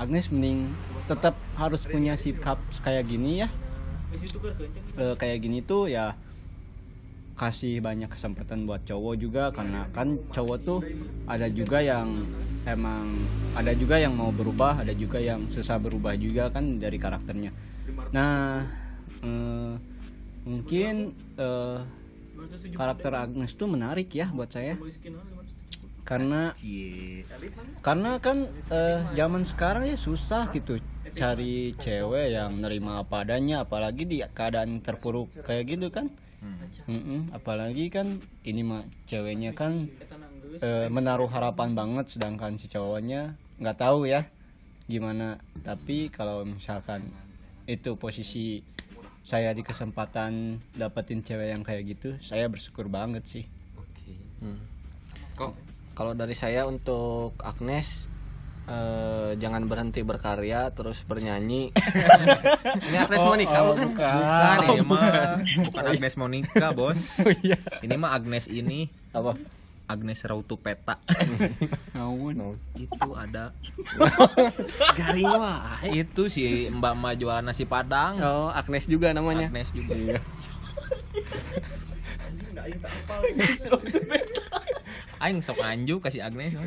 Agnes 0.00 0.32
mending 0.32 0.72
tetap 1.04 1.36
harus 1.60 1.84
punya 1.84 2.16
sikap 2.16 2.56
kayak 2.80 3.04
gini 3.04 3.44
ya. 3.44 3.48
Eh, 4.96 5.14
kayak 5.20 5.38
gini 5.44 5.60
tuh 5.60 5.92
ya 5.92 6.16
kasih 7.40 7.80
banyak 7.80 8.12
kesempatan 8.12 8.68
buat 8.68 8.84
cowok 8.84 9.14
juga 9.16 9.48
karena 9.48 9.88
kan 9.96 10.20
cowok 10.28 10.58
tuh 10.60 10.84
ada 11.24 11.48
juga 11.48 11.80
yang 11.80 12.28
emang 12.68 13.24
ada 13.56 13.72
juga 13.72 13.96
yang 13.96 14.12
mau 14.12 14.28
berubah 14.28 14.84
ada 14.84 14.92
juga 14.92 15.16
yang 15.16 15.48
susah 15.48 15.80
berubah 15.80 16.12
juga 16.20 16.52
kan 16.52 16.76
dari 16.76 17.00
karakternya. 17.00 17.48
Nah 18.12 18.68
eh, 19.24 19.72
mungkin 20.44 21.16
eh, 21.40 21.80
karakter 22.76 23.12
Agnes 23.16 23.56
tuh 23.56 23.72
menarik 23.72 24.12
ya 24.12 24.28
buat 24.28 24.52
saya. 24.52 24.76
Karena 26.04 26.52
karena 27.80 28.20
kan 28.20 28.52
eh, 28.68 29.00
zaman 29.16 29.48
sekarang 29.48 29.88
ya 29.88 29.96
susah 29.96 30.52
gitu 30.52 30.76
cari 31.16 31.72
cewek 31.80 32.36
yang 32.36 32.60
nerima 32.60 33.00
apa 33.00 33.24
adanya 33.24 33.64
apalagi 33.64 34.04
di 34.04 34.20
keadaan 34.20 34.84
terpuruk 34.84 35.32
kayak 35.42 35.74
gitu 35.74 35.88
kan 35.88 36.12
Mm-mm, 36.88 37.20
apalagi 37.36 37.92
kan 37.92 38.18
ini 38.42 38.64
mah 38.64 38.82
ceweknya 39.04 39.52
kan 39.52 39.86
eh, 40.58 40.88
menaruh 40.88 41.28
harapan 41.28 41.76
banget 41.76 42.16
sedangkan 42.16 42.56
si 42.56 42.66
cowoknya 42.66 43.36
nggak 43.60 43.78
tahu 43.78 44.08
ya 44.08 44.26
gimana. 44.90 45.38
Tapi 45.62 46.10
kalau 46.10 46.42
misalkan 46.42 47.06
itu 47.70 47.94
posisi 47.94 48.66
saya 49.22 49.54
di 49.54 49.62
kesempatan 49.62 50.58
dapetin 50.74 51.22
cewek 51.22 51.54
yang 51.54 51.62
kayak 51.62 51.86
gitu 51.86 52.18
saya 52.18 52.50
bersyukur 52.50 52.90
banget 52.90 53.22
sih. 53.30 53.44
Hmm. 54.42 54.58
kok 55.36 55.54
Kalau 55.94 56.16
dari 56.16 56.32
saya 56.32 56.64
untuk 56.64 57.36
Agnes 57.44 58.09
eh, 58.70 59.30
jangan 59.36 59.66
berhenti 59.66 60.00
berkarya 60.00 60.70
terus 60.70 61.02
bernyanyi. 61.02 61.74
Ini 62.86 62.96
Agnes 62.96 63.18
Oh, 63.20 63.34
Monica 63.34 63.58
oh, 63.60 63.74
bukan? 63.74 63.86
bukan. 63.90 64.56
Ini 64.62 64.80
mah 64.86 65.02
bukan. 65.66 65.82
Agnes 65.90 66.14
Monica 66.14 66.66
bos. 66.70 67.02
Iya. 67.42 67.58
Ini 67.82 67.94
mah 67.98 68.14
Agnes 68.14 68.46
ini. 68.46 68.86
Apa? 69.10 69.34
Agnes 69.90 70.22
Rautu 70.22 70.54
Peta 70.54 71.02
Ngawun. 71.98 72.54
itu 72.78 73.10
ada. 73.10 73.50
Garing 74.94 75.34
wah. 75.34 75.82
Itu 75.82 76.30
si 76.30 76.70
mbak 76.70 76.94
mbak 76.94 77.14
jualan 77.18 77.42
nasi 77.42 77.66
padang. 77.66 78.22
Oh 78.22 78.54
Agnes 78.54 78.86
juga 78.86 79.10
namanya. 79.10 79.50
Agnes 79.50 79.74
juga 79.74 80.22
Aing 85.20 85.44
sok 85.44 85.60
anju 85.60 86.00
kasih 86.00 86.24
Agnes 86.24 86.56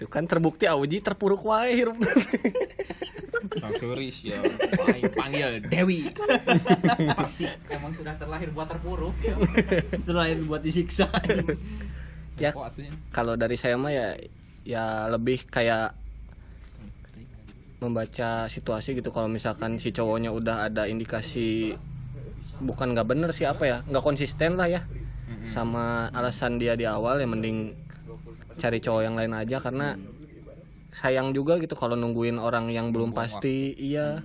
itu 0.00 0.08
kan 0.08 0.24
terbukti 0.24 0.64
Auji 0.64 1.04
terpuruk 1.04 1.44
wae 1.44 1.76
hirup. 1.76 1.96
Bang 3.60 3.74
Suris 3.76 4.24
ya 4.24 4.40
Aing 4.88 5.12
panggil 5.12 5.60
Dewi. 5.68 6.08
Pasti 7.20 7.44
emang 7.68 7.92
sudah 7.92 8.16
terlahir 8.16 8.48
buat 8.48 8.64
terpuruk 8.64 9.12
ya. 9.20 9.36
Terlahir 10.08 10.40
buat 10.48 10.64
disiksa. 10.64 11.04
Ya. 12.40 12.56
Kalau 13.12 13.36
dari 13.36 13.60
saya 13.60 13.76
mah 13.76 13.92
ya 13.92 14.16
ya 14.64 15.12
lebih 15.12 15.44
kayak 15.52 15.92
membaca 17.84 18.48
situasi 18.48 18.96
gitu. 18.96 19.12
Kalau 19.12 19.28
misalkan 19.28 19.76
si 19.76 19.92
cowoknya 19.92 20.32
udah 20.32 20.72
ada 20.72 20.88
indikasi 20.88 21.76
bukan 22.60 22.92
nggak 22.96 23.08
bener 23.08 23.30
sih 23.32 23.48
apa 23.48 23.64
ya 23.64 23.76
nggak 23.88 24.04
konsisten 24.04 24.60
lah 24.60 24.68
ya 24.68 24.84
sama 25.46 26.10
alasan 26.12 26.58
dia 26.58 26.74
di 26.74 26.84
awal 26.86 27.22
ya 27.22 27.26
mending 27.26 27.74
cari 28.60 28.78
cowok 28.82 29.02
yang 29.02 29.16
lain 29.16 29.32
aja 29.32 29.56
karena 29.62 29.96
sayang 30.90 31.30
juga 31.32 31.56
gitu 31.62 31.78
kalau 31.78 31.94
nungguin 31.94 32.36
orang 32.36 32.68
yang 32.68 32.90
belum 32.90 33.14
pasti 33.14 33.72
iya 33.78 34.20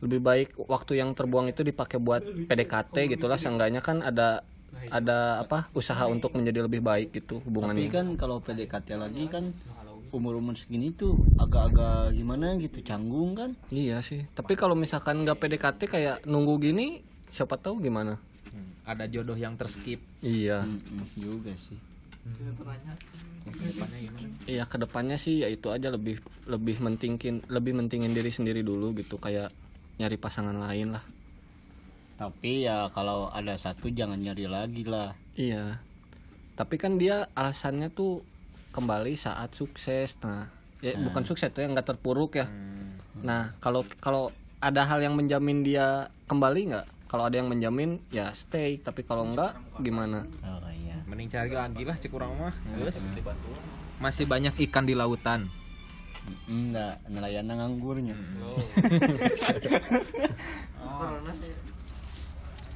lebih 0.00 0.20
baik 0.24 0.48
waktu 0.64 0.96
yang 0.96 1.12
terbuang 1.12 1.52
itu 1.52 1.60
dipakai 1.60 2.00
buat 2.00 2.24
PDKT 2.24 3.16
gitulah 3.16 3.36
seenggaknya 3.36 3.84
kan 3.84 4.00
ada 4.00 4.40
ada 4.88 5.44
apa 5.44 5.68
usaha 5.76 6.08
untuk 6.08 6.32
menjadi 6.32 6.64
lebih 6.64 6.80
baik 6.80 7.12
gitu 7.12 7.38
Tapi 7.38 7.46
hubungannya 7.46 7.92
kan 7.92 8.06
kalau 8.16 8.40
PDKT 8.40 8.96
lagi 8.96 9.28
kan 9.28 9.52
umur-umur 10.10 10.58
segini 10.58 10.90
tuh 10.90 11.14
agak-agak 11.38 12.14
gimana 12.18 12.58
gitu 12.58 12.82
canggung 12.82 13.38
kan? 13.38 13.54
Iya 13.70 14.02
sih. 14.02 14.26
Tapi 14.34 14.58
kalau 14.58 14.74
misalkan 14.74 15.22
nggak 15.22 15.38
PDKT 15.38 15.80
kayak 15.86 16.16
nunggu 16.26 16.58
gini, 16.58 17.06
siapa 17.30 17.54
tahu 17.54 17.78
gimana? 17.78 18.18
Hmm, 18.50 18.70
ada 18.82 19.06
jodoh 19.06 19.38
yang 19.38 19.54
terskip 19.54 20.02
Iya. 20.20 20.66
Mm-mm, 20.66 21.06
juga 21.16 21.54
sih. 21.54 21.78
Iya 24.44 24.68
ke 24.68 24.76
depannya 24.76 25.16
sih 25.16 25.40
ya 25.40 25.48
itu 25.48 25.72
aja 25.72 25.88
lebih 25.88 26.20
lebih 26.44 26.76
mentingin 26.84 27.40
lebih 27.48 27.72
mentingin 27.72 28.12
diri 28.12 28.28
sendiri 28.28 28.60
dulu 28.60 28.92
gitu 28.92 29.16
kayak 29.16 29.48
nyari 29.96 30.16
pasangan 30.20 30.56
lain 30.56 30.92
lah. 30.92 31.04
Tapi 32.20 32.68
ya 32.68 32.92
kalau 32.92 33.32
ada 33.32 33.56
satu 33.56 33.88
jangan 33.88 34.20
nyari 34.20 34.44
lagi 34.44 34.84
lah. 34.84 35.16
Iya. 35.32 35.80
Tapi 36.52 36.76
kan 36.76 37.00
dia 37.00 37.24
alasannya 37.32 37.88
tuh 37.88 38.20
kembali 38.76 39.16
saat 39.16 39.56
sukses. 39.56 40.20
Nah, 40.20 40.52
ya 40.84 40.92
bukan 41.00 41.24
sukses 41.24 41.48
tuh 41.48 41.64
yang 41.64 41.72
nggak 41.72 41.96
terpuruk 41.96 42.36
ya. 42.36 42.46
Nah 43.24 43.56
kalau 43.64 43.88
kalau 44.04 44.28
ada 44.60 44.84
hal 44.84 45.00
yang 45.00 45.16
menjamin 45.16 45.64
dia 45.64 46.12
kembali 46.28 46.76
nggak? 46.76 46.86
Kalau 47.10 47.26
ada 47.26 47.42
yang 47.42 47.50
menjamin 47.50 47.98
ya 48.14 48.30
stay. 48.38 48.78
Tapi 48.78 49.02
kalau 49.02 49.26
enggak 49.26 49.58
gimana? 49.82 50.30
Oh 50.46 50.62
iya. 50.70 51.02
mending 51.10 51.26
cari 51.26 51.50
lagi 51.50 51.82
lah 51.82 51.98
cek 51.98 52.14
urang 52.14 52.38
mah 52.38 52.54
Geus. 52.78 53.10
masih 53.98 54.30
banyak 54.30 54.54
ikan 54.70 54.86
di 54.86 54.94
lautan. 54.94 55.50
Enggak, 56.46 57.02
nelayan 57.10 57.50
nganggurnya. 57.50 58.14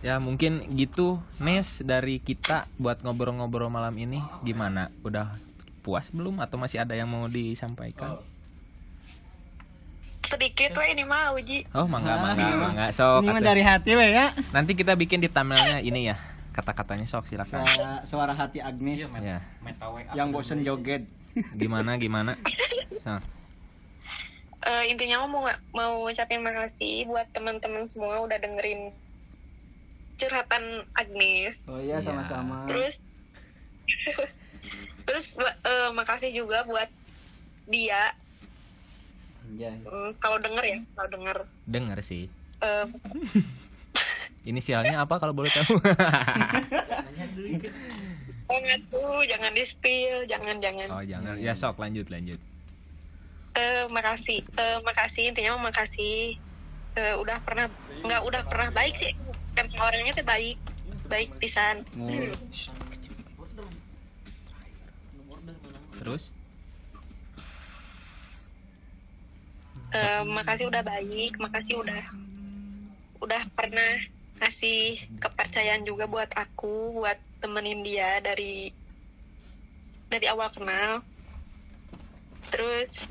ya 0.05 0.18
mungkin 0.18 0.66
gitu 0.74 1.22
Nes 1.39 1.78
dari 1.87 2.18
kita 2.18 2.66
buat 2.74 3.07
ngobrol-ngobrol 3.07 3.70
malam 3.70 3.95
ini. 4.03 4.18
Gimana? 4.43 4.91
Udah 5.07 5.39
puas 5.87 6.11
belum? 6.11 6.43
Atau 6.43 6.59
masih 6.59 6.82
ada 6.82 6.99
yang 6.99 7.07
mau 7.07 7.30
disampaikan 7.30 8.18
sedikit 10.27 10.72
weh 10.75 10.89
ini 10.91 11.03
mah 11.03 11.33
uji. 11.33 11.68
Oh 11.70 11.85
mangga 11.85 12.16
mangga 12.16 12.47
mangga. 12.55 12.85
Sok 12.91 13.22
Ini 13.22 13.31
mah 13.31 13.43
dari 13.43 13.62
hati 13.62 13.91
we 13.93 14.09
ya. 14.09 14.33
nanti 14.51 14.72
kita 14.72 14.95
bikin 14.95 15.18
di 15.18 15.29
thumbnailnya 15.29 15.81
ini 15.81 16.09
ya 16.09 16.16
kata-katanya 16.51 17.03
sok 17.03 17.27
silakan. 17.27 17.62
Suara, 17.62 17.93
suara 18.05 18.33
hati 18.33 18.59
Agnes. 18.59 19.05
Ya 19.18 19.43
yang 20.12 20.31
bosen 20.31 20.62
joget. 20.62 21.05
gimana 21.53 21.97
gimana? 21.97 22.39
So. 22.97 23.11
Eh, 24.62 24.85
intinya 24.89 25.27
mau 25.27 25.45
mau 25.75 26.07
ucapin 26.07 26.41
makasih 26.41 27.05
buat 27.05 27.27
teman-teman 27.31 27.85
semua 27.85 28.22
udah 28.22 28.39
dengerin 28.39 28.95
curhatan 30.14 30.62
Agnes. 30.95 31.59
Oh 31.66 31.77
iya 31.77 31.99
Iya. 31.99 32.07
sama-sama. 32.07 32.64
terus 32.64 32.97
terus 35.05 35.27
eh, 35.37 35.91
makasih 35.93 36.33
juga 36.33 36.64
buat 36.64 36.89
dia 37.66 38.14
Anjay. 39.45 39.76
Hmm, 39.84 40.11
kalau 40.18 40.38
denger 40.40 40.64
ya 40.64 40.78
kalau 40.97 41.09
denger. 41.12 41.36
Denger 41.68 41.99
sih. 42.01 42.24
Eh, 42.64 42.86
inisialnya 44.51 45.05
apa 45.05 45.20
kalau 45.20 45.36
boleh 45.36 45.53
tahu? 45.53 45.76
Jangan 48.45 48.80
tuh 48.92 49.24
jangan 49.24 49.51
di 49.57 49.64
spill 49.64 50.28
jangan 50.28 50.61
jangan. 50.61 50.86
Oh 50.92 51.03
jangan. 51.03 51.34
Ya 51.40 51.57
sok 51.57 51.80
lanjut 51.80 52.07
lanjut. 52.12 52.36
Eh, 53.57 53.84
makasih. 53.90 54.45
Eh, 54.45 54.78
makasih. 54.84 55.32
Intinya 55.32 55.57
makasih. 55.59 56.36
Eh, 56.95 57.14
udah 57.18 57.40
pernah 57.42 57.66
nggak 58.05 58.22
udah 58.22 58.42
pernah 58.47 58.68
baik 58.70 58.95
sih. 59.01 59.12
Kan 59.57 59.72
orangnya 59.80 60.12
tuh 60.14 60.26
baik. 60.28 60.61
Baik 61.09 61.32
pisan. 61.40 61.82
Terus 65.99 66.30
Eh, 69.95 70.22
makasih 70.26 70.66
udah 70.66 70.82
baik 70.82 71.38
makasih 71.38 71.78
udah 71.78 72.03
udah 73.22 73.47
pernah 73.55 74.03
kasih 74.42 74.99
kepercayaan 75.22 75.86
juga 75.86 76.11
buat 76.11 76.34
aku 76.34 76.99
buat 76.99 77.14
temenin 77.38 77.86
dia 77.86 78.18
dari 78.18 78.74
dari 80.11 80.26
awal 80.26 80.51
kenal. 80.51 80.99
Terus 82.51 83.07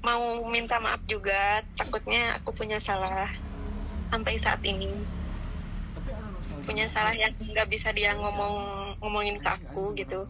mau 0.00 0.40
minta 0.48 0.80
maaf 0.80 1.04
juga 1.04 1.60
takutnya 1.76 2.40
aku 2.40 2.56
punya 2.56 2.80
salah 2.80 3.28
sampai 4.08 4.40
saat 4.40 4.64
ini. 4.64 4.88
Punya 6.64 6.88
salah 6.88 7.12
yang 7.12 7.36
nggak 7.36 7.68
bisa 7.68 7.92
dia 7.92 8.16
ngomong 8.16 8.56
ngomongin 9.04 9.36
ke 9.36 9.52
aku 9.52 9.92
gitu. 10.00 10.24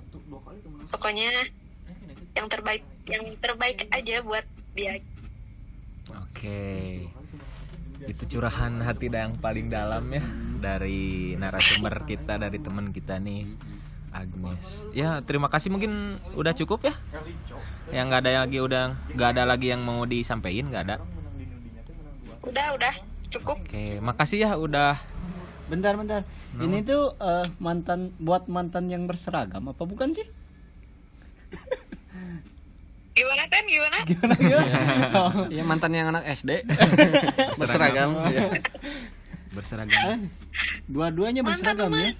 Pokoknya 0.90 1.46
yang 2.34 2.50
terbaik 2.50 2.82
yang 3.06 3.22
terbaik 3.38 3.86
aja 3.94 4.18
buat 4.26 4.42
dia 4.74 4.98
Oke. 6.10 7.06
Itu 8.02 8.26
curahan 8.26 8.82
hati 8.82 9.06
yang 9.12 9.38
paling 9.38 9.70
dalam 9.70 10.10
ya 10.10 10.24
dari 10.58 11.38
narasumber 11.38 12.02
kita 12.02 12.38
dari 12.38 12.58
teman 12.58 12.90
kita 12.90 13.22
nih 13.22 13.46
Agnes. 14.12 14.84
Ya, 14.92 15.22
terima 15.24 15.48
kasih 15.48 15.72
mungkin 15.72 16.18
udah 16.34 16.52
cukup 16.52 16.90
ya. 16.90 16.94
Yang 17.94 18.04
nggak 18.10 18.20
ada 18.26 18.30
lagi 18.42 18.58
udah 18.58 18.84
nggak 19.14 19.30
ada 19.38 19.42
lagi 19.46 19.66
yang 19.70 19.82
mau 19.86 20.02
disampaikan 20.04 20.68
nggak 20.68 20.84
ada. 20.90 20.98
udah 22.42 22.74
udah 22.74 22.94
cukup 23.30 23.62
Oke, 23.62 24.02
makasih 24.02 24.42
ya 24.42 24.58
udah 24.58 24.98
Bentar 25.72 25.96
bentar. 25.96 26.20
Ini 26.60 26.84
tuh 26.84 27.16
eh, 27.16 27.48
mantan 27.56 28.12
buat 28.20 28.44
mantan 28.44 28.92
yang 28.92 29.08
berseragam 29.08 29.72
apa 29.72 29.88
bukan 29.88 30.12
sih? 30.12 30.28
Gimana 33.12 33.44
kan 33.46 33.62
gimana 33.64 33.98
Gimana 34.04 34.34
gimana? 34.34 34.72
Oh. 35.14 35.30
Iya 35.46 35.62
mantan 35.62 35.92
yang 35.92 36.08
anak 36.08 36.24
SD 36.28 36.64
berseragam. 37.54 38.10
Iya. 38.26 38.48
berseragam. 39.52 40.32
Dua-duanya 40.86 41.40
berseragam 41.40 41.92
ya. 41.92 42.16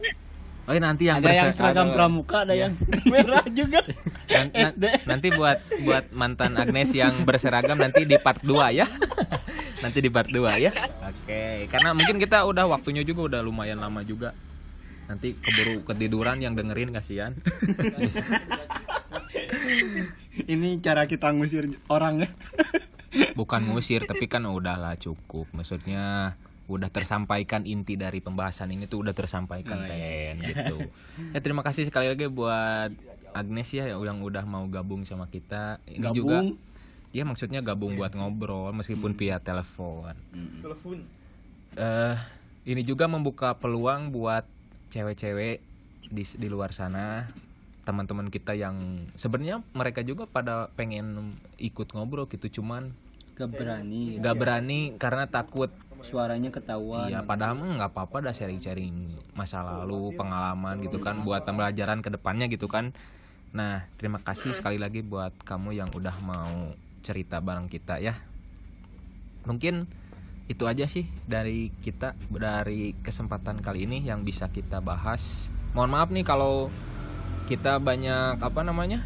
Oh, 0.63 0.71
iya, 0.71 0.79
nanti 0.79 1.11
yang 1.11 1.19
Ada 1.19 1.27
yang 1.27 1.51
berser- 1.51 1.59
seragam 1.59 1.87
aduh. 1.89 1.95
pramuka, 1.97 2.47
ada 2.47 2.55
yang 2.55 2.79
merah 3.11 3.43
juga. 3.51 3.83
Na- 4.31 4.47
SD. 4.47 4.85
nanti 5.05 5.29
buat 5.31 5.59
buat 5.83 6.05
mantan 6.13 6.55
Agnes 6.55 6.93
yang 6.93 7.25
berseragam 7.25 7.75
nanti 7.75 8.05
di 8.05 8.15
part 8.17 8.39
2 8.39 8.71
ya. 8.71 8.87
nanti 9.83 9.99
di 9.99 10.07
part 10.07 10.29
2 10.29 10.39
ya. 10.61 10.71
Oke, 11.03 11.67
karena 11.67 11.91
mungkin 11.91 12.15
kita 12.17 12.47
udah 12.47 12.69
waktunya 12.69 13.03
juga 13.03 13.27
udah 13.27 13.41
lumayan 13.41 13.81
lama 13.81 14.01
juga. 14.03 14.39
Nanti 15.05 15.35
keburu 15.35 15.83
ketiduran 15.83 16.39
yang 16.39 16.55
dengerin 16.55 16.95
kasihan. 16.95 17.35
Ini 20.49 20.81
cara 20.81 21.05
kita 21.05 21.31
ngusir 21.33 21.77
orang 21.93 22.25
ya. 22.25 22.29
Bukan 23.37 23.69
ngusir 23.69 24.09
tapi 24.09 24.27
kan 24.27 24.49
udahlah 24.49 24.97
cukup. 24.97 25.49
Maksudnya 25.53 26.37
udah 26.71 26.89
tersampaikan 26.89 27.69
inti 27.69 28.01
dari 28.01 28.25
pembahasan 28.25 28.73
ini 28.73 28.89
tuh 28.89 29.05
udah 29.05 29.13
tersampaikan 29.13 29.85
Ten 29.85 30.41
gitu. 30.41 30.89
Ya 31.37 31.39
terima 31.45 31.61
kasih 31.61 31.85
sekali 31.85 32.09
lagi 32.09 32.33
buat 32.33 32.95
Agnes 33.33 33.69
ya 33.73 33.93
yang 33.93 34.25
udah 34.25 34.45
mau 34.49 34.65
gabung 34.69 35.05
sama 35.05 35.29
kita. 35.29 35.81
Ini 35.85 36.01
Gabung. 36.01 36.17
juga 36.17 36.39
Ya 37.13 37.29
maksudnya 37.29 37.61
gabung 37.61 38.01
buat 38.01 38.17
ngobrol 38.17 38.73
meskipun 38.73 39.13
via 39.13 39.37
telepon. 39.37 40.17
Eh 41.77 42.17
ini 42.65 42.81
juga 42.89 43.05
membuka 43.05 43.53
peluang 43.53 44.09
buat 44.09 44.49
cewek-cewek 44.89 45.61
di 46.09 46.25
di 46.25 46.49
luar 46.49 46.73
sana 46.73 47.29
teman-teman 47.83 48.31
kita 48.31 48.55
yang 48.55 49.07
sebenarnya 49.19 49.63
mereka 49.75 50.07
juga 50.07 50.31
pada 50.31 50.71
pengen 50.79 51.35
ikut 51.59 51.91
ngobrol 51.95 52.31
gitu 52.31 52.63
cuman 52.63 52.95
gak 53.35 53.51
berani 53.51 54.23
nggak 54.23 54.37
berani 54.39 54.81
karena 55.01 55.27
takut 55.27 55.73
suaranya 56.03 56.51
ketahuan 56.51 57.09
Iya, 57.09 57.23
padahal 57.23 57.55
mah 57.59 57.79
nggak 57.79 57.93
apa-apa 57.95 58.31
dah 58.31 58.35
sharing-sharing 58.35 59.15
masa 59.39 59.63
lalu, 59.63 60.11
pengalaman 60.19 60.83
gitu 60.83 60.99
kan, 60.99 61.23
buat 61.23 61.47
pembelajaran 61.47 62.03
ke 62.03 62.11
depannya 62.11 62.51
gitu 62.51 62.67
kan. 62.67 62.91
Nah, 63.55 63.87
terima 63.97 64.19
kasih 64.19 64.51
sekali 64.51 64.83
lagi 64.83 65.07
buat 65.07 65.31
kamu 65.47 65.79
yang 65.79 65.89
udah 65.95 66.17
mau 66.27 66.75
cerita 67.07 67.39
bareng 67.39 67.71
kita 67.71 68.03
ya. 68.03 68.19
Mungkin 69.47 69.87
itu 70.51 70.67
aja 70.67 70.85
sih 70.91 71.07
dari 71.25 71.71
kita 71.81 72.19
dari 72.29 72.99
kesempatan 72.99 73.63
kali 73.63 73.87
ini 73.87 74.03
yang 74.03 74.27
bisa 74.27 74.51
kita 74.51 74.83
bahas. 74.83 75.55
Mohon 75.73 75.91
maaf 75.95 76.09
nih 76.11 76.25
kalau 76.27 76.69
kita 77.47 77.79
banyak 77.83 78.39
apa 78.39 78.61
namanya 78.63 79.03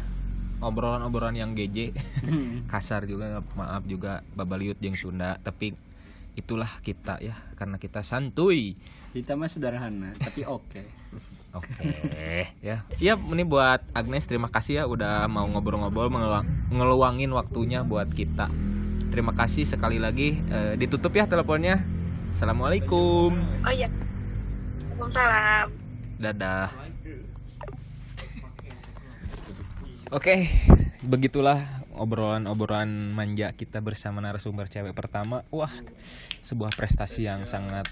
obrolan-obrolan 0.57 1.37
yang 1.37 1.53
geje, 1.53 1.93
kasar 2.71 3.05
juga 3.05 3.45
maaf 3.53 3.85
juga 3.85 4.25
babaliut 4.33 4.77
jeung 4.81 4.97
Sunda, 4.97 5.37
tapi 5.41 5.77
itulah 6.37 6.69
kita 6.85 7.17
ya 7.17 7.33
karena 7.57 7.81
kita 7.81 8.05
santuy. 8.05 8.77
kita 9.09 9.33
mah 9.33 9.49
sederhana 9.49 10.13
tapi 10.21 10.45
oke 10.45 10.85
Oke, 11.57 12.53
ya. 12.61 12.85
Ya, 13.01 13.13
ini 13.17 13.41
buat 13.41 13.81
Agnes 13.95 14.29
terima 14.29 14.45
kasih 14.45 14.73
ya 14.77 14.83
udah 14.85 15.25
mau 15.25 15.47
ngobrol-ngobrol 15.49 16.11
mengeluang, 16.11 16.45
ngeluangin 16.69 17.33
waktunya 17.33 17.81
buat 17.81 18.13
kita. 18.13 18.51
Terima 19.09 19.33
kasih 19.33 19.65
sekali 19.65 19.97
lagi. 19.97 20.37
Eh, 20.37 20.77
ditutup 20.77 21.09
ya 21.17 21.25
teleponnya. 21.25 21.81
Assalamualaikum. 22.29 23.33
Oh 23.65 23.73
iya. 23.73 23.89
Waalaikumsalam. 24.93 25.67
Dadah. 26.21 26.86
Oke, 30.07 30.47
begitulah 31.11 31.83
obrolan-obrolan 31.91 33.11
manja 33.11 33.51
kita 33.51 33.83
bersama 33.83 34.23
narasumber 34.23 34.71
cewek 34.71 34.95
pertama. 34.95 35.43
Wah, 35.51 35.71
sebuah 36.39 36.71
prestasi 36.71 37.27
yang 37.27 37.43
sangat 37.43 37.91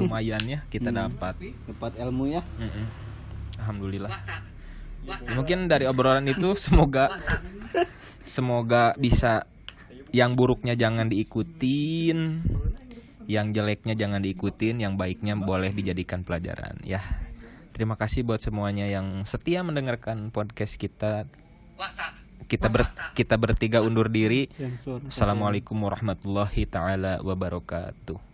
lumayan 0.00 0.40
ya 0.48 0.64
kita 0.72 0.88
dapat. 0.88 1.36
dapat 1.68 1.92
ilmu 2.00 2.28
ya 2.32 2.40
Mm-mm. 2.56 2.86
Alhamdulillah. 3.60 4.12
Mungkin 5.36 5.68
dari 5.68 5.84
obrolan 5.84 6.24
itu 6.24 6.56
semoga 6.56 7.20
semoga 8.24 8.96
bisa 8.96 9.44
yang 10.16 10.32
buruknya 10.40 10.72
jangan 10.72 11.12
diikutin, 11.12 12.40
yang 13.28 13.52
jeleknya 13.52 13.92
jangan 13.92 14.24
diikutin, 14.24 14.80
yang 14.80 14.96
baiknya 14.96 15.36
boleh 15.36 15.68
dijadikan 15.76 16.24
pelajaran 16.24 16.80
ya. 16.80 17.04
Terima 17.76 17.92
kasih 17.92 18.24
buat 18.24 18.40
semuanya 18.40 18.88
yang 18.88 19.28
setia 19.28 19.60
mendengarkan 19.60 20.32
podcast 20.32 20.80
kita. 20.80 21.28
Kita 22.48 22.72
ber, 22.72 22.88
kita 23.12 23.36
bertiga 23.36 23.84
undur 23.84 24.08
diri. 24.08 24.48
Assalamualaikum 25.12 25.76
warahmatullahi 25.84 26.64
taala 26.64 27.20
wabarakatuh. 27.20 28.25